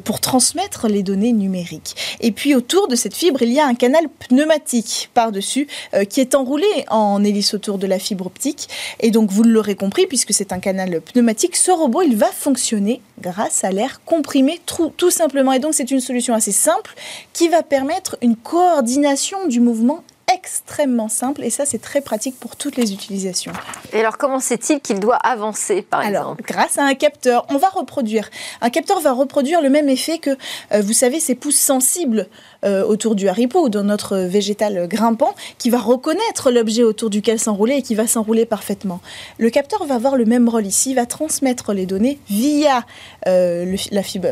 pour 0.05 0.21
transmettre 0.21 0.87
les 0.87 1.03
données 1.03 1.33
numériques. 1.33 2.19
Et 2.21 2.31
puis 2.31 2.55
autour 2.55 2.87
de 2.87 2.95
cette 2.95 3.15
fibre, 3.15 3.43
il 3.43 3.53
y 3.53 3.59
a 3.59 3.67
un 3.67 3.75
canal 3.75 4.09
pneumatique 4.29 5.11
par-dessus 5.15 5.67
qui 6.09 6.21
est 6.21 6.35
enroulé 6.35 6.67
en 6.89 7.25
hélice 7.25 7.55
autour 7.55 7.79
de 7.79 7.87
la 7.87 7.99
fibre 7.99 8.27
optique. 8.27 8.69
Et 9.01 9.11
donc, 9.11 9.31
vous 9.31 9.43
l'aurez 9.43 9.75
compris, 9.75 10.07
puisque 10.07 10.33
c'est 10.33 10.53
un 10.53 10.61
canal 10.61 11.01
pneumatique, 11.01 11.57
ce 11.57 11.73
robot, 11.73 12.03
il 12.03 12.17
va 12.17 12.29
fonctionner 12.29 13.01
grâce 13.21 13.65
à 13.65 13.71
l'air 13.71 14.01
comprimé 14.05 14.60
tout, 14.67 15.11
simplement. 15.11 15.53
Et 15.53 15.59
donc 15.59 15.75
c'est 15.75 15.91
une 15.91 16.01
solution 16.01 16.35
assez 16.35 16.53
simple 16.53 16.95
qui 17.33 17.49
va 17.49 17.63
permettre 17.63 18.17
une 18.23 18.37
coordination 18.37 19.47
du 19.47 19.61
mouvement 19.61 20.05
extrêmement 20.35 21.09
simple 21.09 21.43
et 21.43 21.51
ça 21.51 21.67
c'est 21.67 21.81
très 21.81 22.01
pratique 22.01 22.39
pour 22.39 22.57
toutes 22.57 22.77
les 22.77 22.93
utilisations. 22.93 23.53
Et 23.93 24.01
alors 24.01 24.19
comment 24.19 24.41
sait-il 24.41 24.81
qu'il 24.81 25.01
doit 25.01 25.17
avancer 25.17 25.83
par 25.83 26.01
alors, 26.01 26.37
Grâce 26.47 26.79
à 26.79 26.85
un 26.85 26.95
capteur, 26.95 27.47
on 27.49 27.57
va 27.57 27.69
reproduire. 27.69 28.31
Un 28.61 28.71
capteur 28.71 29.01
va 29.01 29.13
reproduire 29.13 29.61
le 29.61 29.71
même 29.71 29.89
effet 29.89 30.19
que, 30.19 30.31
euh, 30.73 30.81
vous 30.83 30.93
savez, 30.93 31.21
ces 31.21 31.35
pouces 31.35 31.59
sensibles 31.59 32.29
euh, 32.65 32.85
autour 32.85 33.15
du 33.15 33.29
haricot 33.29 33.65
ou 33.65 33.69
dans 33.69 33.85
notre 33.85 34.19
végétal 34.19 34.87
grimpant 34.87 35.35
qui 35.59 35.71
va 35.71 35.79
reconnaître 35.79 36.51
l'objet 36.51 36.83
autour 36.83 37.11
duquel 37.11 37.39
s'enrouler 37.39 37.77
et 37.77 37.83
qui 37.83 37.95
va 37.95 38.07
s'enrouler 38.07 38.47
parfaitement. 38.47 39.01
Le 39.39 39.51
capteur 39.51 39.85
va 39.85 39.95
avoir 39.95 40.17
le 40.17 40.25
même 40.25 40.49
rôle 40.49 40.67
ici, 40.67 40.91
il 40.91 40.97
va 40.97 41.07
transmettre 41.07 41.73
les 41.73 41.87
données 41.87 42.19
via 42.29 42.85
euh, 43.27 43.65
le, 43.65 43.77
la 43.91 44.03
fibre, 44.03 44.29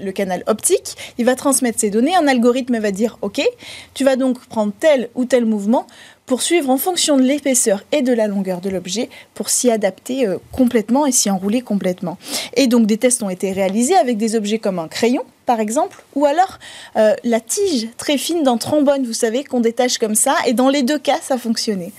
le 0.00 0.12
canal 0.12 0.44
optique. 0.46 0.96
Il 1.18 1.24
va 1.24 1.34
transmettre 1.34 1.80
ces 1.80 1.90
données, 1.90 2.16
un 2.16 2.26
algorithme 2.26 2.78
va 2.78 2.90
dire 2.90 3.18
OK, 3.22 3.42
tu 3.94 4.04
vas 4.04 4.16
donc 4.16 4.38
prendre 4.46 4.72
tel 4.78 5.10
ou 5.14 5.25
tel 5.26 5.44
mouvement 5.44 5.86
pour 6.26 6.42
suivre 6.42 6.70
en 6.70 6.76
fonction 6.76 7.16
de 7.16 7.22
l'épaisseur 7.22 7.84
et 7.92 8.02
de 8.02 8.12
la 8.12 8.26
longueur 8.26 8.60
de 8.60 8.70
l'objet 8.70 9.08
pour 9.34 9.48
s'y 9.48 9.70
adapter 9.70 10.26
complètement 10.50 11.06
et 11.06 11.12
s'y 11.12 11.30
enrouler 11.30 11.60
complètement. 11.60 12.18
Et 12.54 12.66
donc 12.66 12.86
des 12.86 12.98
tests 12.98 13.22
ont 13.22 13.30
été 13.30 13.52
réalisés 13.52 13.96
avec 13.96 14.16
des 14.16 14.34
objets 14.34 14.58
comme 14.58 14.80
un 14.80 14.88
crayon 14.88 15.24
par 15.46 15.60
exemple, 15.60 16.04
ou 16.14 16.26
alors 16.26 16.58
euh, 16.96 17.14
la 17.24 17.40
tige 17.40 17.88
très 17.96 18.18
fine 18.18 18.42
d'un 18.42 18.58
trombone, 18.58 19.06
vous 19.06 19.14
savez, 19.14 19.44
qu'on 19.44 19.60
détache 19.60 19.96
comme 19.96 20.16
ça, 20.16 20.34
et 20.44 20.52
dans 20.52 20.68
les 20.68 20.82
deux 20.82 20.98
cas, 20.98 21.18
ça 21.22 21.38
fonctionnait. 21.38 21.92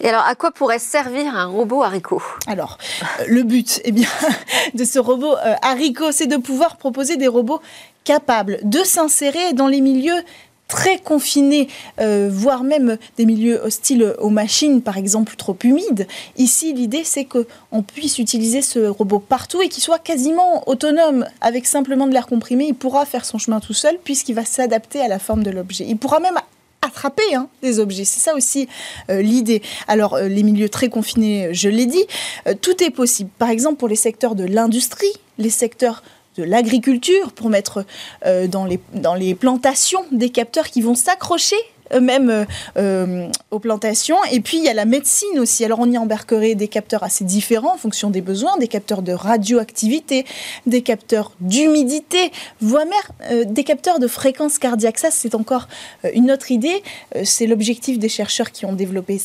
Et 0.00 0.08
alors, 0.08 0.24
à 0.24 0.34
quoi 0.34 0.50
pourrait 0.50 0.78
servir 0.78 1.34
un 1.34 1.46
robot 1.46 1.82
haricot? 1.82 2.22
Alors, 2.46 2.76
euh, 3.02 3.24
le 3.26 3.42
but 3.42 3.80
eh 3.84 3.92
bien, 3.92 4.08
de 4.74 4.84
ce 4.84 4.98
robot 4.98 5.34
euh, 5.34 5.54
haricot, 5.62 6.12
c'est 6.12 6.26
de 6.26 6.36
pouvoir 6.36 6.76
proposer 6.76 7.16
des 7.16 7.28
robots 7.28 7.62
capables 8.04 8.58
de 8.62 8.80
s'insérer 8.80 9.54
dans 9.54 9.66
les 9.66 9.80
milieux 9.80 10.22
très 10.68 10.98
confinés, 10.98 11.68
euh, 12.00 12.28
voire 12.32 12.64
même 12.64 12.96
des 13.16 13.26
milieux 13.26 13.60
hostiles 13.62 14.14
aux 14.18 14.30
machines, 14.30 14.82
par 14.82 14.96
exemple 14.96 15.36
trop 15.36 15.56
humides. 15.62 16.06
Ici, 16.36 16.72
l'idée, 16.72 17.04
c'est 17.04 17.24
qu'on 17.24 17.82
puisse 17.82 18.18
utiliser 18.18 18.62
ce 18.62 18.80
robot 18.86 19.18
partout 19.18 19.62
et 19.62 19.68
qu'il 19.68 19.82
soit 19.82 19.98
quasiment 19.98 20.66
autonome. 20.68 21.26
Avec 21.40 21.66
simplement 21.66 22.06
de 22.06 22.12
l'air 22.12 22.26
comprimé, 22.26 22.66
il 22.66 22.74
pourra 22.74 23.04
faire 23.04 23.24
son 23.24 23.38
chemin 23.38 23.60
tout 23.60 23.74
seul 23.74 23.98
puisqu'il 24.02 24.34
va 24.34 24.44
s'adapter 24.44 25.00
à 25.00 25.08
la 25.08 25.18
forme 25.18 25.42
de 25.42 25.50
l'objet. 25.50 25.84
Il 25.86 25.98
pourra 25.98 26.20
même 26.20 26.38
attraper 26.82 27.34
hein, 27.34 27.48
des 27.62 27.78
objets. 27.78 28.04
C'est 28.04 28.20
ça 28.20 28.34
aussi 28.34 28.68
euh, 29.10 29.22
l'idée. 29.22 29.62
Alors, 29.86 30.14
euh, 30.14 30.28
les 30.28 30.42
milieux 30.42 30.68
très 30.68 30.88
confinés, 30.88 31.52
je 31.52 31.68
l'ai 31.68 31.86
dit, 31.86 32.04
tout 32.60 32.82
est 32.82 32.90
possible. 32.90 33.30
Par 33.38 33.48
exemple, 33.48 33.76
pour 33.76 33.88
les 33.88 33.96
secteurs 33.96 34.34
de 34.34 34.44
l'industrie, 34.44 35.12
les 35.38 35.50
secteurs 35.50 36.02
de 36.36 36.42
l'agriculture 36.42 37.32
pour 37.32 37.48
mettre 37.48 37.84
euh, 38.26 38.46
dans, 38.46 38.64
les, 38.64 38.80
dans 38.94 39.14
les 39.14 39.34
plantations 39.34 40.04
des 40.12 40.30
capteurs 40.30 40.68
qui 40.68 40.80
vont 40.80 40.94
s'accrocher 40.94 41.56
eux-mêmes 41.92 42.30
euh, 42.30 42.44
euh, 42.78 43.28
aux 43.50 43.58
plantations. 43.58 44.16
Et 44.32 44.40
puis, 44.40 44.56
il 44.56 44.64
y 44.64 44.68
a 44.68 44.74
la 44.74 44.86
médecine 44.86 45.38
aussi. 45.38 45.64
Alors, 45.66 45.80
on 45.80 45.90
y 45.90 45.98
embarquerait 45.98 46.54
des 46.54 46.66
capteurs 46.66 47.02
assez 47.02 47.24
différents 47.24 47.74
en 47.74 47.76
fonction 47.76 48.08
des 48.08 48.22
besoins, 48.22 48.56
des 48.56 48.68
capteurs 48.68 49.02
de 49.02 49.12
radioactivité, 49.12 50.24
des 50.66 50.80
capteurs 50.80 51.32
d'humidité, 51.40 52.32
voire 52.60 52.86
même 52.86 53.46
des 53.52 53.64
capteurs 53.64 53.98
de 53.98 54.08
fréquence 54.08 54.58
cardiaque. 54.58 54.98
Ça, 54.98 55.10
c'est 55.10 55.34
encore 55.34 55.68
une 56.14 56.30
autre 56.30 56.50
idée. 56.50 56.82
c'est 57.22 57.46
l'objectif 57.46 57.98
des 57.98 58.08
chercheurs 58.08 58.50
qui 58.50 58.64
ont 58.64 58.72
développé 58.72 59.20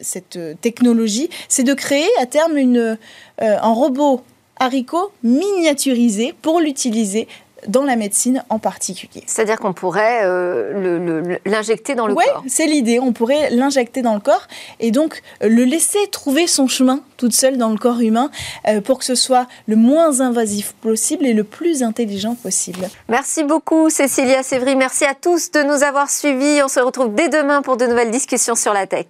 cette 0.00 0.38
technologie. 0.60 1.28
C'est 1.48 1.64
de 1.64 1.74
créer 1.74 2.08
à 2.20 2.26
terme 2.26 2.56
une, 2.56 2.96
un 3.38 3.72
robot 3.72 4.22
haricot 4.58 5.12
miniaturisé 5.22 6.34
pour 6.42 6.60
l'utiliser 6.60 7.28
dans 7.68 7.84
la 7.84 7.96
médecine 7.96 8.44
en 8.48 8.58
particulier. 8.58 9.22
C'est-à-dire 9.26 9.58
qu'on 9.58 9.72
pourrait 9.72 10.20
euh, 10.24 11.38
l'injecter 11.44 11.94
dans 11.94 12.06
le 12.06 12.14
corps 12.14 12.42
Oui, 12.44 12.50
c'est 12.50 12.66
l'idée. 12.66 13.00
On 13.00 13.12
pourrait 13.12 13.50
l'injecter 13.50 14.02
dans 14.02 14.14
le 14.14 14.20
corps 14.20 14.46
et 14.80 14.90
donc 14.90 15.22
euh, 15.42 15.48
le 15.48 15.64
laisser 15.64 15.98
trouver 16.10 16.46
son 16.46 16.68
chemin 16.68 17.00
toute 17.16 17.32
seule 17.32 17.56
dans 17.56 17.70
le 17.70 17.78
corps 17.78 18.00
humain 18.00 18.30
euh, 18.68 18.80
pour 18.80 18.98
que 18.98 19.04
ce 19.04 19.14
soit 19.14 19.46
le 19.66 19.76
moins 19.76 20.20
invasif 20.20 20.74
possible 20.80 21.26
et 21.26 21.32
le 21.32 21.44
plus 21.44 21.82
intelligent 21.82 22.34
possible. 22.34 22.88
Merci 23.08 23.42
beaucoup 23.42 23.90
Cécilia 23.90 24.42
Sévry. 24.42 24.76
Merci 24.76 25.04
à 25.04 25.14
tous 25.14 25.50
de 25.50 25.62
nous 25.62 25.82
avoir 25.82 26.10
suivis. 26.10 26.60
On 26.62 26.68
se 26.68 26.80
retrouve 26.80 27.14
dès 27.14 27.28
demain 27.28 27.62
pour 27.62 27.76
de 27.76 27.86
nouvelles 27.86 28.10
discussions 28.10 28.54
sur 28.54 28.72
la 28.72 28.86
tech. 28.86 29.06